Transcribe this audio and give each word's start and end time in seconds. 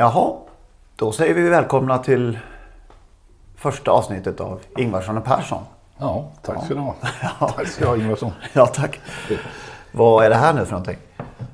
Jaha, 0.00 0.32
då 0.96 1.12
säger 1.12 1.34
vi 1.34 1.48
välkomna 1.48 1.98
till 1.98 2.38
första 3.56 3.90
avsnittet 3.90 4.40
av 4.40 4.60
Ingvarsson 4.78 5.18
och 5.18 5.24
Persson. 5.24 5.62
Ja, 5.98 6.28
tack 6.42 6.64
ska 6.64 6.74
du 6.74 6.80
ha. 6.80 6.94
Tack 7.56 7.68
ska 7.68 7.84
du 7.84 7.90
ha 7.90 7.96
Ingvarsson. 7.96 8.30
Ja, 8.52 8.66
tack. 8.66 9.00
Vad 9.92 10.24
är 10.24 10.30
det 10.30 10.36
här 10.36 10.54
nu 10.54 10.64
för 10.64 10.72
någonting? 10.72 10.96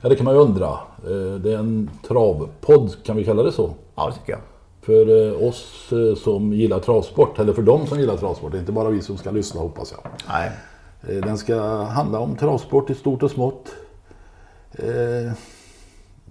Ja, 0.01 0.09
det 0.09 0.17
kan 0.17 0.25
man 0.25 0.35
ju 0.35 0.41
undra. 0.41 0.69
Eh, 1.05 1.41
Det 1.41 1.53
är 1.53 1.59
en 1.59 1.91
travpodd, 2.09 3.05
kan 3.05 3.17
vi 3.17 3.25
kalla 3.25 3.43
det 3.43 3.53
så? 3.53 3.71
Ja, 3.95 4.07
det 4.07 4.13
tycker 4.13 4.33
jag. 4.33 4.41
För 4.83 5.27
eh, 5.29 5.49
oss 5.49 5.93
eh, 5.93 6.23
som 6.23 6.53
gillar 6.53 6.79
travsport, 6.79 7.39
eller 7.39 7.53
för 7.53 7.63
de 7.63 7.87
som 7.87 8.01
gillar 8.01 8.17
travsport. 8.17 8.53
Det 8.53 8.59
är 8.59 8.61
inte 8.61 8.73
bara 8.73 8.89
vi 8.91 9.03
som 9.03 9.17
ska 9.17 9.31
lyssna 9.31 9.61
hoppas 9.61 9.93
jag. 9.93 10.11
Nej. 10.29 10.51
Den 11.21 11.39
ska 11.39 11.83
handla 11.83 12.19
om 12.19 12.37
travsport 12.37 12.91
i 12.91 12.95
stort 12.95 13.23
och 13.23 13.31
smått. 13.31 13.75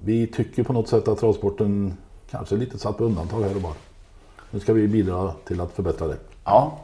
Vi 0.03 0.27
tycker 0.27 0.63
på 0.63 0.73
något 0.73 0.87
sätt 0.87 1.07
att 1.07 1.19
travsporten 1.19 1.97
kanske 2.35 2.55
lite 2.55 2.79
satt 2.79 2.97
på 2.97 3.03
undantag 3.03 3.41
här 3.41 3.55
och 3.55 3.61
bara. 3.61 3.73
Nu 4.51 4.59
ska 4.59 4.73
vi 4.73 4.87
bidra 4.87 5.31
till 5.45 5.61
att 5.61 5.71
förbättra 5.71 6.07
det. 6.07 6.17
Ja. 6.45 6.79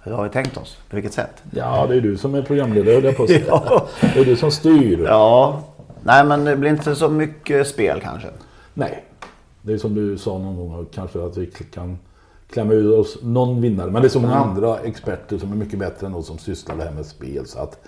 Hur 0.00 0.12
har 0.12 0.24
vi 0.24 0.30
tänkt 0.30 0.56
oss? 0.56 0.76
På 0.90 0.96
vilket 0.96 1.12
sätt? 1.12 1.42
Ja, 1.50 1.86
det 1.86 1.96
är 1.96 2.00
du 2.00 2.16
som 2.16 2.34
är 2.34 2.42
programledare 2.42 2.94
höll 2.94 3.04
jag 3.04 3.16
på 3.16 3.22
att 3.22 3.28
säga. 3.28 3.44
Ja. 3.48 3.86
Det 4.00 4.20
är 4.20 4.24
du 4.24 4.36
som 4.36 4.50
styr. 4.50 5.04
Ja. 5.04 5.62
Nej, 6.02 6.24
men 6.24 6.44
det 6.44 6.56
blir 6.56 6.70
inte 6.70 6.94
så 6.94 7.08
mycket 7.08 7.66
spel 7.66 8.00
kanske. 8.00 8.28
Nej, 8.74 9.04
det 9.62 9.72
är 9.72 9.78
som 9.78 9.94
du 9.94 10.18
sa 10.18 10.38
någon 10.38 10.56
gång, 10.56 10.86
kanske 10.94 11.24
att 11.24 11.36
vi 11.36 11.46
kan 11.46 11.98
klämma 12.50 12.72
ur 12.72 12.98
oss 12.98 13.18
någon 13.22 13.60
vinnare. 13.60 13.90
Men 13.90 14.02
det 14.02 14.08
är 14.08 14.10
så 14.10 14.20
många 14.20 14.34
andra 14.34 14.78
experter 14.78 15.38
som 15.38 15.52
är 15.52 15.56
mycket 15.56 15.78
bättre 15.78 16.06
än 16.06 16.14
oss 16.14 16.26
som 16.26 16.38
sysslar 16.38 16.76
det 16.76 16.84
här 16.84 16.92
med 16.92 17.06
spel. 17.06 17.46
Så 17.46 17.58
att 17.58 17.78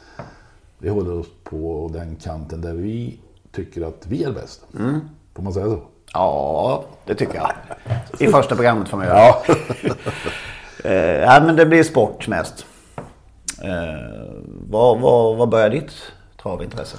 vi 0.78 0.88
håller 0.88 1.12
oss 1.12 1.26
på 1.44 1.90
den 1.92 2.16
kanten 2.16 2.60
där 2.60 2.74
vi 2.74 3.18
tycker 3.52 3.82
att 3.82 4.06
vi 4.08 4.24
är 4.24 4.32
bäst. 4.32 4.64
Får 5.34 5.42
man 5.42 5.52
säga 5.52 5.66
så? 5.66 5.80
Ja, 6.12 6.84
det 7.06 7.14
tycker 7.14 7.34
jag. 7.34 7.52
I 8.18 8.26
första 8.26 8.54
programmet 8.54 8.88
får 8.88 8.96
man 8.96 9.06
göra. 9.06 9.18
Ja. 9.18 9.42
Eh, 10.84 11.44
men 11.44 11.56
det 11.56 11.66
blir 11.66 11.82
sport 11.82 12.28
mest. 12.28 12.66
Eh, 13.62 14.32
vad, 14.70 15.00
vad, 15.00 15.36
vad 15.36 15.48
börjar 15.48 15.70
ditt 15.70 15.90
travintresse? 16.42 16.96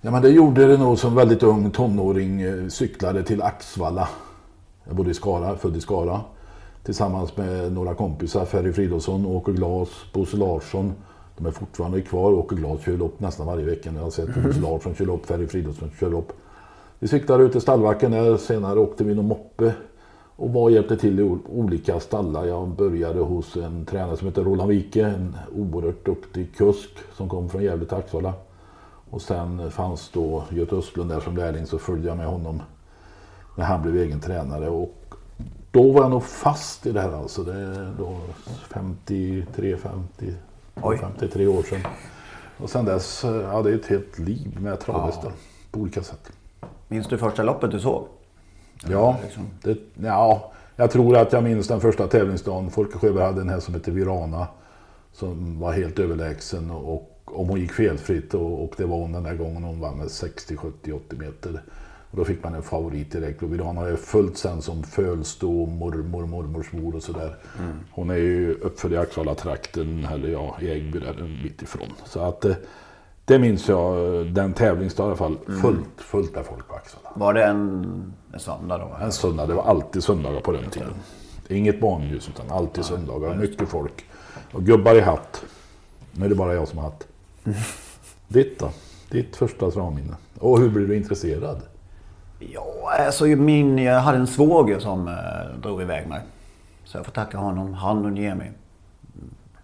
ja, 0.00 0.10
men 0.10 0.22
det 0.22 0.28
gjorde 0.28 0.66
det 0.66 0.76
nog 0.76 0.98
som 0.98 1.14
väldigt 1.14 1.42
ung 1.42 1.70
tonåring. 1.70 2.42
eh, 2.42 2.68
Cyklade 2.68 3.22
till 3.22 3.42
Axvalla. 3.42 4.08
Jag 4.84 4.96
bodde 4.96 5.10
i 5.10 5.14
Skara, 5.14 5.56
född 5.56 5.76
i 5.76 5.80
Skara. 5.80 6.20
Tillsammans 6.84 7.36
med 7.36 7.72
några 7.72 7.94
kompisar, 7.94 8.44
Ferry 8.44 8.72
Fridolfsson, 8.72 9.26
Åke 9.26 9.52
Glas, 9.52 9.88
Bosse 10.12 10.36
Larsson. 10.36 10.94
De 11.36 11.46
är 11.46 11.50
fortfarande 11.50 12.00
kvar. 12.00 12.32
Åke 12.32 12.54
Glas 12.54 12.80
kör 12.84 12.96
lopp 12.96 13.20
nästan 13.20 13.46
varje 13.46 13.64
vecka. 13.64 13.90
Jag 13.96 14.02
har 14.02 14.10
sett 14.10 14.34
Bosse 14.34 14.60
Larsson 14.60 14.94
kör 14.94 15.04
lopp, 15.06 15.26
Ferry 15.26 15.46
Fridolfsson 15.46 15.90
kör 16.00 16.10
lopp. 16.10 16.32
Vi 17.02 17.08
cyklade 17.08 17.44
ut 17.44 17.52
till 17.52 17.60
stallbacken 17.60 18.10
där. 18.10 18.36
Senare 18.36 18.78
åkte 18.78 19.04
vi 19.04 19.14
någon 19.14 19.26
moppe. 19.26 19.74
Och 20.36 20.52
var 20.52 20.62
och 20.62 20.70
hjälpte 20.70 20.96
till 20.96 21.20
i 21.20 21.22
olika 21.48 22.00
stallar. 22.00 22.44
Jag 22.44 22.68
började 22.68 23.20
hos 23.20 23.56
en 23.56 23.86
tränare 23.86 24.16
som 24.16 24.26
heter 24.26 24.44
Roland 24.44 24.70
Wike. 24.70 25.06
En 25.06 25.36
oerhört 25.56 26.06
duktig 26.06 26.56
kusk 26.56 26.90
som 27.16 27.28
kom 27.28 27.48
från 27.48 27.62
Gävle 27.62 27.86
till 27.86 27.96
Axvalla. 27.96 28.32
Och 29.10 29.22
sen 29.22 29.70
fanns 29.70 30.10
då 30.12 30.44
Göte 30.50 30.76
Östlund 30.76 31.10
där 31.10 31.20
som 31.20 31.36
lärling 31.36 31.66
så 31.66 31.78
följde 31.78 32.08
jag 32.08 32.16
med 32.16 32.26
honom 32.26 32.62
när 33.56 33.64
han 33.64 33.82
blev 33.82 33.96
egen 33.96 34.20
tränare. 34.20 34.68
Och 34.68 35.14
då 35.70 35.92
var 35.92 36.00
jag 36.02 36.10
nog 36.10 36.22
fast 36.22 36.86
i 36.86 36.92
det 36.92 37.00
här 37.00 37.12
alltså. 37.12 37.42
Det 37.42 37.52
är 37.52 37.94
då 37.98 38.16
53, 38.68 39.76
50, 39.76 40.34
Oj. 40.82 40.98
53 40.98 41.46
år 41.46 41.62
sedan. 41.62 41.80
Och 42.58 42.70
sen 42.70 42.84
dess, 42.84 43.24
ja 43.24 43.62
det 43.62 43.70
är 43.70 43.74
ett 43.74 43.86
helt 43.86 44.18
liv 44.18 44.60
med 44.60 44.80
travhästar. 44.80 45.32
På 45.70 45.80
olika 45.80 46.02
sätt. 46.02 46.32
Minns 46.90 47.06
du 47.06 47.18
första 47.18 47.42
loppet 47.42 47.70
du 47.70 47.80
såg? 47.80 48.08
Ja, 48.88 49.18
liksom. 49.22 49.46
det, 49.62 49.78
ja, 50.02 50.52
jag 50.76 50.90
tror 50.90 51.16
att 51.16 51.32
jag 51.32 51.44
minns 51.44 51.68
den 51.68 51.80
första 51.80 52.06
tävlingsdagen. 52.06 52.70
Folke 52.70 52.98
Sjöberg 52.98 53.24
hade 53.24 53.40
en 53.40 53.48
häst 53.48 53.64
som 53.64 53.74
hette 53.74 53.90
Virana. 53.90 54.46
Som 55.12 55.60
var 55.60 55.72
helt 55.72 55.98
överlägsen 55.98 56.70
och 56.70 57.20
om 57.24 57.48
hon 57.48 57.60
gick 57.60 57.72
felfritt 57.72 58.34
och, 58.34 58.64
och 58.64 58.74
det 58.76 58.84
var 58.84 58.96
hon 58.96 59.12
den 59.12 59.22
där 59.22 59.34
gången 59.34 59.62
hon 59.62 59.80
vann 59.80 59.98
med 59.98 60.10
60, 60.10 60.56
70, 60.56 60.92
80 60.92 61.16
meter. 61.16 61.62
Och 62.10 62.16
då 62.16 62.24
fick 62.24 62.42
man 62.42 62.54
en 62.54 62.62
favorit 62.62 63.12
direkt 63.12 63.42
och 63.42 63.52
Virana 63.52 63.80
har 63.80 63.88
ju 63.88 63.96
följt 63.96 64.38
sen 64.38 64.62
som 64.62 64.82
Fölstå, 64.82 65.66
mormor, 65.66 66.26
mormors 66.26 66.72
mor 66.72 66.96
och 66.96 67.02
sådär. 67.02 67.36
Hon 67.90 68.10
är 68.10 68.14
ju 68.14 68.54
uppfödd 68.54 68.92
i 68.92 68.96
Axvalla-trakten, 68.96 70.04
eller 70.04 70.28
ja, 70.28 70.56
i 70.60 70.70
Äggby 70.70 70.98
där 70.98 71.20
en 71.20 71.42
bit 71.42 71.62
ifrån. 71.62 71.92
Så 72.04 72.20
att 72.20 72.44
eh, 72.44 72.56
det 73.30 73.38
minns 73.38 73.68
jag, 73.68 74.26
den 74.26 74.52
tävlingsdagen 74.52 75.08
i 75.08 75.10
alla 75.10 75.16
fall, 75.16 75.56
fullt, 75.62 75.88
fullt 75.96 76.34
med 76.34 76.46
folk 76.46 76.68
på 76.68 76.74
Axvalla. 76.74 77.10
Var 77.14 77.34
det 77.34 77.44
en, 77.44 78.12
en 78.32 78.40
söndag 78.40 78.78
då? 78.78 78.96
En 79.04 79.12
söndag, 79.12 79.46
det 79.46 79.54
var 79.54 79.62
alltid 79.62 80.04
söndagar 80.04 80.40
på 80.40 80.52
den 80.52 80.70
tiden. 80.70 80.94
Inget 81.48 81.80
barnljus 81.80 82.28
utan 82.28 82.50
alltid 82.50 82.84
söndagar. 82.84 83.34
Mycket 83.34 83.68
folk. 83.68 84.04
Och 84.52 84.62
gubbar 84.62 84.94
i 84.94 85.00
hatt. 85.00 85.44
Nu 86.12 86.24
är 86.24 86.28
det 86.28 86.34
bara 86.34 86.54
jag 86.54 86.68
som 86.68 86.78
har 86.78 86.84
hatt. 86.84 87.06
Ditt 88.28 88.58
då? 88.58 88.70
Ditt 89.10 89.36
första 89.36 89.70
travminne? 89.70 90.14
Och 90.38 90.58
hur 90.60 90.70
blev 90.70 90.88
du 90.88 90.96
intresserad? 90.96 91.60
Ja, 92.38 92.92
alltså 93.06 93.24
min, 93.24 93.78
jag 93.78 94.00
hade 94.00 94.18
en 94.18 94.26
svåger 94.26 94.78
som 94.78 95.08
eh, 95.08 95.60
drog 95.62 95.82
iväg 95.82 96.08
mig. 96.08 96.20
Så 96.84 96.98
jag 96.98 97.04
får 97.04 97.12
tacka 97.12 97.38
honom, 97.38 97.74
han 97.74 98.04
och 98.04 98.12
Niemi. 98.12 98.50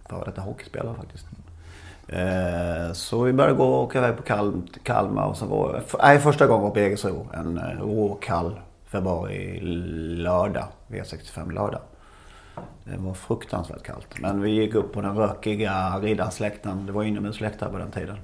Före 0.09 0.25
detta 0.25 0.41
hockeyspelare 0.41 0.95
faktiskt. 0.95 1.25
Eh, 2.07 2.93
så 2.93 3.23
vi 3.23 3.33
började 3.33 3.55
gå 3.55 3.63
och 3.63 3.83
åka 3.83 3.97
iväg 3.97 4.17
på 4.17 4.23
Kalm, 4.23 4.67
Kalmar. 4.83 5.27
Och 5.27 5.37
så 5.37 5.45
var, 5.45 5.83
nej, 6.01 6.19
första 6.19 6.47
gången 6.47 6.63
var 6.63 6.71
på 6.71 6.79
Jägersro. 6.79 7.27
En 7.33 7.57
eh, 7.57 7.63
råkall 7.63 8.59
februari 8.85 9.59
lördag. 10.15 10.67
V65 10.87 11.53
lördag. 11.53 11.81
Det 12.83 12.97
var 12.97 13.13
fruktansvärt 13.13 13.83
kallt. 13.83 14.07
Men 14.19 14.41
vi 14.41 14.51
gick 14.51 14.75
upp 14.75 14.93
på 14.93 15.01
den 15.01 15.17
rökiga 15.17 15.99
riddarsläkten. 15.99 16.85
Det 16.85 16.91
var 16.91 17.03
inomhusläktare 17.03 17.69
på 17.69 17.77
den 17.77 17.91
tiden. 17.91 18.17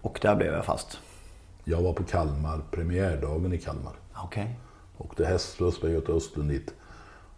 Och 0.00 0.18
där 0.22 0.36
blev 0.36 0.52
jag 0.52 0.64
fast. 0.64 1.00
Jag 1.64 1.82
var 1.82 1.92
på 1.92 2.04
Kalmar, 2.04 2.60
premiärdagen 2.70 3.52
i 3.52 3.58
Kalmar. 3.58 3.92
Okej. 4.14 4.58
Åkte 4.98 5.26
hästlös 5.26 5.82
med 5.82 5.92
Göte 5.92 6.12
Östlund 6.12 6.50
dit. 6.50 6.74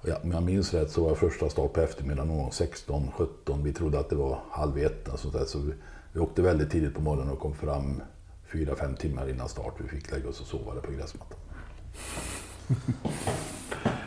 Jag, 0.06 0.16
om 0.22 0.32
jag 0.32 0.42
minns 0.42 0.74
rätt 0.74 0.90
så 0.90 1.04
var 1.04 1.14
första 1.14 1.48
start 1.48 1.72
på 1.72 1.80
eftermiddagen 1.80 2.28
någon 2.28 2.38
gång 2.38 2.52
16, 2.52 3.10
17. 3.16 3.64
Vi 3.64 3.72
trodde 3.72 3.98
att 3.98 4.10
det 4.10 4.16
var 4.16 4.38
halv 4.50 4.78
ett. 4.78 5.08
sånt 5.16 5.34
där. 5.34 5.44
Så 5.44 5.58
vi, 5.58 5.72
vi 6.12 6.20
åkte 6.20 6.42
väldigt 6.42 6.70
tidigt 6.70 6.94
på 6.94 7.00
morgonen 7.00 7.32
och 7.32 7.38
kom 7.38 7.54
fram 7.54 8.02
4-5 8.52 8.96
timmar 8.96 9.30
innan 9.30 9.48
start. 9.48 9.74
Vi 9.78 9.88
fick 9.88 10.12
lägga 10.12 10.28
oss 10.28 10.40
och 10.40 10.46
sova 10.46 10.74
där 10.74 10.80
på 10.80 10.92
gräsmattan. 10.92 11.38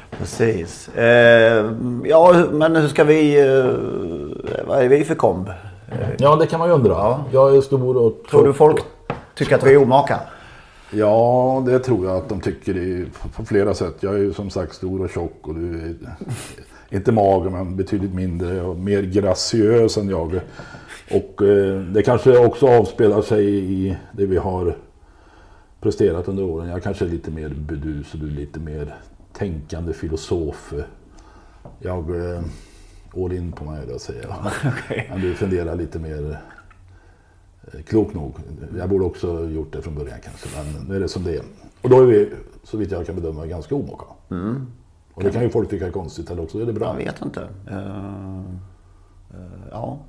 Precis. 0.18 0.88
Eh, 0.88 1.72
ja, 2.04 2.46
men 2.52 2.76
hur 2.76 2.88
ska 2.88 3.04
vi... 3.04 3.40
Eh, 3.40 4.68
vad 4.68 4.84
är 4.84 4.90
vi 4.90 5.04
för 5.04 5.16
komb? 5.16 5.50
Ja, 6.18 6.36
det 6.36 6.48
kan 6.48 6.60
man 6.60 6.70
ju 6.70 6.76
undra. 6.76 7.24
Jag 7.32 7.56
är 7.56 7.62
stor 7.62 7.98
och 7.98 8.24
Tror 8.30 8.48
du 8.48 8.54
folk 8.54 8.84
tycker 9.36 9.56
att 9.56 9.64
vi 9.64 9.74
är 9.74 9.82
omaka? 9.82 10.20
Ja, 10.92 11.64
det 11.66 11.80
tror 11.80 12.06
jag 12.06 12.18
att 12.18 12.30
de 12.30 12.42
tycker 12.42 12.78
i, 12.78 13.06
på- 13.36 13.46
flera 13.46 13.74
sätt. 13.74 13.96
Jag 14.00 14.14
är 14.14 14.18
ju 14.18 14.34
som 14.34 14.50
sagt 14.50 14.76
stor 14.76 15.02
och 15.02 15.10
tjock 15.10 15.48
och 15.48 15.56
du 15.56 15.80
är 15.82 15.96
inte 16.90 17.12
mager 17.12 17.50
men 17.50 17.76
betydligt 17.76 18.14
mindre 18.14 18.62
och 18.62 18.76
mer 18.78 19.02
graciös 19.02 19.98
än 19.98 20.10
jag. 20.10 20.40
Och 21.12 21.42
eh, 21.42 21.80
det 21.82 22.02
kanske 22.04 22.38
också 22.46 22.68
avspelar 22.68 23.22
sig 23.22 23.46
i 23.74 23.98
det 24.12 24.26
vi 24.26 24.38
har 24.38 24.78
presterat 25.82 26.28
under 26.28 26.44
åren. 26.44 26.70
Jag 26.70 26.84
kanske 26.84 27.06
är 27.06 27.10
lite 27.10 27.32
mer 27.32 27.50
bedus 27.50 28.14
och 28.14 28.20
du 28.20 28.28
är 28.28 28.32
lite 28.32 28.60
mer 28.60 28.96
tänkande 29.34 29.94
filosof. 29.94 30.74
Jag 31.80 32.32
eh, 32.34 32.42
all 33.16 33.34
in 33.34 33.52
på 33.52 33.66
mig 33.66 33.82
då 33.94 34.00
säger 34.00 34.22
jag. 34.24 34.36
Okej. 34.78 35.08
Men 35.12 35.22
du 35.22 35.34
funderar 35.34 35.76
lite 35.76 36.00
mer 36.00 36.40
klok 37.86 38.14
nog. 38.14 38.34
Jag 38.78 38.90
borde 38.90 39.06
också 39.06 39.46
gjort 39.46 39.74
det 39.74 39.82
från 39.82 39.96
början 39.96 40.18
kanske. 40.24 40.50
Men 40.56 40.88
nu 40.88 40.96
är 40.96 41.00
det 41.00 41.10
som 41.10 41.24
det 41.24 41.36
är. 41.36 41.44
Och 41.82 41.90
då 41.90 42.02
är 42.02 42.06
vi, 42.06 42.30
så 42.64 42.78
vitt 42.78 42.92
jag 42.92 43.06
kan 43.06 43.16
bedöma, 43.16 43.46
ganska 43.46 43.76
omaka. 43.76 44.06
Och 45.14 45.24
det 45.24 45.32
kan 45.32 45.44
ju 45.44 45.50
folk 45.50 45.70
tycka 45.70 45.88
är 45.88 45.92
konstigt 45.92 46.32
eller 46.32 46.44
också 46.44 46.60
är 46.60 46.66
det 46.66 46.74
bra. 46.74 46.88
Jag 46.88 47.06
vet 47.06 47.22
inte. 47.22 47.48
Eh, 47.68 48.38
eh, 49.34 49.68
ja. 49.72 50.00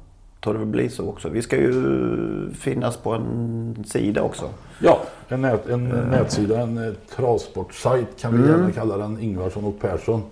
tror 0.41 0.55
det 0.55 0.67
blir 0.67 0.89
så 0.89 1.09
också. 1.09 1.29
Vi 1.29 1.43
ska 1.43 1.57
ju 1.57 2.51
finnas 2.55 2.97
på 2.97 3.13
en 3.13 3.85
sida 3.87 4.23
också. 4.23 4.49
Ja, 4.81 5.01
en, 5.29 5.43
nät, 5.43 5.69
en 5.69 5.89
nätsida, 5.89 6.61
en 6.61 6.79
eh, 6.79 6.95
travsportsajt 7.17 8.21
kan 8.21 8.43
vi 8.43 8.49
gärna 8.49 8.73
kalla 8.73 8.97
den. 8.97 9.21
Ingvarsson 9.21 9.65
och 9.65 9.81
Persson. 9.81 10.23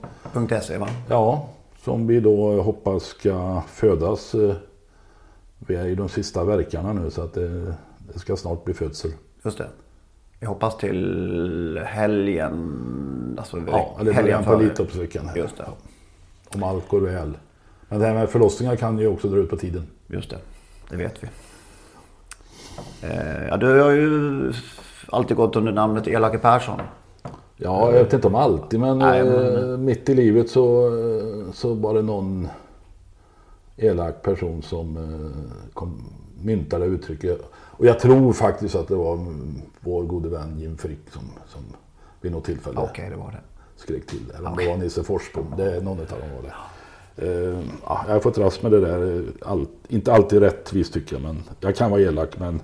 .se 0.63 0.79
va? 0.79 0.89
Ja, 1.09 1.49
som 1.85 2.07
vi 2.07 2.21
då 2.21 2.63
hoppas 2.63 3.03
ska 3.03 3.63
födas. 3.69 4.35
Vi 5.67 5.75
är 5.77 5.87
i 5.87 5.95
de 5.95 6.09
sista 6.09 6.45
verkarna 6.45 6.93
nu 6.93 7.11
så 7.11 7.23
att 7.23 7.35
det, 7.35 7.75
det 8.13 8.19
ska 8.19 8.37
snart 8.37 8.65
bli 8.65 8.75
födsel. 8.75 9.11
Just 9.45 9.59
det. 9.59 9.67
Vi 10.41 10.47
hoppas 10.47 10.77
till 10.77 11.81
helgen. 11.87 13.37
Alltså 13.39 13.57
Ja, 13.67 13.97
eller 14.01 14.13
helgen 14.13 14.45
på 14.45 14.51
här. 15.29 15.37
Just 15.37 15.57
det. 15.57 15.65
Om 16.55 16.63
allt 16.63 16.89
går 16.89 17.01
väl. 17.01 17.39
Men 17.89 18.01
det 18.01 18.07
här 18.07 18.15
med 18.15 18.29
förlossningar 18.29 18.77
kan 18.77 18.99
ju 18.99 19.09
också 19.09 19.29
dra 19.29 19.39
ut 19.39 19.51
på 19.51 19.57
tiden. 19.57 19.87
Just 20.07 20.31
det. 20.31 20.39
Det 20.91 20.97
vet 20.97 21.15
vi. 21.23 21.29
Eh, 23.03 23.47
ja, 23.49 23.57
du 23.57 23.81
har 23.81 23.91
ju 23.91 24.53
alltid 25.09 25.37
gått 25.37 25.57
under 25.57 25.73
namnet 25.73 26.09
Elake 26.09 26.39
Persson. 26.39 26.81
Ja, 27.57 27.93
jag 27.93 28.05
vet 28.05 28.13
inte 28.13 28.27
om 28.27 28.35
alltid 28.35 28.81
men, 28.81 28.99
Nej, 28.99 29.25
men- 29.25 29.71
eh, 29.73 29.79
mitt 29.79 30.09
i 30.09 30.15
livet 30.15 30.51
så, 30.51 30.91
så 31.55 31.75
var 31.75 31.95
det 31.95 32.03
någon 32.03 32.49
elak 33.77 34.23
person 34.23 34.63
som 34.63 34.97
eh, 34.97 35.73
kom, 35.75 36.03
myntade 36.43 36.87
uttrycket. 36.87 37.41
Och 37.55 37.87
jag 37.87 37.99
tror 38.01 38.33
faktiskt 38.33 38.75
att 38.75 38.89
det 38.89 38.95
var 38.95 39.15
mm, 39.15 39.63
vår 39.81 40.03
gode 40.03 40.29
vän 40.29 40.59
Jim 40.59 40.79
Frick 40.79 41.11
som, 41.13 41.23
som 41.49 41.63
vid 42.21 42.33
något 42.33 42.45
tillfälle 42.45 42.81
Okej, 42.81 43.11
det 43.11 43.17
var 43.17 43.31
det. 43.31 43.41
skrek 43.77 44.07
till. 44.07 44.31
Eller 44.39 44.51
om 44.51 44.57
det 44.57 44.69
var 44.69 44.77
Nisse 44.77 45.05
Forsbom. 45.05 45.55
Det 45.57 45.77
är 45.77 45.81
någon 45.81 46.01
av 46.01 46.07
dem 46.07 46.19
var 46.37 46.43
det. 46.43 46.55
Eh, 47.19 47.61
ja, 47.87 48.05
jag 48.07 48.13
har 48.13 48.21
fått 48.21 48.39
rast 48.39 48.63
med 48.63 48.73
det 48.73 48.81
där. 48.81 49.25
Allt, 49.43 49.71
inte 49.89 50.13
alltid 50.13 50.41
rättvist 50.41 50.93
tycker 50.93 51.17
jag. 51.17 51.23
Men 51.23 51.43
jag 51.61 51.77
kan 51.77 51.91
vara 51.91 52.01
elak 52.01 52.39
men 52.39 52.61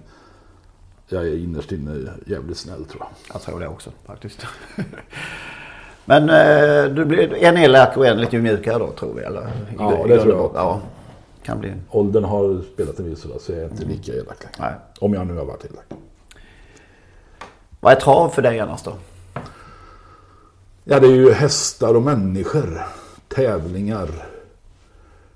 jag 1.09 1.27
är 1.27 1.37
innerst 1.37 1.73
inne 1.73 2.13
jävligt 2.27 2.59
snäll 2.59 2.85
tror 2.85 3.03
jag. 3.03 3.35
Jag 3.35 3.43
tror 3.43 3.61
det 3.61 3.69
också 3.69 3.91
faktiskt. 4.07 4.47
Men 6.05 6.31
eh, 6.31 6.95
du 6.95 7.05
blir 7.05 7.35
en 7.35 7.57
elak 7.57 7.97
och 7.97 8.07
en 8.07 8.21
lite 8.21 8.39
mjukare 8.39 8.79
då 8.79 8.91
tror 8.91 9.15
vi 9.15 9.23
eller? 9.23 9.51
Ja, 9.79 10.05
det 10.09 10.23
tror 10.23 10.35
jag. 10.35 10.51
Ja, 10.55 10.81
kan 11.43 11.61
bli. 11.61 11.75
Åldern 11.91 12.25
har 12.25 12.63
spelat 12.75 12.99
en 12.99 13.05
viss 13.11 13.27
roll 13.27 13.41
så 13.41 13.53
jag 13.53 13.61
är 13.61 13.65
inte 13.65 13.85
lika 13.85 14.13
elak 14.13 14.59
längre. 14.59 14.75
Om 15.01 15.15
jag 15.15 15.27
nu 15.27 15.37
har 15.37 15.45
varit 15.45 15.65
elak. 15.65 15.85
Vad 17.81 17.93
är 17.93 18.01
trav 18.01 18.29
för 18.29 18.43
dig 18.43 18.61
annars 18.61 18.83
då? 18.83 18.93
Ja, 20.85 21.01
det 21.01 21.07
är 21.07 21.15
ju 21.15 21.33
hästar 21.33 21.95
och 21.95 22.03
människor. 22.03 22.83
Tävlingar. 23.29 24.09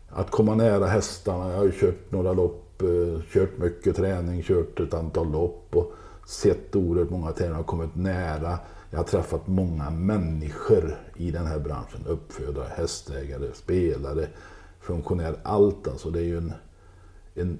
Att 0.09 0.31
komma 0.31 0.55
nära 0.55 0.87
hästarna. 0.87 1.51
Jag 1.51 1.57
har 1.57 1.65
ju 1.65 1.73
kört 1.73 2.13
några 2.13 2.33
lopp, 2.33 2.83
eh, 2.83 3.23
kört 3.33 3.59
mycket 3.59 3.97
träning, 3.97 4.43
kört 4.43 4.81
ett 4.81 4.95
antal 4.95 5.33
lopp 5.33 5.77
och 5.77 5.93
sett 6.27 6.77
oerhört 6.77 7.11
många 7.11 7.33
tävlingar 7.33 7.61
och 7.61 7.67
kommit 7.67 7.95
nära. 7.95 8.59
Jag 8.91 8.99
har 8.99 9.05
träffat 9.05 9.47
många 9.47 9.91
människor 9.91 10.97
i 11.17 11.31
den 11.31 11.47
här 11.47 11.59
branschen. 11.59 12.07
Uppfödare, 12.07 12.69
hästägare, 12.77 13.49
spelare, 13.55 14.27
funktionärer. 14.87 15.37
Allt 15.43 15.89
alltså. 15.89 16.11
Det 16.11 16.19
är 16.21 16.25
ju 16.25 16.39
en, 16.39 16.53
en 17.35 17.59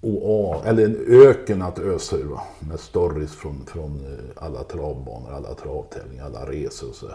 oa, 0.00 0.64
eller 0.64 0.84
en 0.84 0.96
öken 1.08 1.62
att 1.62 1.78
ösa 1.78 2.16
ur. 2.16 2.24
va. 2.24 2.42
Med 2.58 2.80
stories 2.80 3.34
från, 3.36 3.66
från 3.66 4.00
eh, 4.06 4.44
alla 4.44 4.62
travbanor, 4.64 5.32
alla 5.32 5.54
travtävlingar, 5.54 6.24
alla 6.26 6.50
resor. 6.50 6.88
och 6.88 6.94
Så, 6.94 7.06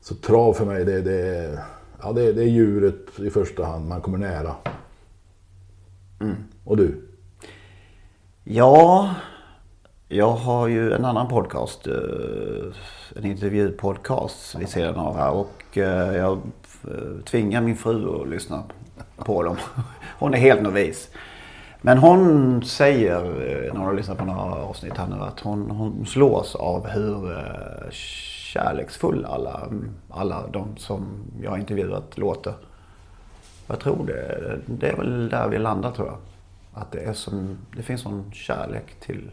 så 0.00 0.14
trav 0.14 0.52
för 0.52 0.64
mig, 0.64 0.84
det, 0.84 1.00
det, 1.02 1.58
ja, 2.02 2.12
det, 2.12 2.32
det 2.32 2.42
är 2.42 2.48
djuret 2.48 3.18
i 3.20 3.30
första 3.30 3.64
hand. 3.64 3.88
Man 3.88 4.00
kommer 4.00 4.18
nära. 4.18 4.54
Och 6.64 6.76
du? 6.76 7.02
Ja, 8.44 9.14
jag 10.08 10.30
har 10.32 10.66
ju 10.68 10.92
en 10.92 11.04
annan 11.04 11.28
podcast. 11.28 11.86
eh, 11.86 11.94
En 13.16 13.24
intervjupodcast 13.24 14.54
vid 14.54 14.68
sidan 14.68 14.94
av 14.96 15.16
här. 15.16 15.30
Och 15.32 15.78
eh, 15.78 16.16
jag 16.16 16.40
Eh, 16.86 17.24
tvinga 17.24 17.60
min 17.60 17.76
fru 17.76 18.22
att 18.22 18.28
lyssna 18.28 18.62
på 19.16 19.42
dem. 19.42 19.56
Hon 20.18 20.34
är 20.34 20.38
helt 20.38 20.62
novis. 20.62 21.10
Men 21.80 21.98
hon 21.98 22.62
säger, 22.64 23.24
eh, 23.24 23.72
när 23.72 23.78
hon 23.78 23.86
har 23.86 23.94
lyssnat 23.94 24.18
på 24.18 24.24
några 24.24 24.40
avsnitt 24.40 24.96
här 24.96 25.06
nu, 25.06 25.16
att 25.16 25.40
hon, 25.40 25.70
hon 25.70 26.06
slås 26.06 26.54
av 26.54 26.86
hur 26.86 27.32
eh, 27.32 27.90
kärleksfull 27.90 28.36
kärleksfulla 28.56 29.28
alla, 29.28 29.70
alla 30.10 30.46
de 30.52 30.76
som 30.76 31.06
jag 31.42 31.50
har 31.50 31.58
intervjuat 31.58 32.18
låter. 32.18 32.54
Jag 33.66 33.80
tror 33.80 34.06
det. 34.06 34.58
Det 34.66 34.88
är 34.88 34.96
väl 34.96 35.28
där 35.28 35.48
vi 35.48 35.58
landar 35.58 35.90
tror 35.90 36.06
jag. 36.06 36.18
Att 36.72 36.92
det, 36.92 37.00
är 37.00 37.12
som, 37.12 37.58
det 37.76 37.82
finns 37.82 38.00
sån 38.00 38.32
kärlek 38.32 39.00
till... 39.00 39.30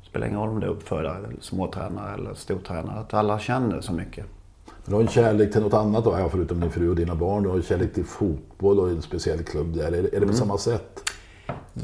Det 0.00 0.06
spelar 0.08 0.26
ingen 0.26 0.38
roll 0.40 0.48
om 0.48 0.60
det 0.60 0.66
är 0.66 0.70
uppfödare, 0.70 1.26
småtränare 1.40 2.14
eller 2.14 2.34
stortränare. 2.34 2.98
Att 2.98 3.14
alla 3.14 3.38
känner 3.38 3.80
så 3.80 3.92
mycket. 3.92 4.26
Du 4.88 4.94
har 4.94 5.02
en 5.02 5.08
kärlek 5.08 5.52
till 5.52 5.62
något 5.62 5.74
annat 5.74 6.04
då, 6.04 6.18
ja, 6.18 6.28
förutom 6.28 6.60
din 6.60 6.70
fru 6.70 6.90
och 6.90 6.96
dina 6.96 7.14
barn. 7.14 7.42
Du 7.42 7.48
har 7.48 7.56
en 7.56 7.62
kärlek 7.62 7.94
till 7.94 8.04
fotboll 8.04 8.80
och 8.80 8.90
en 8.90 9.02
speciell 9.02 9.42
klubb 9.42 9.76
där. 9.76 9.92
Är 9.92 10.02
det, 10.02 10.16
är 10.16 10.20
det 10.20 10.26
på 10.26 10.32
samma 10.32 10.58
sätt? 10.58 11.10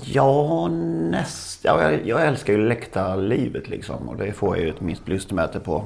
Ja, 0.02 0.68
näst, 1.10 1.64
ja 1.64 1.82
jag, 1.82 2.06
jag 2.06 2.26
älskar 2.26 2.52
ju 2.52 2.68
läktarlivet 2.68 3.68
liksom. 3.68 4.08
Och 4.08 4.16
det 4.16 4.32
får 4.32 4.56
jag 4.56 4.64
ju 4.64 4.70
ett 4.70 4.80
minst 4.80 5.08
lystmäte 5.08 5.60
på 5.60 5.84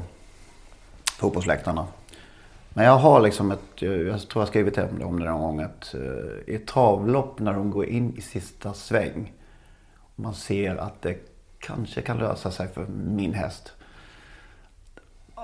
fotbollsläktarna. 1.19 1.87
Men 2.69 2.85
jag 2.85 2.97
har 2.97 3.21
liksom 3.21 3.51
ett, 3.51 3.83
jag 3.83 4.21
tror 4.29 4.43
jag 4.43 4.49
skrivit 4.49 4.79
om 4.79 4.99
det 4.99 5.05
om 5.05 5.21
det 5.21 5.31
någon 5.31 5.41
gång. 5.41 5.61
Att 5.61 5.95
eh, 5.95 6.53
i 6.53 6.55
ett 6.55 6.67
travlopp 6.67 7.41
när 7.41 7.53
de 7.53 7.71
går 7.71 7.87
in 7.87 8.15
i 8.17 8.21
sista 8.21 8.73
sväng. 8.73 9.33
Man 10.17 10.35
ser 10.35 10.77
att 10.77 11.03
det 11.03 11.17
kanske 11.59 12.03
kan 12.03 12.19
lösa 12.19 12.51
sig 12.51 12.69
för 12.69 12.87
min 12.87 13.35
häst. 13.35 13.73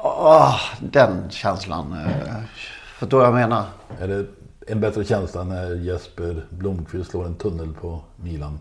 Åh, 0.07 0.61
den 0.81 1.31
känslan. 1.31 1.93
Eh, 1.93 2.35
förstår 2.99 3.19
vad 3.19 3.27
jag 3.27 3.35
menar? 3.35 3.65
Är 4.01 4.09
det 4.09 4.27
en 4.67 4.81
bättre 4.81 5.05
känsla 5.05 5.45
när 5.45 5.75
Jesper 5.75 6.47
Blomqvist 6.51 7.11
slår 7.11 7.27
en 7.27 7.35
tunnel 7.35 7.75
på 7.81 8.01
Milan? 8.17 8.59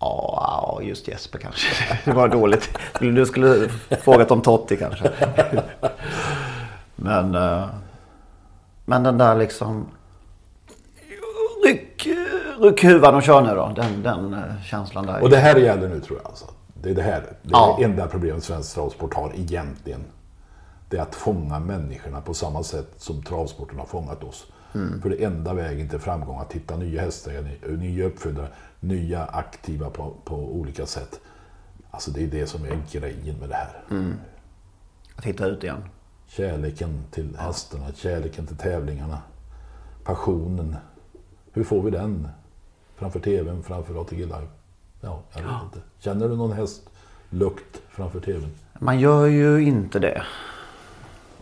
Ja, 0.00 0.80
just 0.82 1.08
Jesper 1.08 1.38
kanske. 1.38 1.98
Det 2.04 2.12
var 2.12 2.28
dåligt. 2.28 2.78
Du 3.00 3.26
skulle 3.26 3.68
frågat 4.00 4.30
om 4.30 4.42
Totti 4.42 4.76
kanske. 4.76 5.10
Men, 6.96 7.34
eh, 7.34 7.66
men 8.84 9.02
den 9.02 9.18
där 9.18 9.36
liksom... 9.36 9.86
Ryck, 11.66 12.06
ryck 12.60 12.84
huvan 12.84 13.14
och 13.14 13.22
kör 13.22 13.40
nu 13.40 13.54
då. 13.54 13.72
Den, 13.76 14.02
den 14.02 14.34
eh, 14.34 14.62
känslan 14.64 15.06
där. 15.06 15.22
Och 15.22 15.30
det 15.30 15.36
här 15.36 15.56
gäller 15.56 15.88
nu 15.88 16.00
tror 16.00 16.18
jag. 16.22 16.26
Alltså. 16.30 16.46
Det 16.74 16.90
är 16.90 16.94
det 16.94 17.02
här. 17.02 17.20
Det 17.42 17.48
är 17.48 17.52
Ja. 17.52 17.74
det 17.78 17.84
enda 17.84 18.06
problemet 18.06 18.44
svensk 18.44 18.74
travsport 18.74 19.14
har 19.14 19.32
egentligen. 19.36 20.04
Det 20.88 20.96
är 20.96 21.02
att 21.02 21.14
fånga 21.14 21.58
människorna 21.58 22.20
på 22.20 22.34
samma 22.34 22.62
sätt 22.62 22.94
som 22.96 23.22
travsporten 23.22 23.78
har 23.78 23.86
fångat 23.86 24.24
oss. 24.24 24.46
För 25.02 25.10
det 25.10 25.24
enda 25.24 25.54
vägen 25.54 25.88
till 25.88 25.98
framgång 25.98 26.40
att 26.40 26.52
hitta 26.52 26.76
nya 26.76 27.00
hästägare, 27.00 27.76
nya 27.76 28.06
uppfödare, 28.06 28.48
nya 28.80 29.24
aktiva 29.24 29.90
på, 29.90 30.14
på 30.24 30.34
olika 30.36 30.86
sätt. 30.86 31.20
Alltså 31.90 32.10
det 32.10 32.22
är 32.24 32.26
det 32.26 32.46
som 32.46 32.64
är 32.64 32.82
grejen 32.92 33.36
med 33.36 33.48
det 33.48 33.54
här. 33.54 33.84
Att 35.16 35.24
hitta 35.24 35.46
ut 35.46 35.64
igen. 35.64 35.84
Kärleken 36.26 37.04
till 37.10 37.36
hästarna, 37.36 37.92
kärleken 37.94 38.46
till 38.46 38.56
tävlingarna. 38.56 39.18
Passionen. 40.04 40.76
Hur 41.52 41.64
får 41.64 41.82
vi 41.82 41.90
den? 41.90 42.28
Framför 42.96 43.20
tvn, 43.20 43.62
framför 43.62 44.00
ATG 44.00 44.16
Live? 44.16 44.48
Ja, 45.00 45.22
jag 45.34 45.42
vet 45.42 45.62
inte. 45.64 45.78
Känner 45.98 46.28
du 46.28 46.36
någon 46.36 46.52
hästlukt 46.52 47.82
framför 47.88 48.20
tvn? 48.20 48.50
Man 48.78 49.00
gör 49.00 49.26
ju 49.26 49.62
inte 49.62 49.98
det. 49.98 50.22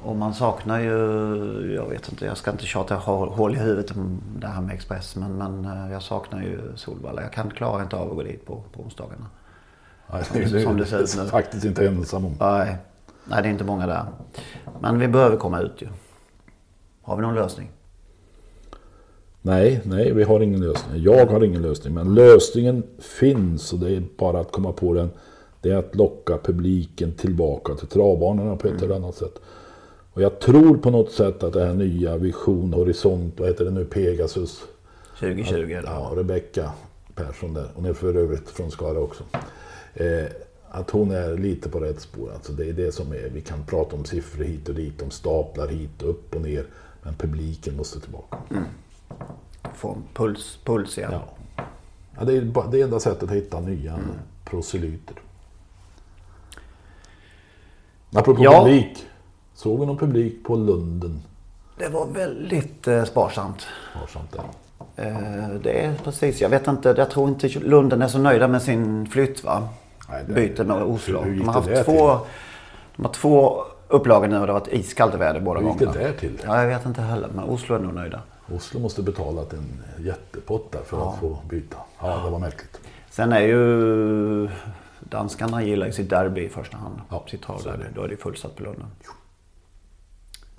Och 0.04 0.16
man 0.16 0.34
saknar 0.34 0.80
ju, 0.80 1.74
jag 1.74 1.88
vet 1.88 2.08
inte, 2.12 2.24
jag 2.24 2.36
ska 2.36 2.50
inte 2.50 2.66
tjata 2.66 2.94
hå- 2.96 3.30
hål 3.30 3.54
i 3.54 3.58
huvudet 3.58 3.90
om 3.96 4.20
det 4.40 4.46
här 4.46 4.60
med 4.62 4.74
Express. 4.74 5.16
Men, 5.16 5.32
men 5.36 5.64
eh, 5.64 5.92
jag 5.92 6.02
saknar 6.02 6.42
ju 6.42 6.60
Solvalla. 6.76 7.22
Jag 7.22 7.32
kan 7.32 7.50
klara 7.50 7.82
inte 7.82 7.96
av 7.96 8.10
att 8.10 8.16
gå 8.16 8.22
dit 8.22 8.46
på, 8.46 8.62
på 8.72 8.82
onsdagarna. 8.82 9.26
Nej, 10.12 10.24
Som 10.24 10.40
det- 10.40 10.62
som 10.62 10.76
det 10.76 10.86
ser 10.86 11.02
ut 11.02 11.16
nu. 11.16 11.24
faktiskt 11.26 11.64
inte 11.64 11.86
ensam 11.88 12.24
om. 12.24 12.36
Nej, 12.40 12.76
nej 13.24 13.42
det 13.42 13.48
är 13.48 13.52
inte 13.52 13.64
många 13.64 13.86
där. 13.86 14.04
Men 14.80 14.98
vi 14.98 15.08
behöver 15.08 15.36
komma 15.36 15.60
ut 15.60 15.82
ju. 15.82 15.86
Har 17.02 17.16
vi 17.16 17.22
någon 17.22 17.34
lösning? 17.34 17.70
Nej, 19.42 19.80
nej, 19.84 20.12
vi 20.12 20.22
har 20.22 20.40
ingen 20.40 20.60
lösning. 20.60 21.02
Jag 21.02 21.26
har 21.26 21.44
ingen 21.44 21.62
lösning. 21.62 21.94
Men 21.94 22.14
lösningen 22.14 22.82
finns 22.98 23.72
och 23.72 23.78
det 23.78 23.90
är 23.96 24.02
bara 24.18 24.40
att 24.40 24.52
komma 24.52 24.72
på 24.72 24.94
den. 24.94 25.10
Det 25.60 25.70
är 25.70 25.76
att 25.76 25.94
locka 25.94 26.38
publiken 26.44 27.12
tillbaka 27.12 27.74
till 27.74 27.86
travbanorna 27.88 28.56
på 28.56 28.68
ett 28.68 28.82
eller 28.82 28.96
annat 28.96 29.14
sätt. 29.14 29.40
Och 30.14 30.22
jag 30.22 30.40
tror 30.40 30.76
på 30.76 30.90
något 30.90 31.12
sätt 31.12 31.42
att 31.42 31.52
det 31.52 31.64
här 31.66 31.74
nya 31.74 32.16
Vision 32.16 32.72
Horisont, 32.74 33.40
vad 33.40 33.48
heter 33.48 33.64
det 33.64 33.70
nu, 33.70 33.84
Pegasus. 33.84 34.64
2020 35.18 35.54
eller? 35.54 35.82
Ja, 35.82 36.12
Rebecka 36.16 36.72
Persson 37.14 37.54
där. 37.54 37.68
Hon 37.74 37.84
är 37.84 37.92
för 37.92 38.16
övrigt 38.16 38.48
från 38.50 38.70
Skara 38.70 38.98
också. 38.98 39.24
Eh, 39.94 40.24
att 40.70 40.90
hon 40.90 41.10
är 41.10 41.38
lite 41.38 41.68
på 41.68 41.80
rätt 41.80 42.00
spår. 42.00 42.30
Alltså 42.34 42.52
det 42.52 42.68
är 42.68 42.72
det 42.72 42.92
som 42.92 43.12
är. 43.12 43.30
Vi 43.34 43.40
kan 43.40 43.64
prata 43.64 43.96
om 43.96 44.04
siffror 44.04 44.44
hit 44.44 44.68
och 44.68 44.74
dit, 44.74 45.02
om 45.02 45.10
staplar 45.10 45.68
hit 45.68 46.02
och 46.02 46.10
upp 46.10 46.34
och 46.34 46.40
ner. 46.40 46.66
Men 47.02 47.14
publiken 47.14 47.76
måste 47.76 48.00
tillbaka. 48.00 48.38
få 49.74 49.88
en 49.92 50.02
puls, 50.14 50.58
puls 50.64 50.98
igen. 50.98 51.10
Ja. 51.12 51.24
Ja, 52.18 52.24
det 52.24 52.32
är 52.36 52.70
det 52.70 52.80
enda 52.80 53.00
sättet 53.00 53.22
att 53.22 53.36
hitta 53.36 53.60
nya 53.60 53.98
proselyter. 54.44 55.16
Apropå 58.12 58.44
Ja. 58.44 58.64
publik. 58.64 59.06
Såg 59.54 59.80
vi 59.80 59.86
någon 59.86 59.96
publik 59.98 60.44
på 60.44 60.56
Lunden? 60.56 61.22
Det 61.78 61.88
var 61.88 62.06
väldigt 62.06 62.88
eh, 62.88 63.04
sparsamt. 63.04 63.66
Sånt 64.08 64.32
där. 64.32 64.42
Eh, 64.96 65.48
det 65.62 65.84
är 65.84 65.94
precis, 66.04 66.40
jag 66.40 66.48
vet 66.48 66.66
inte, 66.68 66.94
jag 66.98 67.10
tror 67.10 67.28
inte 67.28 67.48
Lunden 67.48 68.02
är 68.02 68.08
så 68.08 68.18
nöjda 68.18 68.48
med 68.48 68.62
sin 68.62 69.06
flytt 69.06 69.44
va? 69.44 69.68
Nej, 70.08 70.24
det- 70.26 70.32
Byte 70.34 70.64
med 70.64 70.82
Oslo. 70.82 71.20
Hur- 71.20 71.30
hur 71.32 71.38
de, 71.40 71.48
har 71.48 71.62
det 71.62 71.76
haft 71.76 71.84
två, 71.86 72.18
de 72.96 73.04
har 73.04 73.12
två 73.12 73.62
upplagor 73.88 74.28
nu 74.28 74.40
och 74.40 74.46
det 74.46 74.52
har 74.52 74.60
varit 74.60 74.72
iskallt 74.72 75.14
väder 75.14 75.40
båda 75.40 75.60
Hur 75.60 75.68
gick 75.68 75.78
det 75.78 75.84
gångerna. 75.84 76.04
där 76.06 76.12
till? 76.12 76.40
Ja, 76.44 76.60
jag 76.62 76.68
vet 76.68 76.86
inte 76.86 77.00
heller, 77.02 77.28
men 77.34 77.44
Oslo 77.44 77.76
är 77.76 77.80
nog 77.80 77.94
nöjda. 77.94 78.20
Oslo 78.54 78.80
måste 78.80 79.02
betalat 79.02 79.52
en 79.52 79.82
jättepott 80.04 80.72
där 80.72 80.82
för 80.84 81.08
att 81.10 81.18
få 81.20 81.38
byta. 81.48 81.76
Ja, 82.00 82.20
det 82.24 82.30
var 82.30 82.38
märkligt. 82.38 82.80
Sen 83.10 83.32
är 83.32 83.40
ju 83.40 84.48
danskarna 85.00 85.62
gillar 85.62 85.86
ju 85.86 85.92
sitt 85.92 86.10
derby 86.10 86.40
i 86.40 86.48
första 86.48 86.76
hand. 86.76 87.00
Ja, 87.10 87.24
sitt 87.30 87.42
travderby. 87.42 87.84
Då 87.94 88.02
är 88.02 88.08
det 88.08 88.16
fullsatt 88.16 88.56
på 88.56 88.62
Lunden. 88.62 88.86
Men 88.86 89.14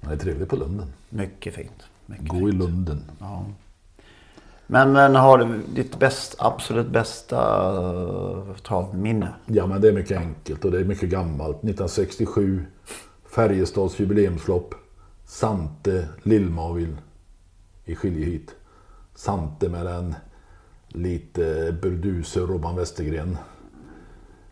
det 0.08 0.14
är 0.14 0.18
trevligt 0.18 0.50
på 0.50 0.56
Lunden. 0.56 0.88
Mycket 1.10 1.54
fint. 1.54 1.84
Mycket 2.06 2.28
Gå 2.28 2.38
i 2.38 2.52
fint. 2.52 2.54
Lunden. 2.54 3.04
Ja. 3.20 3.46
Men, 4.68 4.92
men 4.92 5.16
har 5.16 5.38
du 5.38 5.62
ditt 5.76 6.00
bäst, 6.00 6.36
absolut 6.40 6.88
bästa 6.88 7.72
uh, 7.84 8.56
travminne? 8.56 9.34
Ja, 9.46 9.68
men 9.68 9.82
det 9.82 9.88
är 9.88 9.94
mycket 9.94 10.18
enkelt 10.18 10.66
och 10.66 10.72
det 10.72 10.80
är 10.80 10.84
mycket 10.84 11.10
gammalt. 11.10 11.56
1967, 11.56 12.66
Färjestads 13.26 14.00
jubileumslopp. 14.00 14.76
Sante 15.26 16.08
Lillmavil 16.24 16.98
i 17.86 17.96
skiljehit. 17.96 18.56
Sante 19.16 19.70
med 19.70 19.86
den 19.86 20.16
lite 20.88 21.76
burduse 21.82 22.40
Robban 22.40 22.76
Westergren. 22.76 23.38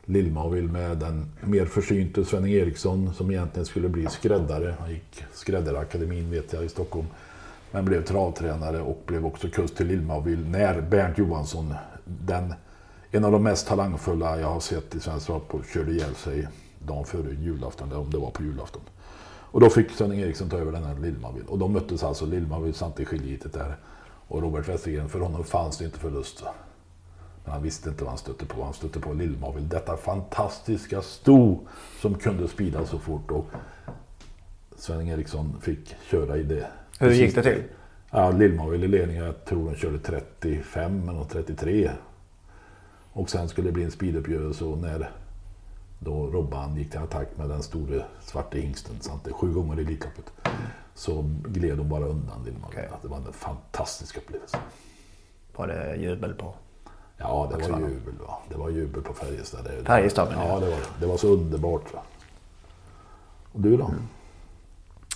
Lillmavil 0.05 0.69
med 0.69 0.97
den 0.97 1.31
mer 1.41 1.65
försynte 1.65 2.25
Sven 2.25 2.47
Eriksson 2.47 3.13
som 3.13 3.31
egentligen 3.31 3.65
skulle 3.65 3.89
bli 3.89 4.07
skräddare. 4.07 4.75
Han 4.79 4.89
gick 4.89 5.23
skräddarakademin 5.33 6.31
vet 6.31 6.53
jag 6.53 6.63
i 6.63 6.69
Stockholm. 6.69 7.07
Men 7.71 7.85
blev 7.85 8.03
travtränare 8.03 8.81
och 8.81 9.03
blev 9.05 9.25
också 9.25 9.47
kust 9.49 9.77
till 9.77 9.87
Lillmavil 9.87 10.49
när 10.49 10.81
Bernt 10.81 11.17
Johansson, 11.17 11.73
den, 12.05 12.53
en 13.11 13.25
av 13.25 13.31
de 13.31 13.43
mest 13.43 13.67
talangfulla 13.67 14.39
jag 14.39 14.47
har 14.47 14.59
sett 14.59 14.95
i 14.95 14.99
svensk 14.99 15.25
travsport, 15.25 15.65
körde 15.73 15.91
ihjäl 15.91 16.15
sig 16.15 16.47
dagen 16.79 17.05
före 17.05 17.33
julafton, 17.33 17.91
eller 17.91 17.99
om 17.99 18.09
det 18.09 18.17
var 18.17 18.31
på 18.31 18.43
julafton. 18.43 18.81
Och 19.25 19.59
då 19.59 19.69
fick 19.69 19.91
Sven 19.91 20.13
Eriksson 20.13 20.49
ta 20.49 20.57
över 20.57 20.71
den 20.71 20.83
här 20.83 20.95
Lillmavil. 20.95 21.43
Och 21.47 21.59
de 21.59 21.73
möttes 21.73 22.03
alltså 22.03 22.25
Lillmavil 22.25 22.73
satt 22.73 22.99
i 22.99 23.05
skiljeheatet 23.05 23.53
där. 23.53 23.77
Och 24.27 24.41
Robert 24.41 24.69
Westergren, 24.69 25.09
för 25.09 25.19
honom 25.19 25.43
fanns 25.43 25.77
det 25.77 25.85
inte 25.85 25.99
förlust. 25.99 26.43
Men 27.43 27.53
han 27.53 27.63
visste 27.63 27.89
inte 27.89 28.03
vad 28.03 28.11
han 28.11 28.17
stötte 28.17 28.45
på. 28.45 28.63
Han 28.63 28.73
stötte 28.73 28.99
på 28.99 29.13
Lillmavil. 29.13 29.69
Detta 29.69 29.97
fantastiska 29.97 31.01
sto 31.01 31.67
som 32.01 32.15
kunde 32.15 32.47
spida 32.47 32.85
så 32.85 32.99
fort. 32.99 33.31
Och 33.31 33.45
Sven 34.75 35.07
Eriksson 35.07 35.61
fick 35.61 35.95
köra 36.09 36.37
i 36.37 36.43
det. 36.43 36.67
Hur 36.99 37.11
gick 37.11 37.35
det 37.35 37.43
till? 37.43 37.63
Ja, 38.11 38.31
Lillmavil 38.31 38.83
i 38.83 38.87
ledning. 38.87 39.17
Jag 39.17 39.45
tror 39.45 39.71
de 39.71 39.75
körde 39.75 39.99
35 39.99 41.09
eller 41.09 41.23
33. 41.23 41.91
Och 43.13 43.29
sen 43.29 43.49
skulle 43.49 43.67
det 43.67 43.71
bli 43.71 43.83
en 43.83 43.91
speeduppgörelse 43.91 44.65
och 44.65 44.77
när 44.77 45.11
då 45.99 46.27
Robban 46.27 46.77
gick 46.77 46.91
till 46.91 46.99
attack 46.99 47.27
med 47.35 47.49
den 47.49 47.63
store 47.63 48.05
svarte 48.21 48.59
hingsten, 48.59 48.95
sant? 48.99 49.27
sju 49.31 49.53
gånger 49.53 49.79
i 49.79 49.83
Elitloppet, 49.83 50.33
så 50.95 51.25
gled 51.45 51.77
de 51.77 51.89
bara 51.89 52.05
undan 52.05 52.43
Lillmavil. 52.45 52.77
Okej. 52.77 52.89
Det 53.01 53.07
var 53.07 53.17
en 53.17 53.33
fantastisk 53.33 54.17
upplevelse. 54.17 54.57
Var 55.55 55.67
det 55.67 55.95
jubel 55.95 56.33
på? 56.33 56.55
Ja, 57.17 57.49
det 57.51 57.67
var 57.69 57.79
jubel. 57.79 58.13
Va? 58.27 58.37
Det 58.49 58.57
var 58.57 58.69
jubel 58.69 59.01
på 59.01 59.13
Färjestad. 59.13 59.59
Det- 59.63 59.85
Färjestad, 59.87 60.27
Ja, 60.31 60.59
det 60.59 60.65
var 60.69 60.77
det. 60.99 61.05
Var 61.05 61.17
så 61.17 61.27
underbart. 61.27 61.93
Va? 61.93 61.99
Och 63.51 63.61
du 63.61 63.77
då? 63.77 63.91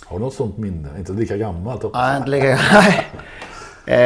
Har 0.06 0.18
du 0.18 0.24
något 0.24 0.34
sånt 0.34 0.58
minne? 0.58 0.88
Inte 0.98 1.12
lika 1.12 1.36
gammalt? 1.36 1.84
Nej, 1.92 2.16
inte 2.16 2.30
lika... 2.30 2.58
eh, 3.86 3.98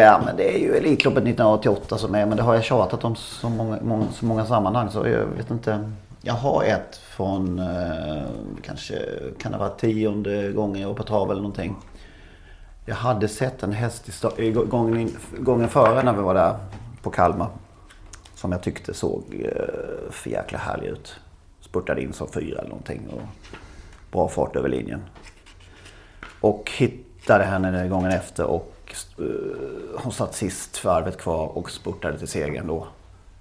ja, 0.00 0.20
men 0.26 0.36
det 0.36 0.54
är 0.56 0.58
ju 0.58 0.76
Elitloppet 0.76 1.18
1988 1.22 1.98
som 1.98 2.14
är, 2.14 2.26
men 2.26 2.36
det 2.36 2.42
har 2.42 2.54
jag 2.54 2.64
tjatat 2.64 3.04
om 3.04 3.16
så 3.16 3.48
många, 3.48 3.78
många, 3.82 4.06
så 4.12 4.24
många 4.24 4.46
sammanhang 4.46 4.90
så 4.90 5.06
jag 5.08 5.24
vet 5.36 5.50
inte. 5.50 5.90
Jag 6.22 6.34
har 6.34 6.64
ett 6.64 6.96
från 6.96 7.58
eh, 7.58 8.22
kanske, 8.62 8.94
kan 9.38 9.52
det 9.52 9.58
vara 9.58 9.68
tionde 9.68 10.52
gången 10.52 10.80
jag 10.82 10.88
var 10.88 10.94
på 10.94 11.02
trav 11.02 11.30
eller 11.30 11.42
någonting. 11.42 11.76
Jag 12.86 12.94
hade 12.94 13.28
sett 13.28 13.62
en 13.62 13.72
häst 13.72 14.08
i 14.38 14.50
gången, 14.50 15.10
gången 15.38 15.68
före 15.68 16.02
när 16.02 16.12
vi 16.12 16.22
var 16.22 16.34
där 16.34 16.56
på 17.02 17.10
Kalmar. 17.10 17.48
Som 18.34 18.52
jag 18.52 18.62
tyckte 18.62 18.94
såg 18.94 19.24
eh, 19.44 20.10
för 20.10 20.30
jäkla 20.30 20.58
härlig 20.58 20.86
ut. 20.86 21.14
Spurtade 21.60 22.02
in 22.02 22.12
som 22.12 22.28
fyra 22.28 22.58
eller 22.58 22.68
någonting. 22.68 23.08
Och 23.08 23.22
bra 24.12 24.28
fart 24.28 24.56
över 24.56 24.68
linjen. 24.68 25.00
Och 26.40 26.70
hittade 26.76 27.44
henne 27.44 27.88
gången 27.88 28.10
efter 28.10 28.44
och 28.44 28.94
eh, 29.18 29.24
hon 29.96 30.12
satt 30.12 30.34
sist 30.34 30.84
varvet 30.84 31.18
kvar 31.18 31.58
och 31.58 31.70
spurtade 31.70 32.18
till 32.18 32.28
segern 32.28 32.66
då. 32.66 32.86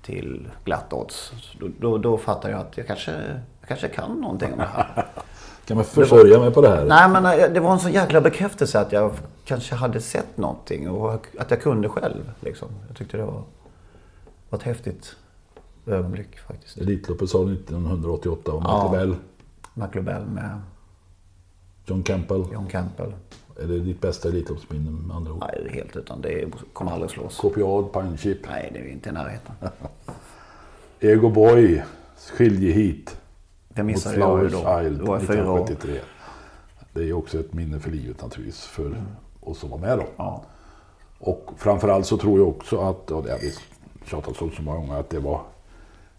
Till 0.02 0.48
glatt 0.64 0.94
odds. 0.94 1.32
Då, 1.60 1.68
då, 1.80 1.98
då 1.98 2.18
fattade 2.18 2.54
jag 2.54 2.62
att 2.62 2.78
jag 2.78 2.88
kanske, 2.88 3.12
jag 3.60 3.68
kanske 3.68 3.88
kan 3.88 4.22
någonting 4.22 4.54
om 4.54 4.60
det 4.60 4.66
här. 4.74 5.06
Kan 5.70 5.78
man 5.78 5.86
försörja 5.86 6.40
mig 6.40 6.52
på 6.52 6.62
det 6.62 6.70
här? 6.70 6.86
Nej 6.86 7.10
men 7.10 7.26
eh, 7.26 7.54
det 7.54 7.60
var 7.60 7.74
en 7.74 7.80
sån 7.80 7.92
jäkla 7.92 8.22
bekräftelse 8.22 8.80
att 8.80 8.92
jag 8.92 9.12
kanske 9.46 9.76
hade 9.76 10.02
sett 10.02 10.38
någonting 10.38 10.90
och 10.90 11.14
att 11.14 11.52
jag 11.52 11.62
kunde 11.62 11.90
själv. 11.90 12.32
Liksom. 12.40 12.68
Jag 12.88 12.98
tyckte 12.98 13.18
det 13.18 13.24
var, 13.24 13.44
var 14.50 14.60
ett 14.60 14.64
häftigt 14.64 15.16
ögonblick 15.86 16.40
faktiskt. 16.40 16.78
Elitloppet 16.78 17.30
sa 17.30 17.44
du 17.44 17.54
1988 17.54 18.52
och 18.52 18.64
Ja. 18.64 18.84
Michael 18.92 19.08
Bell, 19.08 19.16
McLobell 19.74 20.26
med 20.26 20.62
John 21.86 22.04
Campbell. 22.04 22.46
John 22.54 22.68
Campbell. 22.68 23.14
Är 23.62 23.68
det 23.68 23.80
ditt 23.80 24.02
bästa 24.02 24.30
Elitloppsminne 24.30 24.92
med 24.92 25.16
andra 25.16 25.34
ord? 25.34 25.40
Nej, 25.48 25.62
det 25.64 25.70
är 25.70 25.74
helt 25.74 25.96
utan 25.96 26.22
det 26.22 26.46
kommer 26.74 26.92
aldrig 26.92 27.12
slås. 27.12 27.38
Kopiad, 27.38 27.94
Pine 27.94 28.18
Chip. 28.18 28.38
Nej, 28.50 28.70
det 28.74 28.80
är 28.80 28.92
inte 28.92 29.10
i 29.10 29.12
närheten. 29.12 29.56
Ego 31.00 31.30
Boy, 31.30 31.84
skiljehit. 32.32 33.06
Det 33.06 33.16
Mot 33.84 33.94
missade 33.96 34.20
jag 34.20 34.44
ju 34.44 34.50
Flowers 34.50 34.66
då. 34.66 34.82
Isle 34.82 34.98
Det 34.98 35.04
var 35.04 35.20
fyra 35.20 35.52
år. 35.52 35.64
1973. 35.64 36.00
Det 36.94 37.10
är 37.10 37.14
också 37.14 37.40
ett 37.40 37.54
minne 37.54 37.80
för 37.80 37.92
livet 37.92 38.22
naturligtvis 38.22 38.66
för 38.66 39.04
oss 39.40 39.60
som 39.60 39.70
var 39.70 39.78
med 39.78 39.98
då. 39.98 40.06
Ja. 40.18 40.44
Och 41.20 41.52
framförallt 41.58 42.06
så 42.06 42.18
tror 42.18 42.40
jag 42.40 42.48
också 42.48 42.82
att, 42.82 43.12
och 43.12 43.24
det 43.24 43.32
har 43.32 43.40
vi 43.40 43.54
tjatat 44.06 44.36
så 44.36 44.50
så 44.50 44.62
många 44.62 44.78
gånger, 44.78 45.00
att 45.00 45.10
det 45.10 45.20
var 45.20 45.42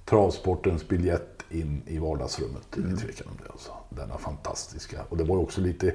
travsportens 0.04 0.88
biljett 0.88 1.44
in 1.50 1.82
i 1.86 1.98
vardagsrummet. 1.98 2.62
Det 2.70 2.80
är 2.80 2.84
ingen 2.84 2.96
tvekan 2.96 3.26
om 3.30 3.36
det. 3.44 3.50
Alltså. 3.52 3.72
Denna 3.88 4.18
fantastiska. 4.18 5.00
Och 5.08 5.16
det 5.16 5.24
var 5.24 5.36
också 5.36 5.60
lite, 5.60 5.94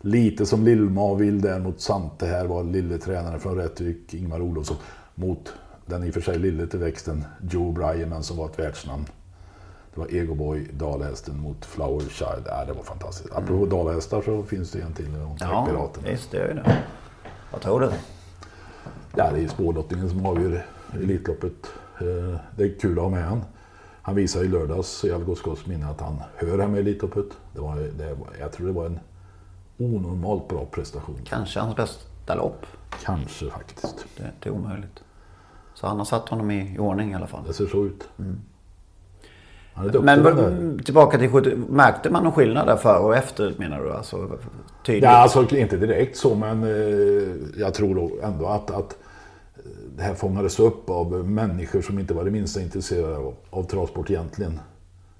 lite 0.00 0.46
som 0.46 0.64
Lill-Mavil 0.64 1.40
där 1.40 1.58
mot 1.58 1.80
Sante 1.80 2.26
här 2.26 2.46
var 2.46 2.64
lille 2.64 2.98
tränaren 2.98 3.40
från 3.40 3.56
Rättvik, 3.56 4.14
Ingmar 4.14 4.40
Olofsson, 4.40 4.76
mot 5.14 5.52
den 5.86 6.04
i 6.04 6.10
och 6.10 6.14
för 6.14 6.20
sig 6.20 6.38
lille 6.38 6.66
till 6.66 6.78
växten 6.78 7.24
Joe 7.50 7.72
Bryan, 7.72 8.08
men 8.08 8.22
som 8.22 8.36
var 8.36 8.46
ett 8.46 8.58
världsnamn. 8.58 9.06
Det 9.98 10.04
var 10.04 10.10
Egoboy, 10.20 10.68
dalhästen 10.72 11.40
mot 11.40 11.64
Flower 11.64 12.00
Child. 12.00 12.42
Ja, 12.46 12.64
det 12.64 12.72
var 12.72 12.82
fantastiskt. 12.82 13.34
Apropå 13.34 13.66
dalhästar 13.66 14.22
så 14.22 14.42
finns 14.42 14.70
det 14.70 14.80
en 14.80 14.92
till. 14.92 15.06
Ja, 15.40 15.66
Piraten. 15.68 16.02
visst 16.04 16.30
det 16.30 16.38
är 16.38 16.54
det. 16.54 16.82
Vad 17.52 17.60
tror 17.60 17.80
du? 17.80 17.90
Ja, 19.16 19.30
det 19.32 19.40
är 19.44 19.48
spårlottningen 19.48 20.10
som 20.10 20.26
avgör 20.26 20.66
Elitloppet. 20.94 21.66
Eh, 22.00 22.40
Det 22.56 22.64
är 22.64 22.78
kul 22.80 22.98
att 22.98 23.02
ha 23.04 23.10
med 23.10 23.24
han. 23.24 23.44
Han 24.02 24.14
visade 24.14 24.44
i 24.44 24.48
lördags 24.48 25.04
i 25.04 25.12
Algots 25.12 25.66
minne 25.66 25.86
att 25.90 26.00
han 26.00 26.16
hör 26.36 26.58
här 26.58 26.68
med 26.68 26.80
Elitloppet. 26.80 27.26
Det 27.54 27.60
var, 27.60 27.76
det 27.76 28.14
var, 28.14 28.28
jag 28.40 28.52
tror 28.52 28.66
det 28.66 28.72
var 28.72 28.86
en 28.86 29.00
onormalt 29.78 30.48
bra 30.48 30.66
prestation. 30.66 31.20
Kanske 31.24 31.60
hans 31.60 31.76
bästa 31.76 32.34
lopp. 32.34 32.66
Kanske 33.04 33.50
faktiskt. 33.50 34.04
Det 34.16 34.22
är 34.22 34.28
inte 34.28 34.50
omöjligt. 34.50 35.02
Så 35.74 35.86
han 35.86 35.98
har 35.98 36.04
satt 36.04 36.28
honom 36.28 36.50
i 36.50 36.74
i 36.74 36.78
ordning 36.78 37.12
i 37.12 37.14
alla 37.14 37.26
fall. 37.26 37.44
Det 37.46 37.52
ser 37.52 37.66
så 37.66 37.84
ut. 37.84 38.08
Duktig 38.16 38.34
Men 40.02 40.22
där. 40.22 40.82
tillbaka 40.84 41.18
till 41.18 41.30
70. 41.30 41.56
Märkte 41.68 42.10
man 42.10 42.22
någon 42.22 42.32
skillnad 42.32 42.66
där 42.66 42.76
före 42.76 42.98
och 42.98 43.16
efter 43.16 43.54
menar 43.58 43.82
du? 43.82 43.92
Alltså 43.92 44.38
tydligt? 44.86 45.04
Ja, 45.04 45.10
alltså 45.10 45.56
inte 45.56 45.76
direkt 45.76 46.16
så, 46.16 46.34
men 46.34 46.62
eh, 46.62 47.60
jag 47.60 47.74
tror 47.74 47.94
då 47.94 48.10
ändå 48.22 48.46
att, 48.46 48.70
att 48.70 48.96
eh, 49.56 49.62
det 49.96 50.02
här 50.02 50.14
fångades 50.14 50.60
upp 50.60 50.90
av 50.90 51.12
människor 51.30 51.80
som 51.82 51.98
inte 51.98 52.14
var 52.14 52.24
det 52.24 52.30
minsta 52.30 52.60
intresserade 52.60 53.16
av, 53.16 53.34
av 53.50 53.62
travsport 53.62 54.10
egentligen. 54.10 54.60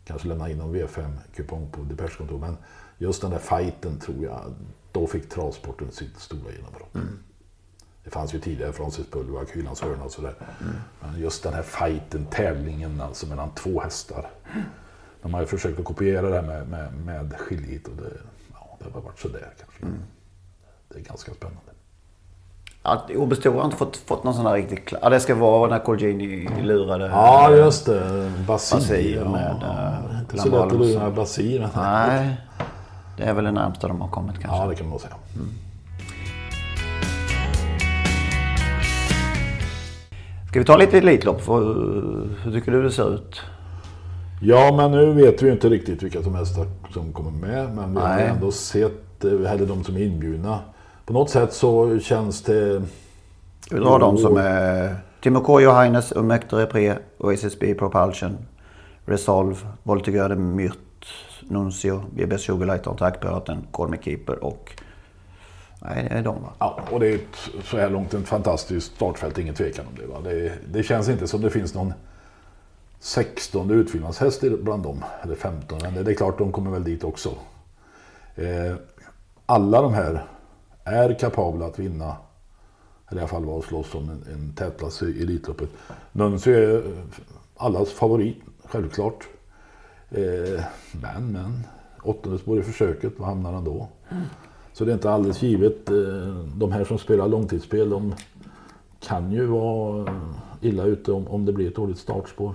Kanske 0.04 0.28
lämna 0.28 0.50
in 0.50 0.60
en 0.60 0.74
V5-kupong 0.74 1.70
på 1.70 1.80
Depeche-kontor, 1.82 2.38
men 2.38 2.56
just 2.98 3.22
den 3.22 3.30
där 3.30 3.38
fighten 3.38 3.98
tror 3.98 4.24
jag, 4.24 4.40
då 4.92 5.06
fick 5.06 5.28
travsporten 5.28 5.90
sitt 5.90 6.18
stora 6.18 6.52
genombrott. 6.56 6.94
Det 8.08 8.12
fanns 8.12 8.34
ju 8.34 8.38
tidigare 8.38 8.72
Francis 8.72 9.10
Bullwag, 9.10 9.46
Hylands 9.52 9.80
hörna 9.80 10.04
och 10.04 10.10
sådär. 10.10 10.34
Men 11.00 11.20
just 11.20 11.42
den 11.42 11.54
här 11.54 11.62
fighten, 11.62 12.26
tävlingen 12.26 13.00
alltså 13.00 13.26
mellan 13.26 13.50
två 13.50 13.80
hästar. 13.80 14.26
De 15.22 15.34
har 15.34 15.40
ju 15.40 15.46
försökt 15.46 15.78
att 15.78 15.84
kopiera 15.84 16.28
det 16.28 16.34
här 16.34 16.42
med, 16.42 16.68
med, 16.68 16.92
med 16.94 17.34
skiljit 17.38 17.88
och 17.88 17.96
det, 17.96 18.10
ja, 18.52 18.76
det 18.78 18.94
har 18.94 19.00
varit 19.00 19.18
sådär 19.18 19.48
kanske. 19.58 19.96
Det 20.88 20.98
är 20.98 21.02
ganska 21.02 21.32
spännande. 21.34 21.72
Att 22.82 23.10
Obestor 23.10 23.54
har 23.54 23.64
inte 23.64 23.76
fått, 23.76 23.96
fått 23.96 24.24
någon 24.24 24.34
sån 24.34 24.46
här 24.46 24.54
riktigt 24.54 24.84
klar... 24.84 25.00
Ja, 25.02 25.08
det 25.08 25.20
ska 25.20 25.34
vara 25.34 25.70
när 25.70 25.78
Colgjini 25.78 26.48
lurade... 26.62 27.06
Ja, 27.06 27.50
just 27.50 27.86
det. 27.86 28.32
Basir. 28.46 28.76
Basir 28.76 29.16
ja. 29.16 29.30
med, 29.30 29.62
eh, 29.62 30.20
Inte 30.20 30.38
så 30.38 30.48
lätt 30.48 30.72
att 30.72 30.78
lura 30.78 31.10
Basir. 31.10 31.68
Nej. 31.76 32.36
Det 33.16 33.24
är 33.24 33.34
väl 33.34 33.44
det 33.44 33.52
närmsta 33.52 33.88
de 33.88 34.00
har 34.00 34.08
kommit 34.08 34.40
kanske. 34.40 34.58
Ja, 34.58 34.66
det 34.66 34.74
kan 34.74 34.86
man 34.86 34.90
nog 34.90 35.00
säga. 35.00 35.14
Ska 40.58 40.62
vi 40.62 40.66
ta 40.66 40.76
lite 40.76 40.98
Elitlopp? 40.98 41.48
Hur 41.48 42.52
tycker 42.52 42.72
du 42.72 42.82
det 42.82 42.90
ser 42.90 43.14
ut? 43.14 43.40
Ja, 44.42 44.74
men 44.76 44.90
nu 44.90 45.12
vet 45.12 45.42
vi 45.42 45.46
ju 45.46 45.52
inte 45.52 45.68
riktigt 45.68 46.02
vilka 46.02 46.22
som 46.22 46.34
helst 46.34 46.54
som 46.94 47.12
kommer 47.12 47.30
med. 47.30 47.74
Men 47.74 47.94
vi 47.94 48.00
har 48.00 48.18
ändå 48.18 48.52
sett, 48.52 49.24
eh, 49.24 49.52
eller 49.52 49.66
de 49.66 49.84
som 49.84 49.96
är 49.96 50.00
inbjudna. 50.00 50.58
På 51.06 51.12
något 51.12 51.30
sätt 51.30 51.52
så 51.52 51.98
känns 51.98 52.42
det... 52.42 52.82
Vi 53.70 53.78
drar 53.78 53.98
de 53.98 54.18
som 54.18 54.36
är 54.36 54.96
Timo 55.20 55.40
K. 55.40 55.60
Johannes, 55.60 56.12
Umector 56.16 56.58
Repre, 56.58 56.98
Oasis 57.18 57.58
B 57.58 57.74
Propulsion, 57.74 58.38
Resolve, 59.04 59.56
Voltigöre 59.82 60.36
Myrt, 60.36 61.06
Nuncio, 61.42 62.02
BBS 62.10 62.42
Sugarlight, 62.42 62.86
Attackpiraten, 62.86 63.66
Call 63.72 63.88
Me 63.88 63.96
Keeper 64.02 64.44
och... 64.44 64.72
Nej, 65.80 66.06
det 66.10 66.14
är 66.14 66.22
de 66.22 66.42
va? 66.42 66.52
Ja, 66.58 66.80
och 66.90 67.00
det 67.00 67.08
är 67.08 67.20
så 67.64 67.78
här 67.78 67.90
långt 67.90 68.14
ett 68.14 68.28
fantastiskt 68.28 68.94
startfält, 68.94 69.38
ingen 69.38 69.54
tvekan 69.54 69.86
om 69.86 69.94
det. 69.94 70.06
Va? 70.06 70.20
Det, 70.20 70.52
det 70.72 70.82
känns 70.82 71.08
inte 71.08 71.28
som 71.28 71.40
det 71.40 71.50
finns 71.50 71.74
någon 71.74 71.92
16 73.00 73.70
utfyllnadshäst 73.70 74.40
bland 74.40 74.82
dem, 74.82 75.04
eller 75.22 75.34
15. 75.34 75.78
Men 75.82 76.04
det, 76.04 76.10
är 76.10 76.14
klart, 76.14 76.38
de 76.38 76.52
kommer 76.52 76.70
väl 76.70 76.84
dit 76.84 77.04
också. 77.04 77.34
Eh, 78.34 78.74
alla 79.46 79.82
de 79.82 79.94
här 79.94 80.24
är 80.84 81.18
kapabla 81.18 81.66
att 81.66 81.78
vinna, 81.78 82.16
eller 83.08 83.20
i 83.20 83.22
alla 83.22 83.28
fall 83.28 83.44
vara 83.44 83.56
och 83.56 83.64
slåss 83.64 83.94
om 83.94 84.10
en, 84.10 84.34
en 84.34 84.52
tätplats 84.52 85.02
i 85.02 85.22
Elitloppet. 85.22 85.68
Nuncio 86.12 86.52
är 86.52 86.76
eh, 86.76 86.82
allas 87.56 87.92
favorit, 87.92 88.36
självklart. 88.64 89.28
Eh, 90.10 90.64
men, 90.92 91.32
men, 91.32 91.66
åttonde 92.02 92.38
spår 92.38 92.58
i 92.58 92.62
försöket, 92.62 93.18
var 93.18 93.26
hamnar 93.26 93.52
han 93.52 93.64
då? 93.64 93.88
Så 94.78 94.84
det 94.84 94.90
är 94.92 94.94
inte 94.94 95.10
alldeles 95.10 95.42
givet. 95.42 95.90
Eh, 95.90 95.96
De 96.56 96.72
här 96.72 96.84
som 96.84 96.98
spelar 96.98 97.28
långtidsspel, 97.28 97.90
de 97.90 98.14
kan 99.00 99.32
ju 99.32 99.46
vara 99.46 100.14
illa 100.60 100.84
ute 100.84 101.12
om, 101.12 101.28
om 101.28 101.44
det 101.44 101.52
blir 101.52 101.68
ett 101.68 101.76
dåligt 101.76 101.98
startspår. 101.98 102.54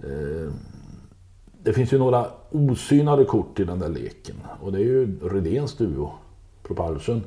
Eh, 0.00 0.52
Det 1.62 1.72
finns 1.72 1.92
ju 1.92 1.98
några 1.98 2.26
osynade 2.50 3.24
kort 3.24 3.60
i 3.60 3.64
den 3.64 3.78
där 3.78 3.88
leken. 3.88 4.36
Och 4.60 4.72
det 4.72 4.78
är 4.78 4.82
ju 4.84 5.18
Redéns 5.28 5.76
duo, 5.76 6.12
Propulsion. 6.62 7.22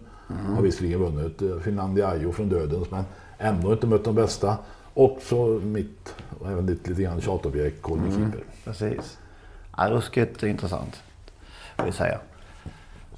Har 0.55 0.61
visserligen 0.61 0.99
vunnit 0.99 1.41
eh, 1.41 1.57
Finlandiajo 1.59 2.31
från 2.31 2.49
Dödens 2.49 2.91
men 2.91 3.03
ändå 3.37 3.71
inte 3.71 3.87
mött 3.87 4.03
de 4.03 4.15
bästa. 4.15 4.57
Och 4.93 5.17
så 5.21 5.45
mitt, 5.63 6.15
och 6.39 6.51
även 6.51 6.65
lite, 6.65 6.89
lite 6.89 7.01
grann 7.01 7.21
tjatobjekt, 7.21 7.81
Colby 7.81 8.11
Keeper. 8.11 8.43
Precis. 8.65 9.17
Ja, 9.77 9.89
ruskigt 9.89 10.43
intressant. 10.43 11.01
Får 11.77 11.85
vi 11.85 11.91
säga. 11.91 12.19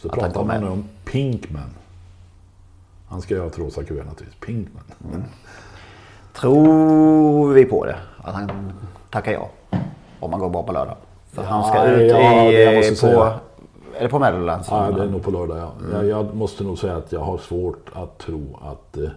Så 0.03 0.09
Att 0.09 0.15
pratar 0.15 0.43
man 0.43 0.61
nu 0.61 0.67
om 0.67 0.83
Pinkman. 1.05 1.69
Han 3.07 3.21
ska 3.21 3.33
göra 3.35 3.47
ett 3.47 3.59
rosa 3.59 3.83
kuvert 3.83 4.03
naturligtvis. 4.03 4.39
Pinkman. 4.45 4.83
Tror 6.33 7.53
vi 7.53 7.65
på 7.65 7.85
det? 7.85 7.95
Att 8.23 8.33
han 8.33 8.73
tackar 9.09 9.31
ja? 9.31 9.49
Om 10.19 10.31
man 10.31 10.39
går 10.39 10.49
bra 10.49 10.63
på 10.63 10.71
lördag. 10.71 10.95
För 11.31 11.43
han 11.43 11.63
ska 11.63 11.77
Ja, 11.77 11.91
ut 11.91 12.11
ja, 12.11 12.51
i... 12.51 12.89
på, 12.89 12.95
säga. 12.95 13.39
är 13.97 14.03
det 14.03 14.09
på 14.09 14.19
Meadowlands? 14.19 14.67
Ja, 14.71 14.91
det 14.91 15.03
är 15.03 15.07
nog 15.07 15.23
på 15.23 15.31
lördag 15.31 15.57
ja. 15.57 15.71
Jag, 15.91 16.05
jag 16.05 16.35
måste 16.35 16.63
nog 16.63 16.77
säga 16.79 16.95
att 16.95 17.11
jag 17.11 17.19
har 17.19 17.37
svårt 17.37 17.89
att 17.93 18.17
tro 18.17 18.59
att, 18.61 18.97
eh, 18.97 19.09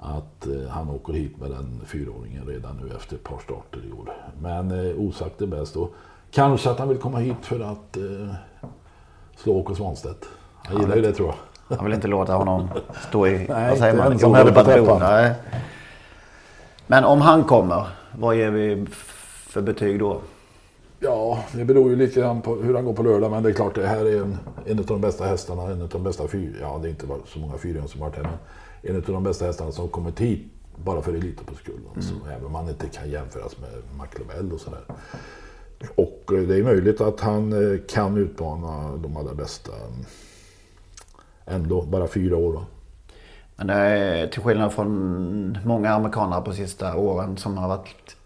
att 0.00 0.46
eh, 0.46 0.68
han 0.70 0.90
åker 0.90 1.12
hit 1.12 1.40
med 1.40 1.50
den 1.50 1.80
fyraåringen 1.86 2.46
redan 2.46 2.76
nu 2.76 2.96
efter 2.96 3.14
ett 3.14 3.24
par 3.24 3.38
starter 3.38 3.80
i 3.88 3.92
år. 3.92 4.12
Men 4.40 4.70
eh, 4.70 5.00
osagt 5.00 5.42
är 5.42 5.46
bäst. 5.46 5.76
Och 5.76 5.94
kanske 6.30 6.70
att 6.70 6.78
han 6.78 6.88
vill 6.88 6.98
komma 6.98 7.18
hit 7.18 7.36
för 7.42 7.60
att 7.60 7.96
slå 9.36 9.52
Åke 9.56 9.74
Svanstedt. 9.74 10.24
Han 10.64 10.80
gillar 10.80 10.96
ju 10.96 11.02
det 11.02 11.12
tror 11.12 11.28
jag. 11.28 11.76
Han 11.76 11.84
vill 11.84 11.94
inte 11.94 12.08
låta 12.08 12.34
honom 12.34 12.68
stå 13.08 13.26
i... 13.26 13.30
Nej, 13.48 13.70
vad 13.70 13.78
säger 13.78 13.96
man? 13.96 14.12
ensam 14.12 14.32
på. 14.86 14.98
Nej. 14.98 15.34
Men 16.86 17.04
om 17.04 17.20
han 17.20 17.44
kommer, 17.44 17.86
vad 18.18 18.36
ger 18.36 18.50
vi 18.50 18.86
för 19.48 19.60
betyg 19.60 19.98
då? 19.98 20.20
Ja, 21.00 21.38
det 21.52 21.64
beror 21.64 21.90
ju 21.90 21.96
lite 21.96 22.20
grann 22.20 22.42
på 22.42 22.54
hur 22.54 22.74
han 22.74 22.84
går 22.84 22.92
på 22.92 23.02
lördag. 23.02 23.30
Men 23.30 23.42
det 23.42 23.48
är 23.48 23.52
klart, 23.52 23.74
det 23.74 23.86
här 23.86 24.04
är 24.04 24.20
en, 24.20 24.38
en 24.66 24.78
av 24.78 24.84
de 24.84 25.00
bästa 25.00 25.24
hästarna. 25.24 25.62
En 25.62 25.82
av 25.82 25.88
de 25.88 26.02
bästa 26.02 26.28
fyra. 26.28 26.56
Ja, 26.60 26.78
det 26.82 26.88
är 26.88 26.90
inte 26.90 27.06
så 27.26 27.38
många 27.38 27.58
fyra 27.58 27.86
som 27.86 28.00
varit 28.00 28.16
här. 28.16 28.22
Men 28.22 28.32
en 28.82 28.96
av 28.96 29.02
de 29.02 29.22
bästa 29.22 29.44
hästarna 29.44 29.72
som 29.72 29.88
kommit 29.88 30.20
hit 30.20 30.52
bara 30.76 31.02
för 31.02 31.12
Elitloppets 31.12 31.60
skull. 31.60 31.80
Alltså, 31.96 32.14
Även 32.32 32.46
om 32.46 32.54
han 32.54 32.68
inte 32.68 32.88
kan 32.88 33.10
jämföras 33.10 33.56
med 33.58 33.70
McLovell 34.00 34.52
och 34.52 34.60
sådär. 34.60 34.80
Och 35.94 36.30
eh, 36.32 36.38
det 36.40 36.56
är 36.58 36.62
möjligt 36.62 37.00
att 37.00 37.20
han 37.20 37.52
eh, 37.72 37.80
kan 37.88 38.16
utmana 38.16 38.96
de 38.96 39.16
allra 39.16 39.34
bästa. 39.34 39.72
Ändå, 41.44 41.82
bara 41.82 42.08
fyra 42.08 42.36
år 42.36 42.52
va? 42.52 42.64
Men 43.56 43.66
det 43.66 43.74
är 43.74 44.26
till 44.26 44.42
skillnad 44.42 44.72
från 44.72 45.58
många 45.64 45.90
amerikanare 45.90 46.42
på 46.42 46.52
sista 46.52 46.96
åren 46.96 47.36
som 47.36 47.58
har 47.58 47.68
varit... 47.68 48.16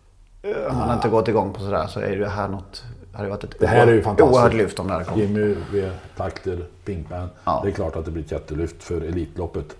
eh, 0.42 0.72
Han 0.72 0.88
har 0.88 0.94
inte 0.94 1.08
gått 1.08 1.28
igång 1.28 1.52
på 1.52 1.60
sådär 1.60 1.86
så 1.86 2.00
är 2.00 2.16
det 2.16 2.28
här 2.28 2.48
något... 2.48 2.84
Hade 3.12 3.28
varit 3.28 3.44
ett 3.44 3.58
Det 3.60 3.66
här 3.66 3.86
är 3.86 3.92
ju 3.92 4.02
fantastiskt. 4.02 4.34
oerhört 4.36 4.54
lyft 4.54 4.78
om 4.78 4.86
det 4.86 4.92
hade 4.92 5.04
kommit. 5.04 5.28
Jimmy 5.28 5.56
V. 5.72 5.90
Takter, 6.16 6.66
Pinkman. 6.84 7.28
Ja. 7.44 7.60
Det 7.64 7.70
är 7.70 7.72
klart 7.72 7.96
att 7.96 8.04
det 8.04 8.10
blir 8.10 8.24
ett 8.24 8.32
jättelyft 8.32 8.82
för 8.82 9.00
Elitloppet. 9.00 9.76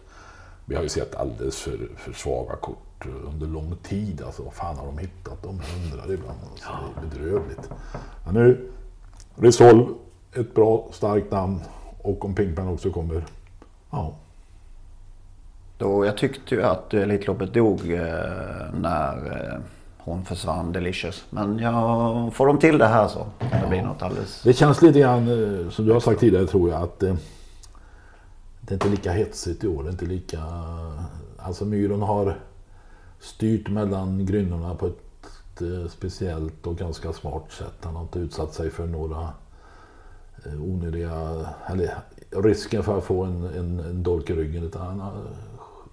Vi 0.65 0.75
har 0.75 0.83
ju 0.83 0.89
sett 0.89 1.15
alldeles 1.15 1.61
för, 1.61 1.79
för 1.97 2.13
svaga 2.13 2.57
kort 2.57 2.79
under 3.07 3.47
lång 3.47 3.77
tid. 3.83 4.23
Alltså, 4.23 4.43
vad 4.43 4.53
fan 4.55 4.77
har 4.77 4.87
de 4.87 4.99
hittat? 4.99 5.43
De 5.43 5.49
undrar 5.49 6.13
ibland. 6.13 6.39
Alltså, 6.51 6.69
Det 6.95 7.07
är 7.07 7.11
bedrövligt. 7.11 7.71
Men 8.25 8.35
nu, 8.35 8.71
Resolve, 9.35 9.95
ett 10.35 10.55
bra, 10.55 10.89
starkt 10.93 11.31
namn. 11.31 11.61
Och 12.03 12.25
om 12.25 12.35
Pinkman 12.35 12.69
också 12.69 12.91
kommer, 12.91 13.25
ja. 13.91 14.15
Då, 15.79 16.07
jag 16.07 16.17
tyckte 16.17 16.55
ju 16.55 16.63
att 16.63 16.95
Elitloppet 16.95 17.55
dog 17.55 17.93
eh, 17.93 18.01
när 18.75 19.17
eh, 19.17 19.61
hon 19.99 20.25
försvann, 20.25 20.73
Delicious. 20.73 21.25
Men 21.31 21.59
jag 21.59 22.35
får 22.35 22.47
de 22.47 22.59
till 22.59 22.79
det 22.79 22.87
här 22.87 23.09
så 23.09 23.27
kan 23.39 23.61
det 23.63 23.69
bli 23.69 23.83
något 23.83 24.03
alldeles... 24.03 24.43
Det 24.43 24.53
känns 24.53 24.83
lite 24.83 25.01
grann, 25.01 25.29
eh, 25.29 25.71
som 25.71 25.87
du 25.87 25.93
har 25.93 26.01
sagt 26.01 26.21
tidigare 26.21 26.47
tror 26.47 26.71
jag, 26.71 26.83
att 26.83 27.03
eh, 27.03 27.15
det 28.61 28.73
är 28.73 28.75
inte 28.75 28.89
lika 28.89 29.13
hetsigt 29.13 29.65
i 29.65 29.69
år. 29.69 29.83
Det 29.83 29.89
är 29.89 29.93
inte 29.93 30.05
lika... 30.07 30.39
Alltså 31.39 31.65
Myron 31.65 32.03
har 32.03 32.39
styrt 33.21 33.69
mellan 33.69 34.27
grynnorna 34.27 34.75
på 34.75 34.87
ett 34.87 35.61
eh, 35.61 35.89
speciellt 35.91 36.67
och 36.67 36.77
ganska 36.79 37.13
smart 37.13 37.53
sätt. 37.53 37.75
Han 37.83 37.95
har 37.95 38.03
inte 38.03 38.19
utsatt 38.19 38.55
sig 38.55 38.71
för 38.71 38.87
några 38.87 39.29
eh, 40.47 40.63
onödiga... 40.63 41.47
Eller 41.67 41.95
risken 42.31 42.83
för 42.83 42.99
att 42.99 43.05
få 43.05 43.25
en, 43.25 43.45
en, 43.45 43.81
en 43.81 44.03
dolk 44.03 44.31
i 44.31 44.35
ryggen. 44.35 44.65
Utan 44.65 44.87
han 44.87 45.01
har 45.01 45.13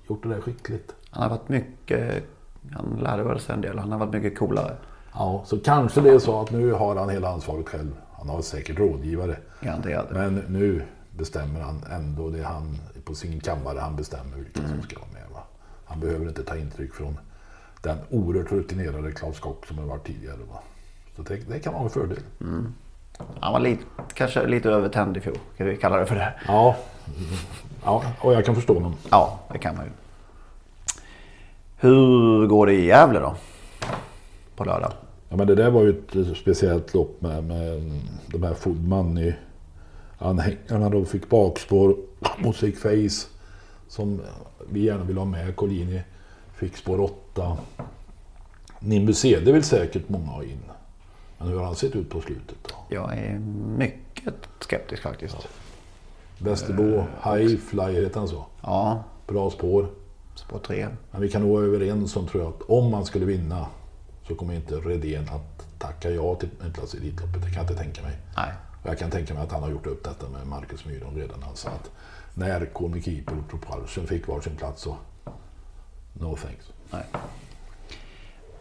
gjort 0.09 0.23
det 0.23 0.29
där 0.29 0.41
skickligt. 0.41 0.95
Han 1.09 1.23
har 1.23 1.29
varit 1.29 1.49
mycket... 1.49 2.23
Han 2.71 2.99
lärde 3.03 3.23
väl 3.23 3.39
sig 3.39 3.55
en 3.55 3.61
del. 3.61 3.79
Han 3.79 3.91
har 3.91 3.99
varit 3.99 4.13
mycket 4.13 4.39
coolare. 4.39 4.75
Ja, 5.13 5.43
så 5.45 5.59
kanske 5.59 6.01
det 6.01 6.09
är 6.09 6.19
så 6.19 6.41
att 6.41 6.51
nu 6.51 6.71
har 6.71 6.95
han 6.95 7.09
hela 7.09 7.29
ansvaret 7.29 7.67
själv. 7.69 7.91
Han 8.13 8.29
har 8.29 8.41
säkert 8.41 8.79
rådgivare. 8.79 9.37
Garanterat. 9.61 10.07
Men 10.11 10.35
nu 10.47 10.83
bestämmer 11.17 11.59
han 11.59 11.83
ändå. 11.91 12.29
Det 12.29 12.43
han 12.43 12.77
på 13.05 13.15
sin 13.15 13.39
kammare 13.39 13.79
han 13.79 13.95
bestämmer 13.95 14.37
vilka 14.37 14.59
Mm. 14.59 14.71
som 14.71 14.81
ska 14.81 14.99
vara 14.99 15.09
med. 15.13 15.23
Han 15.87 15.99
behöver 15.99 16.27
inte 16.27 16.43
ta 16.43 16.57
intryck 16.57 16.93
från 16.93 17.17
den 17.81 17.97
oerhört 18.09 18.51
rutinerade 18.51 19.11
Klaus 19.11 19.39
Kock 19.39 19.65
som 19.65 19.77
har 19.77 19.85
varit 19.85 20.05
tidigare. 20.05 20.37
Va? 20.51 20.59
Så 21.15 21.21
det, 21.21 21.49
det 21.49 21.59
kan 21.59 21.73
vara 21.73 21.83
en 21.83 21.89
fördel. 21.89 22.19
Han 23.39 23.53
var 23.53 23.59
lite, 23.59 23.83
kanske 24.13 24.47
lite 24.47 24.69
övertänd 24.69 25.17
i 25.17 25.19
fjol. 25.19 25.37
Kan 25.57 25.67
vi 25.67 25.77
kalla 25.77 25.97
det 25.97 26.05
för 26.05 26.15
det? 26.15 26.33
Ja. 26.47 26.75
ja, 27.83 28.03
och 28.19 28.33
jag 28.33 28.45
kan 28.45 28.55
förstå 28.55 28.73
honom. 28.73 28.95
Ja, 29.11 29.39
det 29.51 29.57
kan 29.57 29.75
man 29.75 29.85
ju. 29.85 29.91
Hur 31.77 32.47
går 32.47 32.65
det 32.65 32.73
i 32.73 32.85
Gävle 32.85 33.19
då? 33.19 33.35
På 34.55 34.63
lördag? 34.63 34.93
Ja, 35.29 35.35
men 35.35 35.47
det 35.47 35.55
där 35.55 35.69
var 35.69 35.81
ju 35.81 35.89
ett 35.89 36.15
speciellt 36.37 36.93
lopp 36.93 37.21
med, 37.21 37.43
med 37.43 37.91
de 38.27 38.43
här 38.43 38.53
Food 38.53 38.87
Money-anhängarna. 38.87 40.89
De 40.89 41.05
fick 41.05 41.29
bakspår 41.29 41.95
mot 42.37 42.55
Face 42.55 43.27
som 43.87 44.21
vi 44.69 44.79
gärna 44.85 45.03
vill 45.03 45.17
ha 45.17 45.25
med. 45.25 45.55
Collini 45.55 46.01
fick 46.55 46.77
spår 46.77 46.99
8. 47.01 47.57
Nimbus 48.79 49.19
CD 49.19 49.51
vill 49.51 49.63
säkert 49.63 50.09
många 50.09 50.25
ha 50.27 50.43
in. 50.43 50.59
Men 51.37 51.47
hur 51.47 51.57
har 51.57 51.65
han 51.65 51.75
sett 51.75 51.95
ut 51.95 52.09
på 52.09 52.21
slutet 52.21 52.57
då? 52.63 52.75
Jag 52.95 53.17
är 53.17 53.39
mycket 53.77 54.33
skeptisk 54.59 55.03
faktiskt. 55.03 55.35
Västerbo, 56.39 57.03
High 57.23 57.57
Flyer 57.57 58.01
heter 58.03 58.19
han 58.19 58.27
så. 58.27 58.45
Ja, 58.61 59.03
Bra 59.27 59.49
spår. 59.51 59.89
spår 60.35 60.59
tre. 60.59 60.87
Men 61.11 61.21
vi 61.21 61.29
kan 61.29 61.41
nog 61.41 61.51
vara 61.51 61.65
överens 61.65 62.15
om 62.15 62.27
tror 62.27 62.43
jag 62.43 62.53
att 62.53 62.61
om 62.61 62.91
man 62.91 63.05
skulle 63.05 63.25
vinna 63.25 63.65
så 64.27 64.35
kommer 64.35 64.53
inte 64.53 64.75
Redén 64.75 65.29
att 65.29 65.79
tacka 65.79 66.09
ja 66.09 66.35
till 66.35 66.49
en 66.65 66.73
plats 66.73 66.95
i 66.95 66.97
Elitloppet. 66.97 67.41
Det 67.41 67.47
kan 67.47 67.53
jag 67.53 67.63
inte 67.63 67.75
tänka 67.83 68.01
mig. 68.01 68.17
Nej. 68.37 68.51
Och 68.83 68.89
jag 68.89 68.99
kan 68.99 69.11
tänka 69.11 69.33
mig 69.33 69.43
att 69.43 69.51
han 69.51 69.63
har 69.63 69.69
gjort 69.69 69.87
upp 69.87 70.03
detta 70.03 70.29
med 70.29 70.47
Marcus 70.47 70.85
Myron 70.85 71.15
redan. 71.15 71.39
Sa 71.53 71.69
att 71.69 71.91
när 72.37 72.65
Conny 72.65 73.01
Keeper 73.01 73.35
och 73.37 73.49
Propulsion 73.49 74.07
fick 74.07 74.27
varsin 74.27 74.55
plats 74.55 74.87
och 74.87 74.95
no 76.13 76.35
thanks. 76.35 76.71
Nej. 76.91 77.03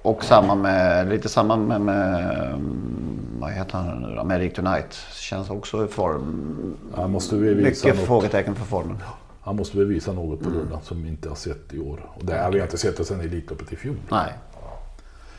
Och 0.03 0.25
samma 0.25 0.55
med, 0.55 1.09
lite 1.09 1.29
samma 1.29 1.57
med, 1.57 1.81
med 1.81 2.31
mm, 2.47 3.19
vad 3.41 3.51
heter 3.51 3.79
han 3.79 4.03
nu 4.03 4.15
då? 4.15 4.25
Medic 4.25 4.55
Tonight. 4.55 4.95
Känns 5.13 5.51
också 5.51 5.85
i 5.85 5.89
form. 5.89 6.77
Han 6.95 7.11
måste 7.11 7.37
bevisa 7.37 7.87
Mycket 7.87 8.01
något. 8.01 8.07
frågetecken 8.07 8.55
för 8.55 8.65
formen. 8.65 8.99
Han 9.41 9.57
måste 9.57 9.77
bevisa 9.77 10.13
något 10.13 10.43
på 10.43 10.51
lördag 10.51 10.81
som 10.83 11.03
vi 11.03 11.09
inte 11.09 11.29
har 11.29 11.37
sett 11.37 11.75
i 11.75 11.79
år. 11.79 12.11
Och 12.15 12.25
det 12.25 12.39
har 12.39 12.53
vi 12.53 12.63
inte 12.63 12.79
sett 12.79 13.07
sedan 13.07 13.21
Elitloppet 13.21 13.73
i 13.73 13.77
fjol. 13.77 13.97
Nej. 14.11 14.33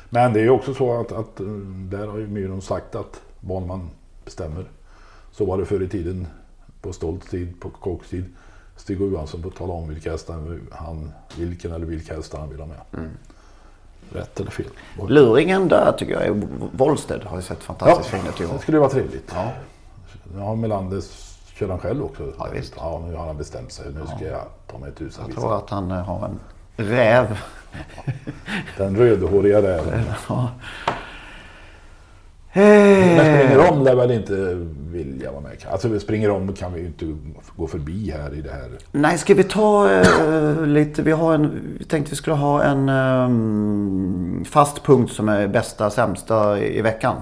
Men 0.10 0.34
det 0.34 0.40
är 0.40 0.44
ju 0.44 0.50
också 0.50 0.74
så 0.74 1.02
att, 1.02 1.12
att 1.12 1.40
eh, 1.40 1.46
där 1.90 2.08
har 2.08 2.18
ju 2.18 2.28
Myron 2.28 2.62
sagt 2.62 2.96
att 2.96 3.22
banman 3.40 3.90
bestämmer. 4.26 4.66
Så 5.32 5.46
var 5.46 5.58
det 5.58 5.66
förr 5.66 5.84
i 5.84 5.88
tiden 5.88 6.28
på 6.88 6.94
Stolts 6.94 7.30
tid, 7.30 7.60
på 7.60 8.00
tid. 8.10 8.26
Stig 8.76 9.02
Johansson 9.02 9.44
får 9.44 9.50
tala 9.50 9.74
om 9.74 9.90
vilka 9.90 10.12
hästar 10.12 10.34
han, 10.72 11.12
vilken 11.38 11.72
eller 11.72 11.86
vilka 11.86 12.16
hästar 12.16 12.40
han 12.40 12.50
vill 12.50 12.60
ha 12.60 12.68
med. 12.68 13.10
Rätt 14.10 14.40
eller 14.40 14.52
fel? 14.52 14.66
Luringen 15.08 15.68
där 15.68 15.92
tycker 15.92 16.14
jag 16.14 16.26
är 16.26 16.42
Wollsted. 16.72 17.24
Har 17.24 17.38
ju 17.38 17.44
sett 17.44 17.64
fantastiskt 17.64 18.10
fin 18.10 18.20
ut 18.30 18.42
i 18.42 18.44
det 18.54 18.60
skulle 18.60 18.80
vara 18.80 18.90
trevligt. 18.90 19.32
Ja. 19.36 19.52
Nu 20.34 20.40
har 20.40 20.56
Melander 20.56 21.02
kör 21.54 21.70
han 21.70 21.80
själv 21.80 22.04
också. 22.04 22.34
Ja, 22.38 22.48
visst. 22.54 22.74
Ja, 22.78 23.02
nu 23.08 23.16
har 23.16 23.28
han 23.28 23.38
bestämt 23.38 23.72
sig. 23.72 23.86
Nu 23.94 24.02
ska 24.16 24.26
jag 24.28 24.42
ta 24.72 24.78
mig 24.78 24.92
tusan 24.92 25.26
Jag 25.28 25.36
tror 25.36 25.58
att 25.58 25.70
han 25.70 25.92
eh, 25.92 25.98
har 25.98 26.26
en 26.26 26.40
räv. 26.88 27.40
Den 28.78 28.98
rödhåriga 28.98 29.62
räven. 29.62 30.04
Ja. 30.30 30.50
Men 32.54 33.20
Eh, 33.20 33.46
springer 33.46 33.72
om 33.72 33.84
lär 33.84 33.96
väl 33.96 34.12
inte 34.12 34.34
vilja 34.98 35.32
vara 35.32 35.42
med. 35.42 35.66
Alltså 35.72 35.88
vi 35.88 36.00
springer 36.00 36.30
om 36.30 36.54
kan 36.54 36.74
vi 36.74 36.82
ju 36.82 36.88
inte 36.88 37.18
gå 37.56 37.68
förbi 37.68 38.12
här 38.12 38.34
i 38.34 38.42
det 38.42 38.52
här. 38.52 38.70
Nej, 38.92 39.18
ska 39.18 39.34
vi 39.34 39.44
ta 39.44 39.92
eh, 39.92 40.66
lite... 40.66 41.02
Vi, 41.02 41.12
har 41.12 41.34
en, 41.34 41.76
vi 41.80 41.86
tänkte 41.86 42.10
vi 42.10 42.16
skulle 42.16 42.36
ha 42.36 42.64
en 42.64 42.90
ehm, 42.90 44.46
fast 44.46 44.84
punkt 44.84 45.14
som 45.14 45.30
är 45.30 45.48
bästa, 45.48 45.90
sämsta 45.90 46.60
i, 46.60 46.78
i 46.78 46.82
veckan. 46.82 47.16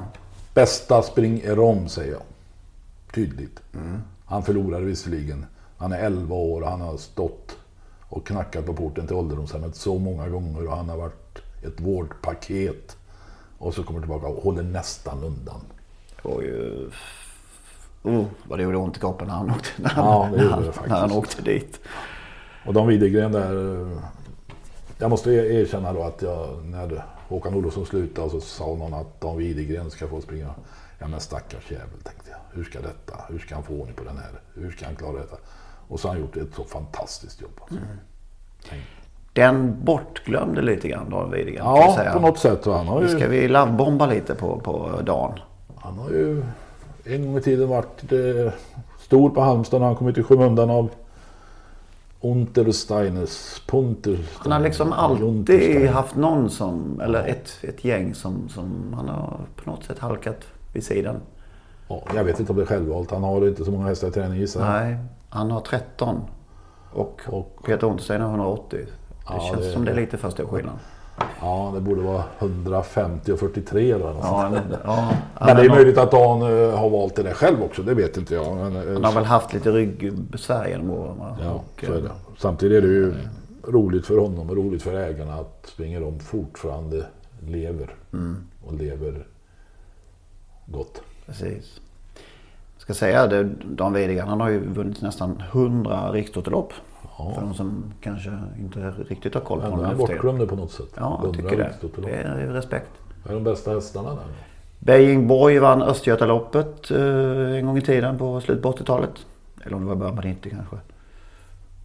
Bästa 0.54 1.02
springer 1.02 1.60
om 1.60 1.90
säger 1.90 2.12
jag. 2.12 2.22
Tydligt. 3.14 3.62
Han 4.26 4.44
förlorade 4.44 4.86
visserligen. 4.86 5.46
Han 5.78 5.92
är 5.92 6.06
11 6.06 6.36
år 6.36 6.62
och 6.62 6.70
han 6.70 6.82
har 6.82 6.98
stått 6.98 7.58
och 8.10 8.28
knackat 8.28 8.66
på 8.66 8.74
porten 8.74 9.08
till 9.08 9.16
ålderdomshemmet 9.16 9.76
så 9.76 10.00
många 10.00 10.30
gånger 10.30 10.68
och 10.68 10.78
han 10.78 10.90
har 10.90 10.98
varit 10.98 11.42
ett 11.64 11.80
vårdpaket. 11.80 12.98
Och 13.58 13.74
så 13.74 13.84
kommer 13.84 14.00
tillbaka 14.00 14.28
och 14.28 14.44
håller 14.44 14.64
nästan 14.64 15.24
undan. 15.24 15.62
Ju... 16.42 16.90
Oh, 18.06 18.26
vad 18.44 18.60
det 18.60 18.64
gjorde 18.64 18.78
ont 18.78 18.98
i 18.98 19.00
kroppen 19.00 19.28
när 19.28 19.34
han 19.36 19.50
åkte, 19.52 19.70
när 19.82 19.92
Ja, 19.96 20.30
det 20.32 20.38
när 20.44 20.50
han, 20.52 20.64
när 20.88 21.00
han 21.00 21.12
åkte 21.12 21.42
dit. 21.42 21.80
Och 22.66 22.74
Dan 22.74 22.88
Widegren 22.88 23.32
där. 23.32 23.82
eh, 23.92 23.98
Jag 25.00 25.10
måste 25.10 25.32
erkänna 25.32 25.94
då 25.94 26.04
att 26.04 26.22
jag, 26.22 26.48
när 26.66 27.04
Håkan 27.28 27.54
Olofsson 27.56 27.86
slutade 27.86 28.30
så 28.30 28.40
sa 28.42 28.66
någon 28.66 28.94
att 28.94 29.22
Dan 29.22 29.38
Widegren 29.38 29.92
ska 29.92 30.08
få 30.08 30.22
springa. 30.22 30.50
Ja 31.00 31.08
men 31.08 31.20
stackars 31.20 31.72
jävel 31.72 32.00
tänkte 32.04 32.30
jag. 32.30 32.38
Hur 32.58 32.64
ska 32.64 32.82
detta? 32.82 33.14
Hur 33.30 33.40
ska 33.40 33.56
han 33.56 33.64
få 33.64 33.74
ordning 33.74 33.96
på 33.96 34.04
den 34.04 34.18
här? 34.18 34.32
Hur 34.54 34.72
ska 34.72 34.86
han 34.86 34.96
klara 34.96 35.18
detta? 35.18 35.36
Och 35.88 36.00
så 36.00 36.08
har 36.08 36.16
han 36.16 36.22
gjort 36.24 36.38
ett 36.38 36.56
så 36.56 36.64
fantastiskt 36.64 37.42
jobb. 37.42 37.52
Alltså. 37.62 37.76
Tänk. 38.70 38.84
Den 39.34 39.84
bortglömde 39.86 40.62
lite 40.62 40.88
grann 40.88 41.10
Dan 41.10 41.32
Widegren. 41.32 41.66
Ja, 41.66 42.10
på 42.14 42.20
något 42.20 42.40
sätt. 42.40 42.66
Han 42.66 42.88
har, 42.88 43.08
Ska 43.08 43.20
ju, 43.20 43.28
vi 43.28 43.48
lovebomba 43.48 44.06
lite 44.06 44.36
på, 44.36 44.60
på 44.60 45.02
Dan? 45.06 45.40
han 45.78 45.98
har 45.98 46.10
ju 46.10 46.44
en 47.06 47.26
gång 47.26 47.38
i 47.38 47.42
tiden 47.42 47.70
varit 47.70 48.12
eh, 48.12 48.54
stor 49.00 49.30
på 49.30 49.42
Halmstad 49.42 49.80
när 49.82 49.88
han 49.88 49.96
kommit 49.96 50.18
i 50.18 50.24
skymundan 50.24 50.70
av 50.70 50.90
Untersteines. 52.22 53.62
Puntersteiner. 53.68 54.30
Han 54.38 54.52
har 54.52 54.60
liksom 54.60 54.94
alltid 54.94 55.26
Untersteiner. 55.26 55.88
haft 55.92 56.16
någon 56.16 56.50
som, 56.50 57.02
eller 57.02 57.24
ett, 57.28 57.52
ett 57.62 57.86
gäng 57.86 58.16
som, 58.16 58.50
som 58.50 58.94
han 58.98 59.10
har 59.10 59.40
på 59.56 59.70
något 59.72 59.84
sätt 59.84 60.00
halkat 60.00 60.38
vid 60.74 60.84
sidan. 60.84 61.16
Ja, 61.88 62.04
jag 62.16 62.24
vet 62.24 62.40
inte 62.40 62.52
om 62.52 62.58
det 62.58 62.64
är 62.64 62.68
självvalt. 62.68 63.12
Han 63.12 63.24
har 63.24 63.48
inte 63.48 63.66
så 63.66 63.72
många 63.72 63.88
hästar 63.88 64.08
i 64.08 64.12
träning 64.12 64.40
gissar 64.40 64.62
jag. 64.62 64.70
Nej, 64.86 64.98
han 65.30 65.52
har 65.52 65.62
13. 65.62 66.22
Och, 66.94 67.22
Och- 67.28 67.60
Peter 67.66 67.88
Unterstein 67.88 68.22
har 68.22 68.30
180. 68.30 68.80
Det 68.80 68.88
Ja, 69.28 69.40
känns 69.52 69.66
det- 69.66 69.72
som 69.72 69.86
det 69.86 69.92
är 69.92 69.96
lite 69.96 70.18
för 70.18 70.30
stor 70.30 70.48
skillnad. 70.48 70.76
Ja, 71.42 71.72
det 71.76 71.82
borde 71.82 72.02
vara 72.02 72.24
150 72.40 73.32
och 73.32 73.40
43 73.40 73.92
då. 73.94 73.96
eller 73.98 74.06
något 74.14 74.24
Ja, 74.24 74.42
sånt. 74.52 74.66
men, 74.70 74.80
ja, 74.84 75.10
Men 75.40 75.56
det 75.56 75.62
är 75.66 75.70
möjligt 75.70 75.98
att 75.98 76.14
han 76.14 76.42
eh, 76.42 76.78
har 76.80 76.90
valt 76.90 77.16
det 77.16 77.24
där 77.24 77.34
själv 77.34 77.64
också. 77.64 77.84
Det 77.84 77.94
vet 77.94 78.18
inte 78.18 78.34
jag. 78.34 78.56
Men, 78.56 78.76
eh, 78.76 78.94
han 78.94 79.04
har 79.04 79.12
väl 79.12 79.26
haft 79.26 79.54
lite 79.54 79.72
ryggbesvär 79.72 80.68
genom 80.68 80.90
åren. 80.92 81.16
ja, 81.44 81.52
Och, 81.52 81.84
så 81.86 81.92
är 81.94 81.98
eh, 81.98 82.04
det. 82.04 82.10
Samtidigt 82.38 82.78
är 82.84 82.88
det 82.88 82.94
ju 82.94 83.14
roligt 83.68 84.06
för 84.06 84.18
honom 84.18 84.50
och 84.50 84.56
roligt 84.56 84.84
för 84.84 84.94
ägarna 84.94 85.34
att 85.34 85.66
springer 85.74 86.04
om 86.04 86.20
fortfarande 86.20 87.06
lever. 87.48 87.96
Mm. 88.14 88.38
Och 88.66 88.74
lever 88.74 89.26
gott. 90.66 91.02
Precis. 91.26 91.80
Jag 92.76 92.82
ska 92.82 92.94
säga 92.94 93.28
det, 93.28 93.44
Dan 93.66 93.94
Widegren, 93.94 94.28
han 94.28 94.42
har 94.42 94.50
ju 94.50 94.60
vunnit 94.74 95.02
nästan 95.02 95.44
100 95.52 96.12
rikstotelopp. 97.08 97.36
För 97.36 97.42
de 97.42 97.54
som 97.54 97.94
kanske 98.02 98.40
inte 98.60 98.80
riktigt 98.92 99.34
har 99.34 99.42
koll 99.42 99.60
på 99.60 99.66
honom 99.66 99.86
han 99.86 99.96
tiden. 99.96 100.08
bortglömde 100.08 100.48
på 100.48 100.56
något 100.56 100.72
sätt. 100.72 100.90
Ja, 100.96 101.22
jag 101.24 101.34
tycker 101.34 101.58
det. 101.58 102.02
Det 102.02 102.16
är 102.16 102.48
respekt. 102.48 102.90
Vad 103.24 103.32
är 103.32 103.36
de 103.36 103.44
bästa 103.44 103.72
hästarna 103.72 104.10
där? 104.10 104.24
Beijingborg 104.80 105.60
vann 105.60 105.82
Östgötaloppet 105.82 106.92
eh, 106.92 107.58
en 107.58 107.66
gång 107.66 107.78
i 107.78 107.82
tiden 107.82 108.18
på 108.18 108.42
slutet 108.42 108.64
på 108.64 108.72
80-talet. 108.72 109.26
Eller 109.64 109.76
om 109.76 109.82
det 109.82 109.88
var 109.88 109.96
början 109.96 110.16
på 110.16 110.22
90 110.22 110.52
kanske. 110.52 110.76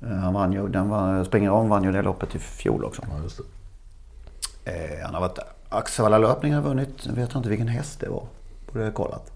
Eh, 0.02 0.18
han 0.18 0.34
vann 0.34 0.52
ju, 0.52 0.68
den 0.68 0.88
var, 0.88 1.24
springer 1.24 1.50
om 1.50 1.68
vann 1.68 1.84
ju 1.84 1.92
det 1.92 2.02
loppet 2.02 2.34
i 2.34 2.38
fjol 2.38 2.84
också. 2.84 3.02
Ja. 3.08 4.72
Eh, 4.72 5.04
han 5.04 5.14
har 5.14 5.20
varit 5.20 5.38
Axevalla 5.68 6.18
löpning 6.18 6.54
har 6.54 6.62
vunnit. 6.62 7.06
Jag 7.06 7.12
vet 7.12 7.34
inte 7.34 7.48
vilken 7.48 7.68
häst 7.68 8.00
det 8.00 8.08
var. 8.08 8.22
Borde 8.66 8.80
jag 8.80 8.86
ha 8.86 8.92
kollat. 8.92 9.32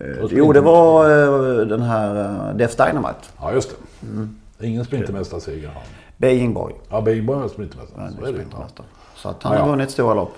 Eh, 0.00 0.06
jo, 0.30 0.52
det 0.52 0.60
var 0.60 1.04
eh, 1.10 1.66
den 1.66 1.82
här 1.82 2.16
eh, 2.50 2.56
Death 2.56 2.76
Dynamite. 2.84 3.20
Ja, 3.40 3.52
just 3.52 3.70
det. 3.70 4.06
Är 4.64 4.68
Ingen 4.68 4.84
sprintermästarseger 4.84 5.68
han. 5.68 5.82
Beijingborg. 6.16 6.74
Ja, 6.90 7.00
Bejborg 7.00 7.44
är 7.44 7.48
sprintermästare. 7.48 8.04
är 8.06 8.10
sprintermästare. 8.32 8.86
Så 9.16 9.28
att 9.28 9.42
han 9.42 9.54
Ja, 9.54 9.60
har 9.62 9.68
vunnit 9.68 9.90
stora 9.90 10.14
lopp. 10.14 10.32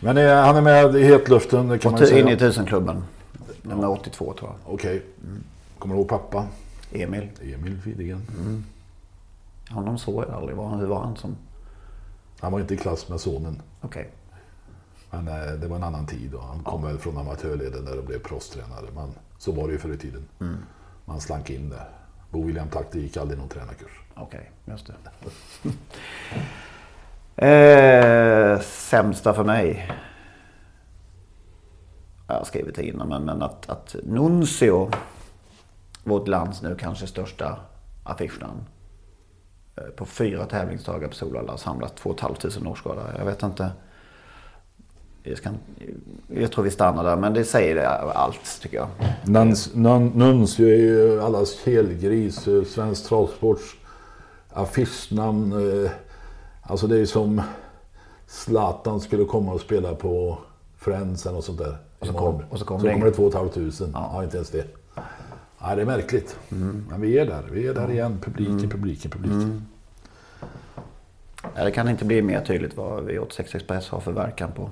Men 0.00 0.16
eh, 0.18 0.34
han 0.34 0.56
är 0.56 0.60
med 0.60 0.96
i 0.96 1.04
hetluften, 1.04 1.68
det 1.68 1.78
kan 1.78 1.92
man 1.92 2.00
ju 2.00 2.06
in 2.06 2.18
i 2.18 2.22
säga. 2.22 2.38
tusenklubben. 2.38 3.04
Nummer 3.62 3.90
82 3.90 4.32
tror 4.38 4.50
jag. 4.50 4.74
Okej. 4.74 5.02
Kommer 5.78 5.94
du 5.94 6.00
ihåg 6.00 6.08
pappa? 6.08 6.46
Emil. 6.92 7.28
Emil 7.42 7.78
Widegren. 7.84 8.22
Honom 9.70 9.98
såg 9.98 10.24
jag 10.24 10.34
aldrig. 10.34 10.56
Var- 10.56 10.76
Hur 10.76 10.86
var 10.86 10.98
han 11.00 11.16
som... 11.16 11.36
Han 12.40 12.52
var 12.52 12.60
inte 12.60 12.74
i 12.74 12.76
klass 12.76 13.08
med 13.08 13.20
sonen. 13.20 13.62
Okej. 13.80 14.10
Men 15.10 15.28
eh, 15.28 15.52
det 15.52 15.68
var 15.68 15.76
en 15.76 15.82
annan 15.84 16.06
tid 16.06 16.34
och 16.34 16.42
han 16.42 16.62
kom 16.62 16.82
väl 16.82 16.98
från 16.98 17.18
amatörleden 17.18 17.84
där 17.84 17.98
och 17.98 18.04
blev 18.04 18.18
proffstränare. 18.18 18.86
Men 18.94 19.14
så 19.38 19.52
var 19.52 19.66
det 19.66 19.72
ju 19.72 19.78
förr 19.78 19.92
i 19.92 19.98
tiden. 19.98 20.28
Man 21.04 21.20
slank 21.20 21.50
in 21.50 21.70
där. 21.70 21.88
Bo 22.30 22.42
William 22.46 22.68
Takter 22.68 22.98
gick 22.98 23.16
aldrig 23.16 23.38
någon 23.38 23.48
tränarkurs. 23.48 24.00
Okej, 24.14 24.50
just 24.64 24.86
det. 24.86 24.94
eh, 27.46 28.60
sämsta 28.60 29.34
för 29.34 29.44
mig. 29.44 29.92
Jag 32.28 32.34
har 32.34 32.44
skrivit 32.44 32.74
det 32.76 32.82
innan, 32.82 33.08
men, 33.08 33.22
men 33.24 33.42
att, 33.42 33.68
att 33.70 33.96
Nuncio, 34.04 34.90
vårt 36.04 36.28
lands 36.28 36.62
nu 36.62 36.76
kanske 36.76 37.06
största 37.06 37.58
affischnamn. 38.04 38.64
eh, 39.76 39.84
På 39.84 40.06
fyra 40.06 40.46
tävlingsdagar 40.46 41.08
på 41.08 41.14
Solvalla 41.14 41.56
samlat 41.56 41.96
2 41.96 42.14
500 42.20 42.70
årsskådare. 42.70 43.14
Jag 43.18 43.24
vet 43.24 43.42
inte. 43.42 43.70
Jag, 45.28 45.38
ska, 45.38 45.50
jag 46.28 46.52
tror 46.52 46.64
vi 46.64 46.70
stannar 46.70 47.04
där, 47.04 47.16
men 47.16 47.34
det 47.34 47.44
säger 47.44 47.74
det 47.74 47.88
allt 47.88 48.60
tycker 48.62 48.76
jag. 48.76 48.88
Nuns, 49.24 49.74
Nuncio 49.74 50.66
är 50.68 50.76
ju 50.76 51.22
allas 51.22 51.58
helgris. 51.64 52.48
eh, 52.48 52.64
Svensk 52.64 53.04
travsports 53.08 53.76
affischnamn. 54.52 55.52
eh, 55.84 55.90
Alltså 56.62 56.86
det 56.86 56.98
är 56.98 57.06
som 57.06 57.42
Zlatan 58.26 59.00
skulle 59.00 59.24
komma 59.24 59.52
och 59.52 59.60
spela 59.60 59.94
på 59.94 60.38
Friends 60.78 61.26
eller 61.26 61.34
något 61.36 61.44
sånt 61.44 61.58
där. 61.58 61.76
Och 61.98 62.06
så 62.06 62.12
kom- 62.12 62.42
och 62.50 62.58
så 62.58 62.64
kom 62.64 62.80
så 62.80 62.86
det 62.86 62.92
kommer 62.92 63.06
det 63.06 63.12
2 63.12 63.30
500. 63.30 63.52
Ja. 63.78 64.10
Ja. 64.14 64.24
inte 64.24 64.36
ens 64.36 64.50
det. 64.50 64.64
Ja, 65.60 65.74
det 65.74 65.82
är 65.82 65.86
märkligt. 65.86 66.36
Men 66.48 67.00
vi 67.00 67.18
är 67.18 67.26
där. 67.26 67.42
Vi 67.52 67.66
är 67.66 67.74
där 67.74 67.90
igen. 67.90 68.18
Publiken, 68.24 68.70
publiken, 68.70 69.10
publiken. 69.10 69.66
Ja, 71.54 71.64
det 71.64 71.70
kan 71.70 71.88
inte 71.88 72.04
bli 72.04 72.22
mer 72.22 72.40
tydligt 72.44 72.76
vad 72.76 73.04
V86 73.10 73.56
Express 73.56 73.88
har 73.88 74.00
för 74.00 74.12
verkan 74.12 74.50
på 74.56 74.70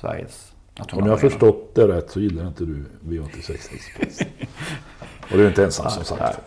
Sveriges 0.00 0.52
Om 0.92 0.98
jag 0.98 1.12
har 1.12 1.16
förstått 1.16 1.74
det 1.74 1.88
rätt 1.88 2.10
så 2.10 2.20
gillar 2.20 2.46
inte 2.46 2.64
du 2.64 2.84
V86 3.04 3.50
Express. 3.74 4.20
Och 5.30 5.36
du 5.38 5.44
är 5.44 5.48
inte 5.48 5.64
ensam 5.64 5.90
som 5.90 6.04
sagt. 6.04 6.38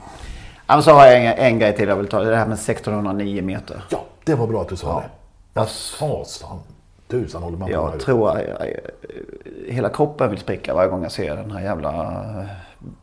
Ja, 0.68 0.74
men 0.76 0.84
så 0.84 0.92
har 0.92 1.06
jag 1.06 1.26
en, 1.26 1.34
en 1.54 1.60
grej 1.60 1.76
till 1.76 1.90
jag 1.90 1.96
vill 1.96 2.08
ta. 2.08 2.20
Det 2.24 2.36
här 2.36 2.46
med 2.46 2.54
1609 2.54 3.42
meter. 3.44 3.84
Ja, 3.90 4.04
det 4.26 4.36
var 4.36 4.48
bra 4.48 4.62
att 4.62 4.70
du 4.70 4.76
sa 4.76 4.88
Ja. 4.88 5.00
det. 5.02 5.10
Vad 5.54 5.70
fasan. 5.70 6.60
Tusan 7.08 7.44
håller 7.44 7.58
man 7.58 7.68
på 7.68 7.74
Jag 7.74 7.90
med. 7.92 8.00
tror 8.00 8.30
att 8.30 8.38
jag, 8.48 8.68
jag, 8.70 9.74
hela 9.74 9.90
kroppen 9.90 10.30
vill 10.30 10.40
spricka 10.40 10.74
varje 10.74 10.90
gång 10.90 11.04
jag 11.04 11.12
ser 11.12 11.36
den 11.36 11.52
här 11.52 11.62
jävla... 11.62 12.24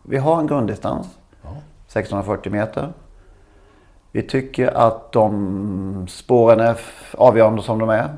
Vi 0.03 0.17
har 0.19 0.41
en 0.41 0.47
grunddistans. 0.47 1.07
1640 1.43 2.53
meter. 2.53 2.93
Vi 4.13 4.23
tycker 4.23 4.77
att 4.77 5.13
de 5.13 6.07
spåren 6.09 6.61
är 6.61 6.77
avgörande 7.15 7.63
som 7.63 7.79
de 7.79 7.89
är. 7.89 8.09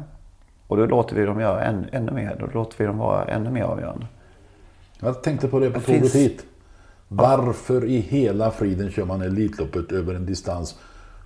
Och 0.69 0.77
då 0.77 0.87
låter 0.87 1.17
vi 1.17 1.25
dem 1.25 1.41
göra 1.41 1.63
än, 1.65 1.87
ännu 1.93 2.13
mer. 2.13 2.37
Då 2.41 2.47
låter 2.59 2.79
vi 2.79 2.85
dem 2.85 2.99
vara 2.99 3.25
ännu 3.25 3.51
mer 3.51 3.63
avgörande. 3.63 4.07
Jag 5.01 5.23
tänkte 5.23 5.49
på 5.49 5.61
det 5.61 5.71
på 5.71 5.81
tåget 5.81 6.01
finns- 6.01 6.15
hit. 6.15 6.45
Varför 7.09 7.85
i 7.85 8.01
hela 8.01 8.51
friden 8.51 8.91
kör 8.91 9.05
man 9.05 9.23
Elitloppet 9.23 9.93
över 9.93 10.15
en 10.15 10.27
distans 10.27 10.79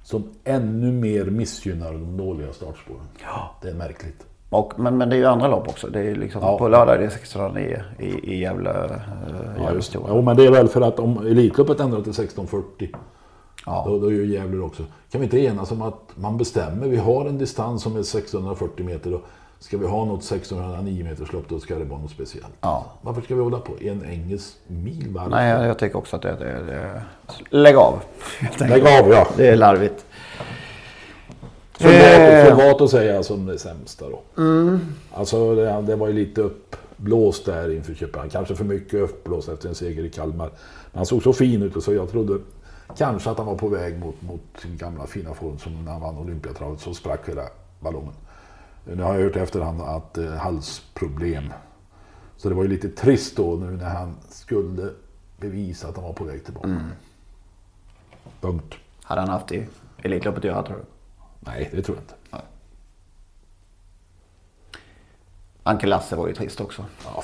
som 0.02 0.24
ännu 0.44 0.92
mer 0.92 1.24
missgynnar 1.24 1.92
de 1.92 2.16
dåliga 2.16 2.52
startspåren? 2.52 3.02
Ja. 3.22 3.54
Det 3.62 3.68
är 3.68 3.74
märkligt. 3.74 4.26
Och, 4.50 4.72
men, 4.80 4.98
men 4.98 5.08
det 5.08 5.16
är 5.16 5.18
ju 5.18 5.26
andra 5.26 5.48
lopp 5.48 5.68
också. 5.68 5.86
Det 5.86 6.00
är 6.00 6.14
liksom 6.14 6.42
Ja. 6.42 6.58
På 6.58 6.68
lördag 6.68 6.94
är 6.94 6.98
det 6.98 7.04
1609 7.06 7.82
i, 7.98 8.06
i 8.34 8.40
Gävle. 8.40 8.70
Eh, 8.70 8.90
Ja, 9.58 9.72
just. 9.72 9.94
Jo, 9.94 10.22
men 10.22 10.36
det 10.36 10.46
är 10.46 10.50
väl 10.50 10.68
för 10.68 10.80
att 10.80 10.98
om 10.98 11.18
Elitloppet 11.26 11.80
ändrar 11.80 12.00
till 12.00 12.10
1640 12.10 12.90
Ja. 13.66 13.84
Då, 13.86 13.98
då 13.98 14.12
gör 14.12 14.24
Gävle 14.24 14.56
det 14.56 14.62
också. 14.62 14.82
Kan 15.10 15.20
vi 15.20 15.24
inte 15.24 15.38
enas 15.38 15.70
om 15.70 15.82
att 15.82 16.10
man 16.14 16.38
bestämmer, 16.38 16.88
vi 16.88 16.96
har 16.96 17.26
en 17.26 17.38
distans 17.38 17.82
som 17.82 17.96
är 17.96 18.02
640 18.02 18.86
meter 18.86 19.14
och 19.14 19.22
ska 19.58 19.78
vi 19.78 19.86
ha 19.86 20.04
något 20.04 20.24
609 20.24 21.04
meters 21.04 21.32
lopp 21.32 21.44
då 21.48 21.60
ska 21.60 21.74
det 21.78 21.84
vara 21.84 22.00
något 22.00 22.10
speciellt. 22.10 22.46
Ja. 22.60 22.86
Varför 23.00 23.22
ska 23.22 23.34
vi 23.34 23.40
hålla 23.40 23.58
på 23.58 23.72
en 23.80 24.04
engelsk 24.04 24.54
mil? 24.66 25.06
Varför? 25.10 25.30
Nej, 25.30 25.50
jag, 25.50 25.66
jag 25.66 25.78
tycker 25.78 25.98
också 25.98 26.16
att 26.16 26.22
det, 26.22 26.36
det, 26.38 26.64
det... 26.66 27.02
Lägg 27.50 27.76
av. 27.76 28.02
Lägg 28.58 28.82
av 28.82 29.10
ja. 29.10 29.28
Det 29.36 29.48
är 29.48 29.56
larvigt. 29.56 30.04
För 31.72 31.88
Eh. 31.88 32.58
att 32.82 32.90
säga 32.90 33.22
som 33.22 33.46
det 33.46 33.58
sämsta 33.58 34.04
då. 34.08 34.20
Alltså 35.12 35.54
det, 35.54 35.82
det 35.86 35.96
var 35.96 36.06
ju 36.06 36.12
lite 36.12 36.40
uppblåst 36.40 37.46
där 37.46 37.72
inför 37.72 37.94
Köpenhamn. 37.94 38.30
Kanske 38.30 38.54
för 38.54 38.64
mycket 38.64 39.00
uppblåst 39.00 39.48
efter 39.48 39.68
en 39.68 39.74
seger 39.74 40.04
i 40.04 40.10
Kalmar. 40.10 40.50
Men 40.92 40.96
han 40.98 41.06
såg 41.06 41.22
så 41.22 41.32
fin 41.32 41.62
ut 41.62 41.76
och 41.76 41.82
så 41.82 41.92
jag 41.92 42.10
trodde 42.10 42.38
kanske 42.96 43.30
att 43.30 43.38
han 43.38 43.46
var 43.46 43.56
på 43.56 43.68
väg 43.68 43.98
mot, 43.98 44.22
mot 44.22 44.42
sin 44.58 44.76
gamla 44.76 45.06
fina 45.06 45.34
form 45.34 45.58
som 45.58 45.84
när 45.84 45.92
han 45.92 46.00
vann 46.00 46.18
Olympiatravet. 46.18 46.80
Så 46.80 46.94
sprack 46.94 47.28
hela 47.28 47.48
ballongen. 47.80 48.14
Nu 48.84 49.02
har 49.02 49.14
jag 49.14 49.22
hört 49.24 49.36
i 49.36 49.38
efterhand 49.38 49.82
att 49.82 50.18
eh, 50.18 50.32
halsproblem. 50.32 51.52
Så 52.36 52.48
det 52.48 52.54
var 52.54 52.62
ju 52.62 52.68
lite 52.68 52.88
trist 52.88 53.36
då 53.36 53.56
nu 53.56 53.70
när 53.70 53.90
han 53.90 54.16
skulle 54.28 54.90
bevisa 55.36 55.88
att 55.88 55.96
han 55.96 56.04
var 56.04 56.12
på 56.12 56.24
väg 56.24 56.44
tillbaka. 56.44 56.68
Punkt. 58.40 58.74
Hade 59.02 59.20
han 59.20 59.30
haft 59.30 59.52
i 59.52 59.66
Elitloppet 60.02 60.38
att 60.38 60.44
göra 60.44 60.62
tror 60.62 60.76
du? 60.76 60.84
Nej, 61.40 61.70
det 61.72 61.82
tror 61.82 61.96
jag 61.96 62.02
inte. 62.02 62.14
Anke 65.62 65.86
Lasse 65.86 66.16
var 66.16 66.28
ju 66.28 66.34
trist 66.34 66.60
också. 66.60 66.84
Ja, 67.04 67.22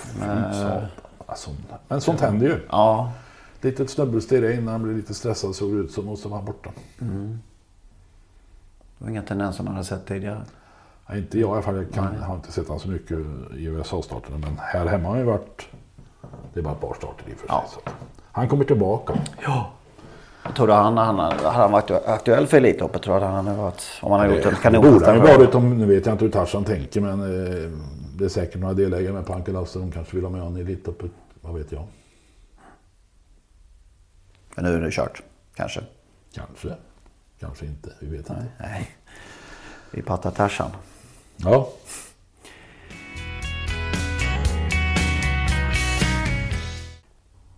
satan. 0.53 0.89
Alltså, 1.27 1.51
men 1.89 2.01
sånt 2.01 2.21
händer 2.21 2.47
ju. 2.47 2.61
Ja. 2.71 3.13
Litet 3.61 3.91
snubbelsteg 3.91 4.55
innan 4.55 4.69
han 4.69 4.83
blev 4.83 4.97
lite 4.97 5.15
stressad 5.15 5.55
såg 5.55 5.75
det 5.75 5.81
ut 5.81 5.93
som 5.93 6.05
måste 6.05 6.29
vara 6.29 6.43
borta. 6.43 6.71
Det 6.99 7.39
var 8.99 9.11
inga 9.11 9.23
tendenser 9.23 9.65
man 9.65 9.73
hade 9.73 9.85
sett 9.85 10.07
tidigare. 10.07 10.41
Ja, 11.07 11.17
inte 11.17 11.41
jag 11.41 11.49
i 11.49 11.53
alla 11.53 11.63
fall. 11.63 11.77
Jag 11.77 11.93
kan, 11.93 12.17
har 12.17 12.35
inte 12.35 12.53
sett 12.53 12.69
honom 12.69 12.81
så 12.81 12.89
mycket 12.89 13.19
i 13.57 13.65
USA-starterna. 13.65 14.39
Men 14.39 14.59
här 14.59 14.87
hemma 14.87 15.05
har 15.05 15.11
han 15.11 15.19
ju 15.19 15.25
varit... 15.25 15.69
Det 16.55 16.61
är 16.61 16.65
bara 16.65 16.75
ett 16.75 16.81
par 16.81 16.95
starter 16.95 17.31
i 17.31 17.35
och 17.35 17.39
för 17.39 17.47
sig. 17.47 17.49
Ja. 17.49 17.65
Så 17.69 17.81
han 18.33 18.49
kommer 18.49 18.65
tillbaka. 18.65 19.19
Ja. 19.43 19.71
Jag 20.43 20.57
tror 20.57 20.67
du 20.67 20.73
han, 20.73 20.97
han, 20.97 21.19
hade 21.19 21.49
han 21.49 21.73
varit 21.73 21.91
aktuell 21.91 22.47
för 22.47 22.57
Elitloppet 22.57 23.03
tror 23.03 23.17
jag 23.17 23.27
han 23.27 23.47
hade 23.47 23.59
varit. 23.59 23.83
Om 24.03 24.13
han 24.13 24.21
hade 24.21 24.35
gjort 24.35 24.65
en 24.65 24.73
Det 24.73 24.79
borde 24.79 25.07
han 25.07 25.19
varit 25.19 25.55
om, 25.55 25.79
nu 25.79 25.87
vet 25.87 26.07
jag 26.07 26.15
inte 26.15 26.25
hur 26.25 26.33
Tarzan 26.33 26.65
tänker 26.65 27.01
men 27.01 27.21
eh, 27.21 27.71
det 28.15 28.25
är 28.25 28.29
säkert 28.29 28.61
några 28.61 28.75
delägare 28.75 29.13
med 29.13 29.27
på 29.27 29.33
Anke 29.33 29.53
Lasse. 29.53 29.79
De 29.79 29.93
kanske 29.93 30.17
vill 30.17 30.25
ha 30.25 30.31
med 30.31 30.41
honom 30.41 30.59
i 30.59 30.61
Elitloppet. 30.61 31.11
Vad 31.41 31.55
vet 31.55 31.73
jag. 31.73 31.87
Men 34.59 34.65
nu 34.65 34.77
är 34.77 34.81
det 34.81 34.91
kört. 34.91 35.23
Kanske. 35.55 35.81
Kanske. 36.35 36.77
Kanske 37.41 37.67
inte. 37.67 37.93
Vi 38.01 38.07
vet 38.07 38.19
inte. 38.19 38.47
Nej. 38.61 38.91
Vi 39.91 40.03
pratar 40.03 40.31
Tarzan. 40.31 40.71
Ja. 41.37 41.73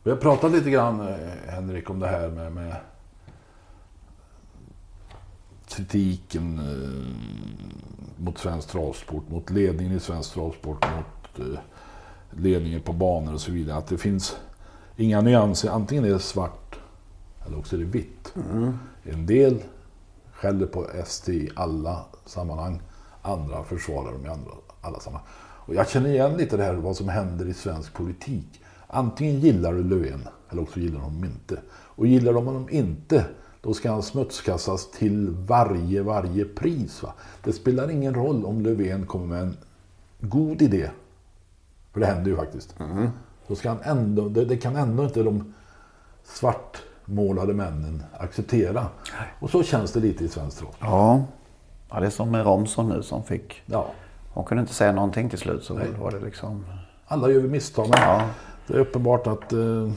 Vi 0.03 0.11
har 0.11 0.17
pratat 0.17 0.53
lite 0.53 0.71
grann, 0.71 1.01
eh, 1.01 1.17
Henrik, 1.49 1.91
om 1.91 1.99
det 1.99 2.09
här 2.09 2.29
med, 2.29 2.53
med 2.53 2.77
kritiken 5.69 6.59
eh, 6.59 8.25
mot 8.25 8.39
svensk 8.39 8.69
travsport, 8.69 9.29
mot 9.29 9.51
ledningen 9.51 9.97
i 9.97 10.01
svensk 10.01 10.33
travsport, 10.33 10.87
mot 10.97 11.49
eh, 11.49 11.61
ledningen 12.31 12.83
på 12.83 12.93
banor 12.93 13.35
och 13.35 13.41
så 13.41 13.53
vidare. 13.53 13.77
Att 13.79 13.87
det 13.87 13.99
finns 13.99 14.37
inga 14.97 15.21
nyanser. 15.21 15.71
Antingen 15.71 16.05
är 16.05 16.09
det 16.09 16.19
svart 16.19 16.80
eller 17.51 17.59
också 17.59 17.77
är 17.77 17.81
det 17.81 17.87
vitt. 17.87 18.35
En 19.03 19.27
del 19.27 19.63
skäller 20.33 20.67
på 20.67 20.87
ST 20.89 21.33
i 21.33 21.51
alla 21.57 22.05
sammanhang. 22.27 22.83
Andra 23.23 23.65
försvarar 23.65 24.13
dem 24.13 24.27
i 24.27 24.29
andra, 24.29 24.51
alla 24.81 25.01
sammanhang. 25.01 25.29
Och 25.39 25.75
jag 25.75 25.89
känner 25.89 26.11
igen 26.11 26.37
lite 26.37 26.57
det 26.57 26.65
här 26.65 26.75
vad 26.75 26.97
som 26.97 27.09
händer 27.09 27.49
i 27.49 27.55
svensk 27.55 27.95
politik. 27.95 28.61
Antingen 28.87 29.41
gillar 29.41 29.73
du 29.73 29.83
Löfven 29.85 30.29
eller 30.51 30.63
också 30.63 30.81
gillar 30.81 31.01
de 31.01 31.25
inte. 31.25 31.61
Och 31.73 32.07
gillar 32.07 32.33
de 32.33 32.47
honom 32.47 32.69
inte, 32.71 33.25
då 33.61 33.75
ska 33.75 33.93
han 33.93 34.03
smutskastas 34.03 34.91
till 34.91 35.31
varje, 35.31 36.03
varje 36.03 36.45
pris. 36.45 37.03
Va? 37.03 37.15
Det 37.45 37.53
spelar 37.53 37.91
ingen 37.91 38.15
roll 38.15 38.45
om 38.45 38.61
Löfven 38.61 39.07
kommer 39.07 39.27
med 39.27 39.43
en 39.43 39.57
god 40.21 40.63
idé. 40.63 40.91
För 41.93 42.01
det 42.01 42.07
händer 42.07 42.31
ju 42.31 42.37
faktiskt. 42.37 42.75
Då 43.47 43.55
ska 43.55 43.69
han 43.69 43.81
ändå, 43.83 44.29
det, 44.29 44.45
det 44.45 44.57
kan 44.57 44.77
ändå 44.77 45.05
inte 45.05 45.23
de 45.23 45.55
svartmålade 47.11 47.55
männen 47.55 48.03
acceptera. 48.19 48.87
Och 49.41 49.51
så 49.51 49.63
känns 49.63 49.93
det 49.93 50.01
lite 50.01 50.25
i 50.25 50.29
svensk 50.29 50.59
trav. 50.59 50.75
Ja. 50.81 51.23
ja. 51.91 52.01
Det 52.01 52.07
är 52.07 52.11
som 52.11 52.31
med 52.31 52.45
Romson 52.47 52.89
nu 52.89 53.03
som 53.03 53.23
fick. 53.25 53.63
Ja, 53.67 53.87
Hon 54.33 54.45
kunde 54.45 54.61
inte 54.61 54.75
säga 54.75 54.93
någonting 54.93 55.29
till 55.31 55.39
slut 55.39 55.65
så 55.65 55.75
var 56.01 56.11
det 56.11 56.21
liksom. 56.21 56.65
alla 57.07 57.29
gör 57.31 57.41
vi 57.41 57.49
misstag. 57.49 57.89
Men 57.89 57.99
Ja. 58.03 58.23
det 58.67 58.75
är 58.75 58.79
uppenbart 58.79 59.27
att 59.27 59.53
eh, 59.53 59.91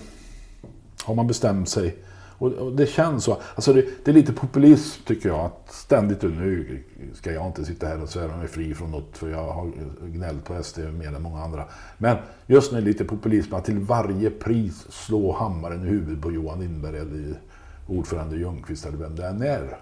har 1.06 1.16
man 1.16 1.28
bestämt 1.28 1.70
sig. 1.70 1.96
Och, 2.38 2.72
det 2.76 2.86
känns 2.86 3.24
så. 3.24 3.38
Alltså 3.56 3.74
det, 3.74 3.86
det 4.06 4.12
är 4.12 4.16
lite 4.16 4.34
populism 4.34 5.04
tycker 5.06 5.30
jag. 5.30 5.40
Att 5.40 5.74
ständigt 5.74 6.22
nu 6.22 6.84
ska 7.14 7.32
jag 7.32 7.48
inte 7.48 7.66
sitta 7.66 7.88
här 7.88 8.02
och 8.02 8.10
svära 8.10 8.38
mig 8.38 8.48
fri 8.48 8.74
från 8.74 8.92
något. 8.92 9.18
För 9.18 9.30
jag 9.30 9.54
har 9.54 9.72
gnällt 10.02 10.46
på 10.46 10.64
SD 10.64 10.80
mer 10.80 11.08
än 11.08 11.22
många 11.22 11.44
andra. 11.44 11.66
Men 11.98 12.18
just 12.48 12.72
nu 12.72 12.78
är 12.78 12.82
det 12.82 12.88
lite 12.88 13.06
populism 13.06 13.54
att 13.54 13.66
till 13.66 13.80
varje 13.80 14.30
pris 14.30 14.86
slå 14.90 15.32
hammaren 15.32 15.84
i 15.84 15.90
huvudet 15.90 16.24
på 16.24 16.32
Johan 16.32 16.60
Lindberg 16.60 16.98
eller 16.98 17.40
ordförande 17.88 18.38
Ljungqvist 18.38 18.86
eller 18.86 18.98
vem 18.98 19.16
det 19.16 19.28
än 19.28 19.42
är. 19.42 19.78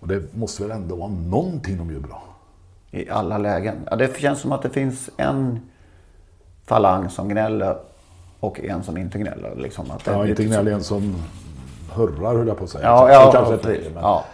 Och 0.00 0.08
det 0.08 0.34
måste 0.34 0.62
väl 0.62 0.70
ändå 0.70 0.96
vara 0.96 1.10
någonting 1.10 1.78
de 1.78 1.92
gör 1.92 2.00
bra. 2.00 2.22
I 2.90 3.10
alla 3.10 3.38
lägen. 3.38 3.76
Ja, 3.90 3.96
det 3.96 4.20
känns 4.20 4.40
som 4.40 4.52
att 4.52 4.62
det 4.62 4.70
finns 4.70 5.10
en 5.16 5.60
falang 6.66 7.10
som 7.10 7.28
gnäller 7.28 7.76
och 8.40 8.60
en 8.60 8.82
som 8.82 8.96
inte 8.96 9.18
gnäller. 9.18 9.56
Liksom 9.56 9.90
att 9.90 10.06
Ja, 10.06 10.26
inte 10.26 10.44
gnäll 10.44 10.68
en 10.68 10.82
som 10.82 11.14
hurrar 11.94 12.34
höll 12.36 12.48
jag 12.48 12.58
på 12.58 12.64
att 12.64 12.70
säga. 12.70 12.84
Ja, 12.84 12.98
Så- 13.06 13.12
ja, 13.12 13.26
så 13.26 13.32
kanske 13.32 13.54
ja, 13.54 13.58
precis. 13.76 13.94
men, 13.94 14.02
ja. 14.02 14.24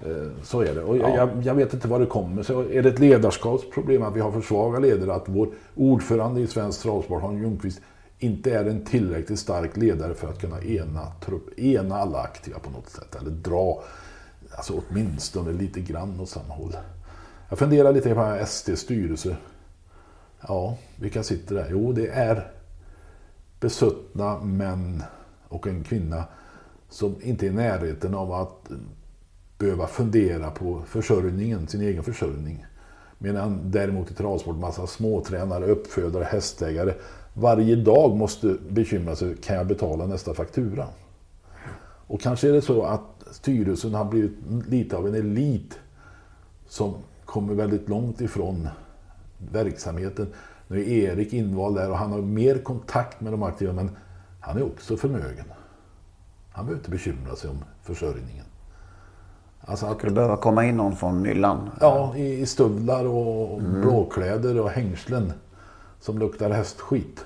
eh, 0.00 0.30
Så 0.42 0.60
är 0.60 0.74
det. 0.74 0.82
Och 0.82 0.96
jag, 0.96 1.10
jag, 1.16 1.28
jag 1.42 1.54
vet 1.54 1.74
inte 1.74 1.88
vad 1.88 2.00
det 2.00 2.06
kommer 2.06 2.42
så 2.42 2.60
Är 2.60 2.82
det 2.82 2.88
ett 2.88 2.98
ledarskapsproblem 2.98 4.02
att 4.02 4.16
vi 4.16 4.20
har 4.20 4.32
för 4.32 4.40
svaga 4.40 4.78
ledare? 4.78 5.14
Att 5.14 5.24
vår 5.26 5.48
ordförande 5.74 6.40
i 6.40 6.46
svensk 6.46 6.82
travsport, 6.82 7.22
Hans 7.22 7.40
Ljungqvist, 7.42 7.80
inte 8.18 8.54
är 8.54 8.64
en 8.64 8.84
tillräckligt 8.84 9.38
stark 9.38 9.76
ledare 9.76 10.14
för 10.14 10.28
att 10.28 10.40
kunna 10.40 10.62
ena, 10.62 11.06
trupp, 11.24 11.58
ena 11.58 11.96
alla 11.98 12.18
aktiva 12.18 12.58
på 12.58 12.70
något 12.70 12.88
sätt. 12.90 13.14
Eller 13.20 13.30
dra, 13.30 13.82
alltså 14.56 14.72
åtminstone 14.88 15.52
lite 15.52 15.80
grann 15.80 16.20
åt 16.20 16.28
samma 16.28 16.54
håll. 16.54 16.76
Jag 17.48 17.58
funderar 17.58 17.92
lite 17.92 18.14
på 18.14 18.38
SDs 18.46 18.80
styrelse. 18.80 19.36
Ja, 20.48 20.76
vilka 20.96 21.22
sitter 21.22 21.54
där? 21.54 21.66
Jo, 21.70 21.92
det 21.92 22.06
är 22.06 22.50
besuttna 23.60 24.38
män 24.38 25.02
och 25.48 25.66
en 25.66 25.84
kvinna 25.84 26.24
som 26.88 27.14
inte 27.22 27.46
är 27.46 27.50
i 27.50 27.52
närheten 27.52 28.14
av 28.14 28.32
att 28.32 28.70
behöva 29.58 29.86
fundera 29.86 30.50
på 30.50 30.82
försörjningen, 30.86 31.66
sin 31.66 31.80
egen 31.80 32.02
försörjning. 32.02 32.66
Medan 33.18 33.70
däremot 33.70 34.10
i 34.10 34.14
travsport 34.14 34.56
massa 34.56 34.86
småtränare, 34.86 35.66
uppfödare, 35.66 36.24
hästägare 36.24 36.94
varje 37.34 37.76
dag 37.76 38.16
måste 38.16 38.56
bekymra 38.68 39.16
sig, 39.16 39.36
kan 39.36 39.56
jag 39.56 39.66
betala 39.66 40.06
nästa 40.06 40.34
faktura? 40.34 40.88
Och 42.06 42.20
kanske 42.20 42.48
är 42.48 42.52
det 42.52 42.62
så 42.62 42.82
att 42.82 43.24
styrelsen 43.30 43.94
har 43.94 44.04
blivit 44.04 44.32
lite 44.68 44.96
av 44.96 45.08
en 45.08 45.14
elit 45.14 45.78
som 46.68 46.94
kommer 47.24 47.54
väldigt 47.54 47.88
långt 47.88 48.20
ifrån 48.20 48.68
verksamheten. 49.38 50.26
Nu 50.68 50.80
är 50.80 50.88
Erik 50.88 51.32
invald 51.32 51.76
där 51.76 51.90
och 51.90 51.98
han 51.98 52.12
har 52.12 52.22
mer 52.22 52.58
kontakt 52.58 53.20
med 53.20 53.32
de 53.32 53.42
aktiva 53.42 53.72
men 53.72 53.90
han 54.40 54.56
är 54.56 54.62
också 54.62 54.96
förmögen. 54.96 55.44
Han 56.56 56.64
behöver 56.66 56.80
inte 56.80 56.90
bekymra 56.90 57.36
sig 57.36 57.50
om 57.50 57.64
försörjningen. 57.82 58.44
Alltså 59.60 59.86
att, 59.86 59.98
Skulle 59.98 60.12
behöva 60.12 60.36
komma 60.36 60.64
in 60.64 60.76
någon 60.76 60.96
från 60.96 61.22
myllan. 61.22 61.70
ja, 61.80 62.16
i, 62.16 62.40
i 62.40 62.46
stövlar 62.46 63.04
och 63.04 63.62
blåkläder 63.62 64.60
och 64.60 64.70
hängslen 64.70 65.32
som 66.00 66.18
luktar 66.18 66.50
hästskit. 66.50 67.24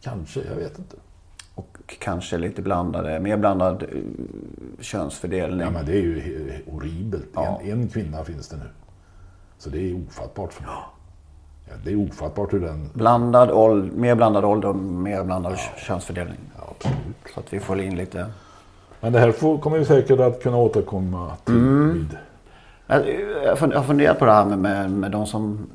Kanske, 0.00 0.40
jag 0.48 0.56
vet 0.56 0.78
inte. 0.78 0.96
Och 1.54 1.78
kanske 1.98 2.38
lite 2.38 2.62
blandade, 2.62 3.20
mer 3.20 3.36
blandad 3.36 3.82
eh, 3.82 3.88
könsfördelning. 4.80 5.60
Ja, 5.60 5.70
men 5.70 5.86
det 5.86 5.92
är 5.92 6.02
ju 6.02 6.52
horribelt. 6.70 7.28
Ja. 7.34 7.60
En, 7.62 7.70
en 7.80 7.88
kvinna 7.88 8.24
finns 8.24 8.48
det 8.48 8.56
nu. 8.56 8.68
Så 9.58 9.70
det 9.70 9.78
är 9.90 10.00
ofattbart 10.08 10.52
för 10.52 10.62
mig. 10.62 10.72
Ja, 11.68 11.74
det 11.84 11.92
är 11.92 11.96
ofattbart 12.08 12.52
hur 12.52 12.60
den... 12.60 12.90
Blandad 12.94 13.50
ålder, 13.50 13.90
mer 13.96 14.14
blandad 14.14 14.44
ålder 14.44 14.68
och 14.68 14.76
mer 14.76 15.24
blandad 15.24 15.58
könsfördelning. 15.76 16.38
Ja, 16.58 16.74
absolut. 16.78 17.16
Så 17.34 17.40
att 17.40 17.52
vi 17.52 17.60
får 17.60 17.80
in 17.80 17.96
lite... 17.96 18.26
Men 19.02 19.12
det 19.12 19.18
här 19.18 19.32
får, 19.32 19.58
kommer 19.58 19.78
vi 19.78 19.84
säkert 19.84 20.20
att 20.20 20.42
kunna 20.42 20.56
återkomma 20.56 21.36
till 21.44 21.54
Mm. 21.54 21.92
vid. 21.92 22.18
Jag 23.44 23.56
har 23.56 23.82
funderat 23.82 24.18
på 24.18 24.24
det 24.24 24.32
här 24.32 24.44
med, 24.44 24.58
med, 24.58 24.90
med 24.90 25.10
de 25.10 25.26
som... 25.26 25.70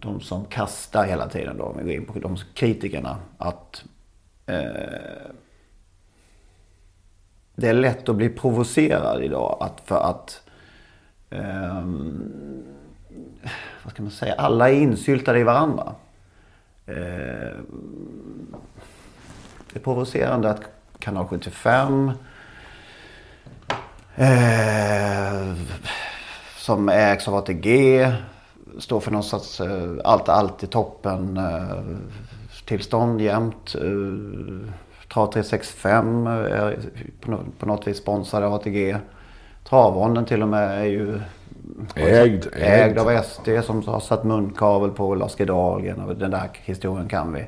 De 0.00 0.20
som 0.20 0.44
kastar 0.44 1.04
hela 1.04 1.28
tiden 1.28 1.56
då, 1.56 1.64
om 1.64 1.76
vi 1.78 1.84
går 1.84 1.92
in 1.92 2.04
på 2.04 2.18
de 2.18 2.36
kritikerna. 2.54 3.16
Att... 3.38 3.84
Eh, 4.46 4.56
det 7.54 7.68
är 7.68 7.72
lätt 7.74 8.08
att 8.08 8.16
bli 8.16 8.28
provocerad 8.28 9.22
idag. 9.22 9.56
Att 9.60 9.80
för 9.84 10.10
att... 10.10 10.42
ehm, 11.30 12.62
vad 13.84 13.92
ska 13.92 14.02
man 14.02 14.10
säga? 14.12 14.34
Alla 14.34 14.70
är 14.70 14.74
insyltade 14.74 15.38
i 15.38 15.42
varandra. 15.42 15.94
Eh, 16.86 17.56
det 19.72 19.78
är 19.78 19.80
provocerande 19.80 20.50
att 20.50 20.62
Kanal 20.98 21.26
75 21.26 22.12
Eh, 24.20 25.54
som 26.56 26.88
ägs 26.88 27.28
av 27.28 27.34
ATG. 27.34 28.06
Står 28.78 29.00
för 29.00 29.10
någon 29.10 29.22
sorts 29.22 29.60
eh, 29.60 29.92
allt, 30.04 30.28
allt 30.28 30.62
i 30.62 30.66
toppen 30.66 31.36
eh, 31.36 31.96
tillstånd 32.66 33.20
jämt. 33.20 33.74
Eh, 33.74 34.72
Trav 35.12 35.32
365 35.32 36.26
är 36.26 36.78
på, 37.20 37.38
på 37.58 37.66
något 37.66 37.86
vis 37.86 37.96
sponsrad 37.98 38.44
av 38.44 38.54
ATG. 38.54 38.96
Travronden 39.68 40.24
till 40.24 40.42
och 40.42 40.48
med 40.48 40.80
är 40.80 40.84
ju 40.84 41.20
Ägd. 41.94 42.46
ägd 42.56 42.98
av 42.98 43.22
SD 43.22 43.48
som 43.64 43.82
har 43.86 44.00
satt 44.00 44.24
munkavel 44.24 44.90
på 44.90 45.14
Lars 45.14 45.36
G 45.36 45.44
Dahlgren 45.44 46.00
och 46.00 46.16
den 46.16 46.30
där 46.30 46.48
historien 46.54 47.08
kan 47.08 47.32
vi. 47.32 47.46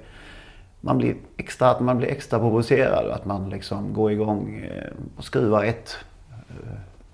Man 0.80 0.98
blir 0.98 1.16
extra, 1.36 1.80
man 1.80 1.98
blir 1.98 2.08
extra 2.08 2.38
provocerad 2.38 3.10
att 3.10 3.24
man 3.24 3.50
liksom 3.50 3.92
går 3.94 4.12
igång 4.12 4.60
eh, 4.60 4.92
och 5.16 5.24
skruvar 5.24 5.64
ett, 5.64 5.96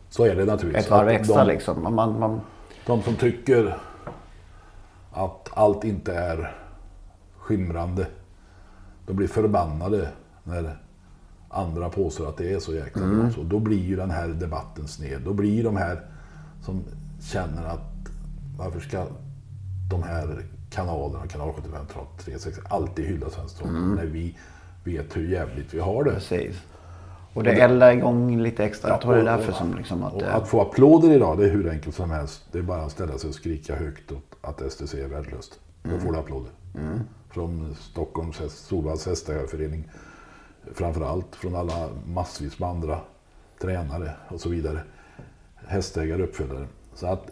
Så 0.08 0.24
är 0.24 0.36
det 0.36 0.44
naturligtvis. 0.44 0.84
ett 0.84 0.90
varv 0.90 1.08
Att 1.08 1.14
extra 1.14 1.44
de, 1.44 1.46
liksom. 1.52 1.82
Man, 1.82 1.94
man, 1.94 2.18
man, 2.18 2.40
de 2.86 3.02
som 3.02 3.14
tycker 3.14 3.76
att 5.12 5.48
allt 5.54 5.84
inte 5.84 6.14
är 6.14 6.54
skimrande. 7.38 8.06
De 9.06 9.16
blir 9.16 9.28
förbannade 9.28 10.08
när 10.44 10.78
andra 11.48 11.88
påstår 11.88 12.28
att 12.28 12.36
det 12.36 12.52
är 12.52 12.58
så 12.58 12.74
jäkla 12.74 13.02
Mm. 13.02 13.20
bra. 13.20 13.30
Så 13.30 13.42
då 13.42 13.58
blir 13.58 13.84
ju 13.84 13.96
den 13.96 14.10
här 14.10 14.28
debatten 14.28 14.88
sned. 14.88 15.20
Då 15.24 15.32
blir 15.32 15.64
de 15.64 15.76
här 15.76 16.00
som 16.62 16.84
känner 17.20 17.64
att 17.64 18.08
varför 18.58 18.80
ska 18.80 19.06
de 19.90 20.02
här 20.02 20.42
kanalerna, 20.70 21.26
kanal 21.26 21.52
75, 21.52 21.86
Trav 21.92 22.06
360, 22.18 22.62
alltid 22.70 23.04
hylla 23.04 23.30
svensk 23.30 23.56
trav 23.58 23.68
Mm. 23.68 23.94
när 23.94 24.06
vi 24.06 24.36
vet 24.84 25.16
hur 25.16 25.28
jävligt 25.28 25.74
vi 25.74 25.80
har 25.80 26.04
det. 26.04 26.10
precis. 26.10 26.56
Och 27.34 27.42
det 27.44 27.50
eldar 27.52 27.92
igång 27.92 28.40
lite 28.40 28.64
extra. 28.64 28.90
Jag 28.90 29.00
tror 29.00 29.14
det 29.14 29.20
är 29.20 29.24
därför 29.24 29.52
som 29.52 29.74
liksom 29.74 30.04
att... 30.04 30.12
Och 30.14 30.22
eh, 30.22 30.34
att 30.34 30.48
få 30.48 30.60
applåder 30.60 31.10
idag, 31.12 31.38
det 31.38 31.44
är 31.44 31.50
hur 31.50 31.70
enkelt 31.70 31.94
som 31.94 32.10
helst. 32.10 32.42
Det 32.52 32.58
är 32.58 32.62
bara 32.62 32.82
att 32.82 32.92
ställa 32.92 33.18
sig 33.18 33.28
och 33.28 33.34
skrika 33.34 33.76
högt 33.76 34.12
åt 34.12 34.36
att 34.40 34.72
STC 34.72 34.94
är 35.00 35.08
värdelöst. 35.08 35.60
Då 35.82 35.98
får 35.98 36.12
du 36.12 36.18
applåder. 36.18 36.50
Från 37.30 37.74
Stockholms 37.80 38.40
Solvalls 38.48 39.06
hästägarförening. 39.06 39.88
Framförallt 40.74 41.36
från 41.36 41.56
alla 41.56 41.88
massvis 42.06 42.58
med 42.58 42.68
andra 42.68 42.98
tränare 43.60 44.10
och 44.28 44.40
så 44.40 44.48
vidare. 44.48 44.80
Hästägare, 45.54 46.22
uppfödare. 46.22 46.66
Så 46.94 47.06
att 47.06 47.26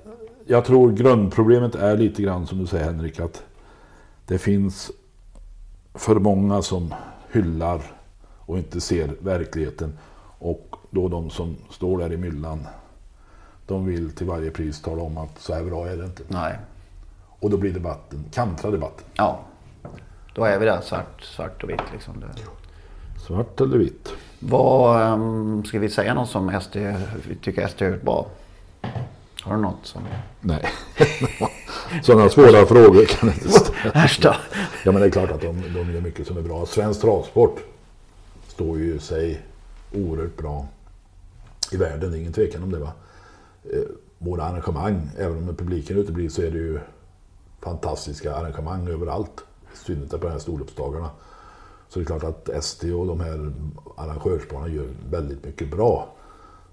jag 0.47 0.65
tror 0.65 0.93
grundproblemet 0.93 1.75
är 1.75 1.97
lite 1.97 2.23
grann 2.23 2.47
som 2.47 2.59
du 2.59 2.67
säger 2.67 2.85
Henrik 2.85 3.21
att 3.21 3.43
det 4.27 4.39
finns 4.39 4.91
för 5.95 6.15
många 6.15 6.63
som 6.63 6.95
hyllar 7.33 7.81
och 8.39 8.59
inte 8.59 8.81
ser 8.81 9.11
verkligheten. 9.21 9.99
Och 10.39 10.77
då 10.91 11.09
de 11.09 11.31
som 11.31 11.57
står 11.71 11.99
där 11.99 12.13
i 12.13 12.17
myllan, 12.17 12.67
de 13.67 13.87
vill 13.87 14.11
till 14.11 14.27
varje 14.27 14.51
pris 14.51 14.83
tala 14.83 15.03
om 15.03 15.19
att 15.19 15.39
så 15.39 15.55
här 15.55 15.65
bra 15.65 15.87
är 15.89 15.97
det 15.97 16.05
inte. 16.05 16.23
Nej. 16.29 16.59
Och 17.41 17.51
då 17.51 17.57
blir 17.57 17.73
debatten, 17.73 18.25
kantrar 18.33 18.73
debatten. 18.73 19.07
Ja. 19.15 19.41
Då 20.35 20.45
är 20.45 20.59
vi 20.59 20.65
där 20.65 20.81
svart, 20.81 21.23
svart 21.23 21.63
och 21.63 21.71
vitt 21.71 21.93
liksom. 21.93 22.21
Det. 22.21 22.27
Svart 23.21 23.61
eller 23.61 23.79
vitt? 23.79 24.13
Vad, 24.39 25.03
ehm, 25.03 25.65
ska 25.65 25.79
vi 25.79 25.91
säga 25.91 26.15
något 26.15 26.29
som 26.29 26.61
SD, 26.61 26.77
tycker 27.43 27.69
SD 27.69 27.83
har 27.83 27.91
gjort 27.91 28.03
bra? 28.03 28.27
Har 29.45 29.57
du 29.57 29.63
något 29.63 29.87
som... 29.87 30.03
Nej. 30.41 30.65
Sådana 32.03 32.29
svåra 32.29 32.67
frågor 32.67 33.05
kan 33.05 33.29
jag 33.29 33.39
inte 33.39 33.49
ställa. 33.51 34.37
Ja 34.85 34.93
men 34.93 35.01
det 35.01 35.07
är 35.07 35.11
klart 35.11 35.31
att 35.31 35.41
de, 35.41 35.63
de 35.75 35.93
gör 35.93 36.01
mycket 36.01 36.27
som 36.27 36.37
är 36.37 36.43
bra. 36.43 36.67
Svensk 36.67 37.01
travsport 37.01 37.61
står 38.49 38.79
ju 38.79 38.99
sig 38.99 39.43
oerhört 39.93 40.37
bra 40.37 40.67
i 41.73 41.77
världen. 41.77 42.11
Det 42.11 42.17
är 42.17 42.21
ingen 42.21 42.33
tvekan 42.33 42.63
om 42.63 42.73
det. 42.73 42.79
Va? 42.79 42.93
Eh, 43.73 43.81
våra 44.19 44.45
arrangemang, 44.45 45.11
även 45.19 45.49
om 45.49 45.57
publiken 45.57 45.99
uteblir 45.99 46.29
så 46.29 46.43
är 46.43 46.51
det 46.51 46.59
ju 46.59 46.81
fantastiska 47.61 48.35
arrangemang 48.35 48.89
överallt. 48.89 49.45
I 49.75 49.77
synnerhet 49.77 50.11
på 50.11 50.17
de 50.27 50.31
här 50.31 50.39
storloppsdagarna. 50.39 51.11
Så 51.89 51.99
det 51.99 52.03
är 52.03 52.07
klart 52.07 52.25
att 52.25 52.65
SD 52.65 52.85
och 52.85 53.07
de 53.07 53.21
här 53.21 53.53
arrangörsbarnen 53.97 54.75
gör 54.75 54.89
väldigt 55.11 55.45
mycket 55.45 55.71
bra. 55.71 56.15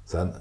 Sen 0.06 0.34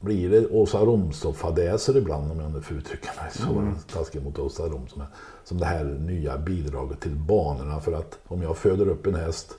blir 0.00 0.30
det 0.30 0.46
Åsa 0.46 0.78
Romshoff-fadäser 0.78 1.96
ibland 1.96 2.32
om 2.32 2.40
jag 2.40 2.52
nu 2.52 2.60
får 2.60 2.76
uttrycka 2.76 3.10
mig 3.22 3.30
så 3.32 3.72
taskigt 3.92 4.24
mot 4.24 4.38
Åsa 4.38 4.62
Romshoff. 4.62 4.96
men 4.96 5.06
Som 5.44 5.58
det 5.58 5.66
här 5.66 5.84
nya 5.84 6.38
bidraget 6.38 7.00
till 7.00 7.16
banorna 7.16 7.80
för 7.80 7.92
att 7.92 8.18
om 8.24 8.42
jag 8.42 8.56
föder 8.56 8.88
upp 8.88 9.06
en 9.06 9.14
häst 9.14 9.58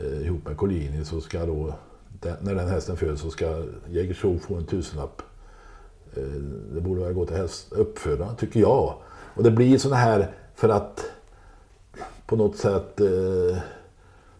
eh, 0.00 0.26
ihop 0.26 0.46
med 0.46 0.56
Collini 0.56 1.04
så 1.04 1.20
ska 1.20 1.46
då 1.46 1.74
den, 2.20 2.36
när 2.40 2.54
den 2.54 2.68
hästen 2.68 2.96
föds 2.96 3.22
så 3.22 3.30
ska 3.30 3.64
Jägersro 3.88 4.38
få 4.38 4.54
en 4.54 4.66
tusenlapp. 4.66 5.22
Eh, 6.14 6.22
det 6.74 6.80
borde 6.80 7.00
väl 7.00 7.12
gå 7.12 7.26
till 7.26 7.36
häst, 7.36 7.72
uppfödaren 7.72 8.36
tycker 8.36 8.60
jag. 8.60 8.94
Och 9.34 9.42
det 9.42 9.50
blir 9.50 9.78
sådana 9.78 9.96
här 9.96 10.34
för 10.54 10.68
att 10.68 11.04
på 12.26 12.36
något 12.36 12.56
sätt 12.56 13.00
eh, 13.00 13.58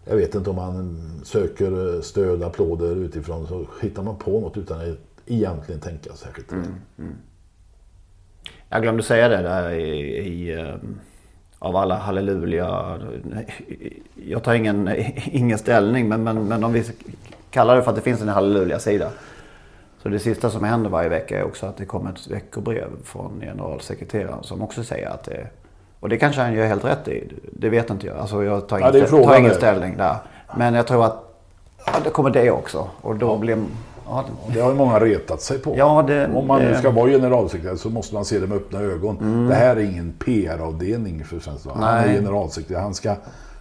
jag 0.04 0.16
vet 0.16 0.34
inte 0.34 0.50
om 0.50 0.56
man 0.56 1.00
söker 1.24 1.94
eh, 1.96 2.00
stöd, 2.00 2.42
applåder 2.42 2.96
utifrån 2.96 3.46
så 3.46 3.66
hittar 3.82 4.02
man 4.02 4.16
på 4.16 4.40
något 4.40 4.56
utan 4.56 4.80
att 4.80 4.98
egentligen 5.26 5.80
tänka 5.80 6.12
särskilt. 6.12 6.52
Mm, 6.52 6.66
mm. 6.98 7.14
Jag 8.68 8.82
glömde 8.82 9.02
säga 9.02 9.28
det 9.28 9.36
där 9.36 9.70
i, 9.70 10.18
i 10.18 10.60
eh, 10.60 10.74
av 11.58 11.76
alla 11.76 11.96
halleluja. 11.96 12.98
Jag 14.26 14.42
tar 14.42 14.54
ingen, 14.54 14.90
ingen 15.24 15.58
ställning 15.58 16.08
men, 16.08 16.22
men, 16.22 16.48
men 16.48 16.64
om 16.64 16.72
vi 16.72 16.84
kallar 17.50 17.76
det 17.76 17.82
för 17.82 17.90
att 17.90 17.96
det 17.96 18.02
finns 18.02 18.20
en 18.20 18.28
halleluja-sida. 18.28 19.10
Så 20.02 20.08
det 20.08 20.18
sista 20.18 20.50
som 20.50 20.64
händer 20.64 20.90
varje 20.90 21.08
vecka 21.08 21.38
är 21.38 21.44
också 21.44 21.66
att 21.66 21.76
det 21.76 21.84
kommer 21.84 22.10
ett 22.10 22.30
veckobrev 22.30 22.88
från 23.04 23.40
generalsekreteraren 23.40 24.42
som 24.42 24.62
också 24.62 24.84
säger 24.84 25.08
att 25.08 25.24
det 25.24 25.46
och 26.02 26.08
det 26.08 26.16
kanske 26.18 26.40
han 26.42 26.54
gör 26.54 26.66
helt 26.66 26.84
rätt 26.84 27.08
i. 27.08 27.32
Det 27.52 27.68
vet 27.68 27.90
inte 27.90 28.06
jag. 28.06 28.16
Alltså 28.16 28.44
jag 28.44 28.68
tar 28.68 28.78
Ja, 28.80 28.90
ingen, 28.96 29.08
tar 29.24 29.38
ingen 29.38 29.54
ställning 29.54 29.96
där. 29.96 30.16
Men 30.56 30.74
jag 30.74 30.86
tror 30.86 31.04
att 31.04 31.34
ja, 31.86 31.92
det 32.04 32.10
kommer 32.10 32.30
det 32.30 32.50
också. 32.50 32.88
Och 33.00 33.16
då 33.16 33.36
blir... 33.38 33.58
Ja, 34.06 34.24
det, 34.46 34.54
Det 34.54 34.60
har 34.60 34.70
ju 34.70 34.76
många 34.76 35.00
retat 35.00 35.42
sig 35.42 35.58
på. 35.58 35.74
Ja, 35.76 36.04
det- 36.06 36.30
Om 36.34 36.46
man 36.46 36.62
nu 36.62 36.74
ska 36.74 36.90
vara 36.90 37.10
generalsekreterare 37.10 37.76
så 37.78 37.90
måste 37.90 38.14
man 38.14 38.24
se 38.24 38.38
det 38.38 38.46
med 38.46 38.56
öppna 38.56 38.80
ögon. 38.80 39.46
Det 39.48 39.54
här 39.54 39.76
är 39.76 39.80
ingen 39.80 40.12
PR-avdelning 40.12 41.24
för 41.24 41.40
Svenskt. 41.40 41.66
Han 41.74 41.82
är 41.98 42.08
generalsekreterare. 42.14 42.82
Han 42.82 42.94
ska 42.94 43.14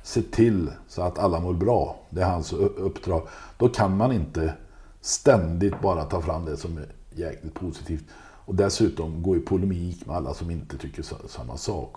se 0.04 0.22
till 0.22 0.70
så 0.88 1.02
att 1.02 1.20
alla 1.20 1.40
mår 1.40 1.54
bra. 1.54 1.96
Det 2.10 2.22
är 2.22 2.26
hans 2.26 2.54
uppdrag. 2.54 3.22
Då 3.58 3.68
kan 3.68 3.98
man 3.98 4.12
inte 4.12 4.54
ständigt 5.02 5.82
bara 5.82 6.04
ta 6.04 6.22
fram 6.22 6.46
det 6.46 6.58
som 6.58 6.78
är 6.78 6.86
jäkligt 7.16 7.54
positivt. 7.54 8.04
Och 8.46 8.56
dessutom 8.56 9.24
gå 9.24 9.36
i 9.36 9.40
polemik 9.40 10.06
med 10.06 10.16
alla 10.16 10.34
som 10.34 10.52
inte 10.52 10.78
tycker 10.78 11.04
sa- 11.04 11.16
samma 11.28 11.58
sak. 11.58 11.96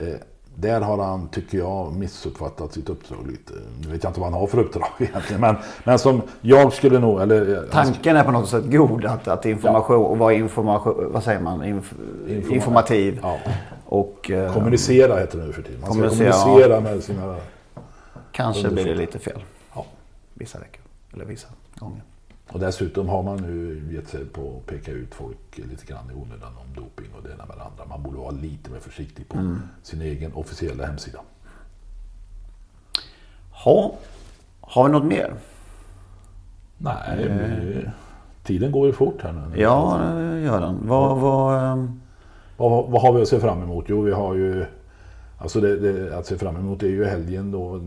Eh, 0.00 0.06
där 0.60 0.80
har 0.80 1.04
han, 1.04 1.28
tycker 1.28 1.58
jag, 1.58 1.92
missuppfattat 1.92 2.72
sitt 2.72 2.88
uppdrag 2.88 3.26
lite. 3.26 3.52
Nu 3.82 3.92
vet 3.92 4.02
jag 4.02 4.10
inte 4.10 4.20
vad 4.20 4.32
han 4.32 4.40
har 4.40 4.46
för 4.46 4.58
uppdrag 4.58 4.88
egentligen. 4.98 5.40
Men, 5.40 5.56
men 5.84 5.98
som 5.98 6.22
jag 6.40 6.72
skulle 6.72 6.98
nog... 6.98 7.20
Eller, 7.20 7.54
eh, 7.54 7.58
han 7.72 7.84
Tanken 7.84 8.16
är 8.16 8.24
på 8.24 8.30
något 8.30 8.48
sätt 8.48 8.64
god 8.64 9.04
att, 9.04 9.28
att 9.28 9.46
information 9.46 10.04
och 10.04 10.18
vara 10.18 10.32
information, 10.32 11.12
vad 11.12 11.22
säger 11.22 11.40
man, 11.40 11.64
Inf, 11.64 11.94
informativ. 12.50 13.20
Ja. 13.22 13.38
Och 13.84 14.30
eh, 14.30 14.54
Kommunicera 14.54 15.18
heter 15.18 15.38
det 15.38 15.44
nu 15.44 15.52
för 15.52 15.62
tiden. 15.62 15.80
Man 15.80 15.90
ska 15.90 16.00
Kommunicera, 16.00 16.32
kommunicera 16.32 16.80
med 16.80 17.02
sina... 17.02 17.36
kanske 18.32 18.68
blir 18.68 18.84
det 18.84 18.94
lite 18.94 19.18
fel. 19.18 19.44
Ja. 19.74 19.86
Vissa 20.34 20.58
veckor. 20.58 20.82
Eller 21.12 21.24
vissa 21.24 21.48
gånger. 21.74 22.02
Och 22.52 22.60
dessutom 22.60 23.08
har 23.08 23.22
man 23.22 23.36
nu 23.36 23.82
gett 23.94 24.08
sig 24.08 24.24
på 24.24 24.56
att 24.58 24.66
peka 24.66 24.92
ut 24.92 25.14
folk 25.14 25.58
lite 25.70 25.86
grann 25.86 26.10
i 26.10 26.14
onödan 26.14 26.52
om 26.56 26.82
doping 26.82 27.06
och 27.16 27.22
det 27.22 27.32
ena 27.34 27.46
med 27.46 27.56
det 27.56 27.62
andra. 27.62 27.84
Man 27.88 28.02
borde 28.02 28.18
vara 28.18 28.30
lite 28.30 28.70
mer 28.70 28.78
försiktig 28.78 29.28
på 29.28 29.56
sin 29.82 30.02
egen 30.02 30.32
officiella 30.32 30.86
hemsida. 30.86 31.18
Ha, 33.64 33.94
har 34.60 34.86
vi 34.86 34.92
något 34.92 35.04
mer? 35.04 35.34
Nej, 36.78 37.28
vi, 37.28 37.88
tiden 38.42 38.72
går 38.72 38.86
ju 38.86 38.92
fort 38.92 39.22
här 39.22 39.32
nu. 39.32 39.60
Ja, 39.60 40.00
det 40.14 40.40
gör 40.40 40.60
den. 40.60 40.78
Vad, 40.88 41.18
vad, 41.18 41.72
ehm, 41.72 42.00
Vad, 42.56 42.90
vad 42.90 43.02
har 43.02 43.12
vi 43.12 43.22
att 43.22 43.28
se 43.28 43.40
fram 43.40 43.62
emot? 43.62 43.84
Jo, 43.88 44.02
vi 44.02 44.12
har 44.12 44.34
ju... 44.34 44.64
Alltså 45.38 45.60
det, 45.60 45.76
det, 45.76 46.18
att 46.18 46.26
se 46.26 46.38
fram 46.38 46.56
emot 46.56 46.82
är 46.82 46.86
ju 46.86 47.04
helgen 47.04 47.50
då. 47.50 47.80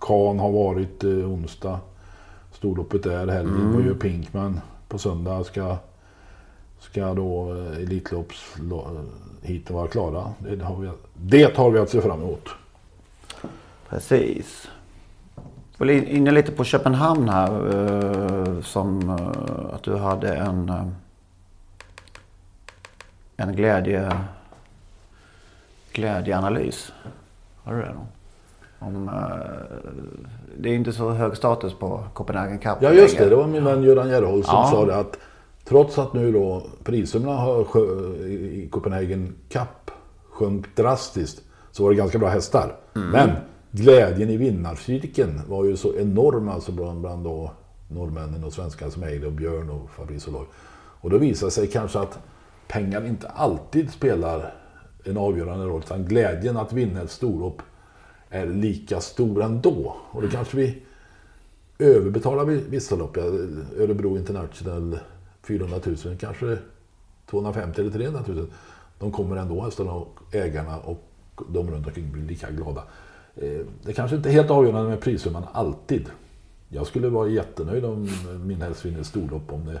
Kan 0.00 0.38
har 0.38 0.52
varit 0.52 1.04
eh, 1.04 1.10
onsdag. 1.10 1.80
Storloppet 2.64 3.06
är 3.06 3.26
helgen. 3.26 3.56
Mm. 3.56 3.72
Vad 3.72 3.84
gör 3.86 3.94
Pinkman? 3.94 4.60
På 4.88 4.98
söndag 4.98 5.44
ska, 5.44 5.76
ska 6.80 7.14
då 7.14 7.52
eh, 7.54 7.76
Elitlopps 7.82 8.56
hiten 9.42 9.76
vara 9.76 9.88
klara. 9.88 10.34
Det 10.38 10.64
har, 10.64 10.76
vi, 10.76 10.90
det 11.14 11.56
har 11.56 11.70
vi 11.70 11.78
att 11.78 11.90
se 11.90 12.00
fram 12.00 12.22
emot. 12.22 12.48
precis. 13.88 14.68
Jag 15.78 15.86
var 15.86 15.92
inne 15.92 16.30
lite 16.30 16.52
på 16.52 16.64
Köpenhamn 16.64 17.28
här. 17.28 17.50
eh, 17.74 18.60
Som 18.60 19.10
eh, 19.10 19.74
att 19.74 19.82
du 19.82 19.96
hade 19.96 20.36
en, 20.36 20.68
eh, 20.68 20.86
en 23.36 23.56
glädje, 23.56 24.18
glädjeanalys. 25.92 26.92
Har 27.64 27.74
du 27.74 27.80
det? 27.80 27.94
Då? 27.94 28.06
Om, 28.86 29.08
eh, 29.08 29.14
det 30.58 30.68
är 30.68 30.74
inte 30.74 30.92
så 30.92 31.10
hög 31.10 31.36
status 31.36 31.74
på 31.74 32.04
Copenhagen 32.14 32.58
Cup 32.58 32.76
Ja 32.80 32.92
just 32.92 33.18
det, 33.18 33.28
det 33.28 33.36
var 33.36 33.46
min 33.46 33.64
vän 33.64 33.82
Göran 33.82 34.08
Gerhold 34.08 34.44
som 34.44 34.54
Ja. 34.54 34.68
sa 34.72 34.86
det 34.86 34.96
att 34.96 35.18
trots 35.64 35.98
att 35.98 36.12
nu 36.12 36.32
då 36.32 36.62
priserna 36.84 37.32
har 37.32 37.60
i 38.26 38.68
Copenhagen 38.70 39.34
Cup 39.48 39.90
sjönk 40.30 40.76
drastiskt 40.76 41.42
så 41.70 41.82
var 41.82 41.90
det 41.90 41.96
ganska 41.96 42.18
bra 42.18 42.28
hästar. 42.28 42.76
Men 42.92 43.30
glädjen 43.70 44.30
i 44.30 44.36
vinnarcirkeln 44.36 45.40
var 45.48 45.64
ju 45.64 45.76
så 45.76 45.94
enorm 45.94 46.48
alltså 46.48 46.72
bland, 46.72 47.00
bland 47.00 47.24
då 47.24 47.50
norrmännen 47.88 48.44
och 48.44 48.52
svenskarna 48.52 48.90
som 48.90 49.02
Eide 49.02 49.26
och 49.26 49.32
Björn 49.32 49.70
och 49.70 49.90
Fabrice 49.90 50.30
Oloy. 50.30 50.46
Och 51.00 51.10
då 51.10 51.18
visar 51.18 51.50
sig 51.50 51.66
kanske 51.66 51.98
att 51.98 52.18
pengar 52.68 53.06
inte 53.06 53.28
alltid 53.28 53.90
spelar 53.90 54.54
en 55.04 55.16
avgörande 55.16 55.66
roll. 55.66 55.82
Utan 55.84 56.04
glädjen 56.04 56.56
att 56.56 56.72
vinna 56.72 57.02
ett 57.02 57.10
storlopp 57.10 57.62
är 58.34 58.46
lika 58.46 59.00
stor 59.00 59.42
ändå. 59.42 59.96
Och 60.10 60.22
då 60.22 60.28
kanske 60.28 60.56
vi 60.56 60.82
överbetalar 61.78 62.44
vissa 62.44 62.96
lopp. 62.96 63.16
Örebro 63.16 64.16
International 64.16 64.98
400 65.42 65.80
000, 65.84 66.16
kanske 66.20 66.58
250 67.30 67.80
eller 67.80 67.90
300 67.90 68.22
000. 68.26 68.46
De 68.98 69.12
kommer 69.12 69.36
ändå 69.36 69.62
hästarna 69.62 69.92
och 69.92 70.18
ägarna 70.32 70.78
och 70.78 71.04
de 71.48 71.70
runt 71.70 71.86
omkring 71.86 72.12
blir 72.12 72.22
lika 72.22 72.50
glada. 72.50 72.82
Eh, 73.36 73.60
det 73.82 73.92
kanske 73.92 74.16
inte 74.16 74.28
är 74.28 74.32
helt 74.32 74.50
avgörande 74.50 74.90
med 74.90 75.00
prissumman 75.00 75.44
alltid. 75.52 76.06
Jag 76.68 76.86
skulle 76.86 77.08
vara 77.08 77.28
jättenöjd 77.28 77.84
om 77.84 78.08
min 78.46 78.62
häst 78.62 78.84
vinner 78.84 79.00
ett 79.00 79.06
storlopp 79.06 79.52
om 79.52 79.66
det, 79.66 79.80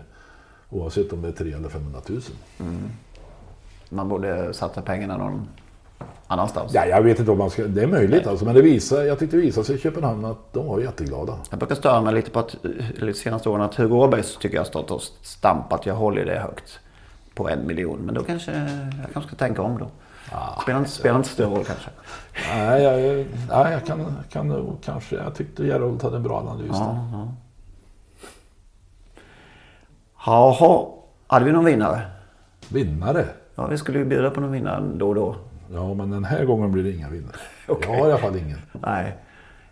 oavsett 0.70 1.12
om 1.12 1.22
det 1.22 1.28
är 1.28 1.32
300 1.32 1.58
eller 1.58 1.68
500 1.68 2.00
000. 2.08 2.20
Mm. 2.60 2.90
Man 3.88 4.08
borde 4.08 4.52
satsa 4.54 4.82
pengarna 4.82 5.16
någon 5.16 5.48
annanstans. 6.26 6.74
Ja, 6.74 6.86
jag 6.86 7.02
vet 7.02 7.18
inte 7.18 7.30
om 7.30 7.38
man 7.38 7.50
ska, 7.50 7.64
det 7.64 7.82
är 7.82 7.86
möjligt 7.86 8.26
alltså, 8.26 8.44
men 8.44 8.54
det 8.54 8.62
visar, 8.62 9.02
jag 9.02 9.18
tyckte 9.18 9.36
det 9.36 9.42
visade 9.42 9.66
sig 9.66 9.76
i 9.76 9.78
Köpenhamn 9.78 10.24
att 10.24 10.52
de 10.52 10.66
var 10.66 10.80
jätteglada. 10.80 11.38
Jag 11.50 11.58
brukar 11.58 11.74
störa 11.74 12.00
mig 12.00 12.14
lite 12.14 12.30
på 12.30 12.38
att, 12.38 12.56
eller 12.64 13.06
de 13.06 13.14
senaste 13.14 13.48
åren, 13.48 13.62
att 13.62 13.74
Hugo 13.74 13.94
Åbergs 13.94 14.36
tycker 14.36 14.54
jag 14.56 14.62
har 14.62 14.66
stått 14.66 14.90
och 14.90 15.02
stampat. 15.22 15.86
Jag 15.86 15.94
håller 15.94 16.24
det 16.24 16.38
högt 16.38 16.80
på 17.34 17.48
en 17.48 17.66
miljon. 17.66 17.98
Men 17.98 18.14
då 18.14 18.22
kanske 18.22 18.52
jag 19.02 19.12
kanske 19.12 19.28
ska 19.28 19.36
tänka 19.36 19.62
om 19.62 19.78
då. 19.78 19.86
spelar, 20.62 20.78
inte, 20.78 20.90
spelar 20.90 21.16
inte 21.16 21.28
större 21.28 21.50
roll 21.50 21.64
kanske. 21.64 21.90
Nej, 22.54 22.82
jag, 22.82 23.26
nej, 23.48 23.72
jag 23.72 23.86
kan, 23.86 24.16
kan 24.30 24.48
nog 24.48 24.78
kanske, 24.84 25.16
jag 25.16 25.34
tyckte 25.34 25.66
Gerhold 25.66 26.02
hade 26.02 26.16
en 26.16 26.22
bra 26.22 26.38
analys. 26.38 26.70
Ja, 26.70 27.08
ja. 27.12 27.28
Jaha, 30.26 30.86
hade 31.26 31.44
vi 31.44 31.52
någon 31.52 31.64
vinnare? 31.64 32.00
Vinnare? 32.68 33.26
Ja, 33.54 33.66
vi 33.66 33.78
skulle 33.78 33.98
ju 33.98 34.04
bjuda 34.04 34.30
på 34.30 34.40
någon 34.40 34.52
vinnare 34.52 34.84
då 34.94 35.08
och 35.08 35.14
då. 35.14 35.36
Ja, 35.72 35.94
men 35.94 36.10
den 36.10 36.24
här 36.24 36.44
gången 36.44 36.72
blir 36.72 36.84
det 36.84 36.90
inga 36.92 37.08
vinnare. 37.08 37.36
Okej. 37.68 37.90
Jag 37.92 37.98
har 38.00 38.08
i 38.08 38.12
alla 38.12 38.20
fall 38.20 38.36
ingen. 38.36 38.58
Nej, 38.72 39.16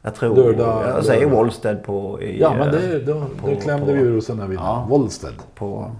jag 0.02 0.14
tror... 0.14 0.36
Lördag- 0.36 0.88
jag 0.88 1.04
säger 1.04 1.30
lördag. 1.30 1.84
På... 1.84 2.22
I, 2.22 2.40
Ja, 2.40 2.54
men 2.54 2.68
eh, 2.68 2.72
det, 2.74 2.98
då, 2.98 3.24
på- 3.40 3.46
det 3.46 3.56
klämde 3.56 3.86
på- 3.86 3.92
vi 3.92 3.98
ur 3.98 4.18
oss 4.18 4.26
den 4.26 4.40
här 4.40 4.46
vinnaren. 4.46 4.68
Ja. 4.68 4.86
Wollsted. 4.88 5.34
på 5.54 5.90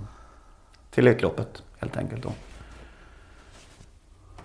till 0.90 1.06
Elitloppet 1.06 1.62
helt 1.78 1.96
enkelt 1.96 2.22
då. 2.22 2.32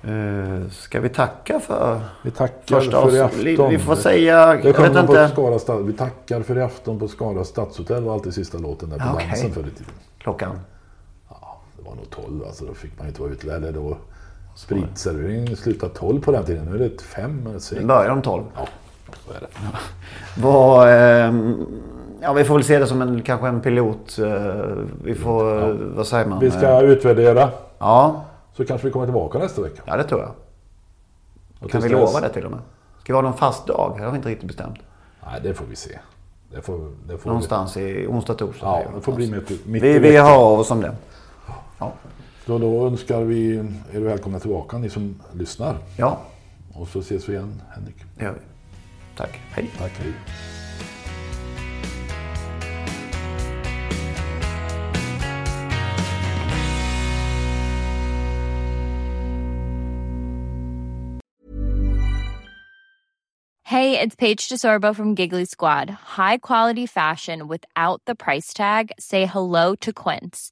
Eh, 0.04 0.70
ska 0.70 1.00
vi 1.00 1.10
tacka 1.10 1.60
för 1.60 2.00
Vi 2.24 2.32
tackar 2.32 2.80
första 2.80 3.02
för 3.10 3.16
i 3.16 3.20
afton. 3.22 3.70
Vi 3.70 3.80
får 3.80 3.96
säga, 3.96 4.48
Det 4.56 4.70
jag 4.70 4.82
vet 4.82 4.96
inte, 5.04 5.30
Skara 5.30 5.60
stad. 5.60 5.86
Vi 5.86 5.94
tackar 5.94 6.42
för 6.42 6.58
i 6.58 6.62
afton 6.62 7.00
på 7.00 7.08
Skara 7.08 7.44
stadshotell 7.44 8.04
var 8.04 8.14
alltid 8.14 8.34
sista 8.34 8.58
låten 8.58 8.90
där 8.90 8.98
på 8.98 9.04
Ja, 9.06 9.28
dansen 9.28 9.52
förr 9.52 9.62
i 9.62 9.70
tiden. 9.70 9.94
klockan. 10.18 10.60
Ja, 11.30 11.58
det 11.78 11.84
var 11.90 11.96
nog 11.96 12.10
12 12.10 12.44
alltså. 12.48 12.66
Då 12.66 12.74
fick 12.74 12.98
man 12.98 13.08
inte 13.08 13.22
vara 13.22 13.32
ute. 13.32 13.54
Eller 13.56 13.72
då 13.72 13.98
spritserveringen 14.58 15.56
slutade 15.56 15.94
12 15.94 16.22
på 16.22 16.32
den 16.32 16.46
tiden. 16.46 16.66
Nu 16.66 16.76
är 16.76 16.90
det 16.90 17.02
5 17.02 17.48
eller 17.50 17.60
6. 17.60 17.82
Vi 17.82 17.86
börjar 17.86 18.10
om 18.12 18.22
12. 18.22 18.44
Ja, 18.56 18.68
så 19.28 19.34
är 19.34 19.40
det. 19.40 19.48
Vad, 20.42 20.90
ehm, 20.90 21.66
ja, 22.22 22.34
vi 22.34 22.44
får 22.44 22.54
väl 22.56 22.64
se 22.64 22.80
det 22.80 22.88
som 22.88 23.02
en, 23.02 23.22
kanske 23.22 23.48
en 23.48 23.62
pilot. 23.62 24.20
eh, 24.20 24.26
vi 25.04 25.16
får, 25.16 25.72
vad 25.96 26.08
säger 26.08 26.26
man? 26.26 26.40
Vi 26.40 26.52
ska 26.52 26.82
utvärdera. 26.82 27.50
Ja, 27.80 28.24
Så 28.54 28.66
kanske 28.66 28.88
vi 28.88 28.94
kommer 28.94 29.06
tillbaka 29.06 29.40
nästa 29.40 29.62
vecka. 29.62 29.82
ja 29.86 29.98
det 29.98 30.04
tror 30.04 30.22
jag. 30.22 30.32
Och 31.60 31.72
Kan 31.72 31.82
vi 31.82 31.88
dess- 31.90 31.92
lova 32.00 32.20
det 32.20 32.30
till 32.30 32.46
och 32.46 32.52
med? 32.52 32.60
Ska 33.04 33.14
vi 33.14 33.16
ha 33.18 33.22
någon 33.22 33.38
fast 33.38 33.68
dag? 33.68 33.94
Det 33.98 34.04
har 34.04 34.12
vi 34.12 34.18
inte 34.18 34.30
riktigt 34.30 34.48
bestämt. 34.48 34.80
Nej, 35.26 35.40
det 35.44 35.54
får 35.54 35.66
vi 35.70 35.76
se. 35.76 36.00
Det 36.56 36.62
får, 36.62 36.92
det 37.08 37.18
får 37.18 37.30
Någonstans 37.30 37.78
i 37.78 38.08
onsdag, 38.08 38.34
torsdag. 38.34 38.66
Ja, 38.68 38.84
det 38.96 39.02
får 39.02 39.14
bli 39.14 39.32
mitt, 39.32 39.66
mitt 39.66 39.84
Vi, 39.84 40.00
vi 40.00 40.18
har 40.18 40.36
av 40.38 40.60
oss 40.60 40.72
om 40.72 40.82
det. 40.82 40.92
Ja. 41.80 41.92
Så 42.48 42.58
då 42.58 42.88
önskar 42.88 43.22
vi 43.22 43.56
er 43.94 44.00
välkomna 44.00 44.40
tillbaka 44.40 44.78
ni 44.78 44.90
som 44.90 45.22
lyssnar. 45.34 45.78
ja, 45.98 46.22
Och 46.74 46.88
så 46.88 47.00
ses 47.00 47.30
vi 47.30 47.34
igen 47.34 47.62
Henrik. 47.76 47.96
det 48.16 48.24
gör 48.24 48.32
vi. 48.32 48.40
Tack. 49.18 49.40
Hej. 49.52 49.72
Tack, 49.78 49.92
hej. 49.92 50.14
Hey, 63.64 64.00
it's 64.00 64.16
Paige 64.16 64.48
DeSorbo 64.48 64.96
from 64.96 65.14
Giggly 65.14 65.46
Squad. 65.46 65.90
High 65.90 66.38
quality 66.38 66.86
fashion 66.86 67.48
without 67.48 68.02
the 68.06 68.16
price 68.16 68.54
tag. 68.54 68.92
Say 69.00 69.26
hello 69.26 69.76
to 69.82 69.92
Quince. 69.92 70.52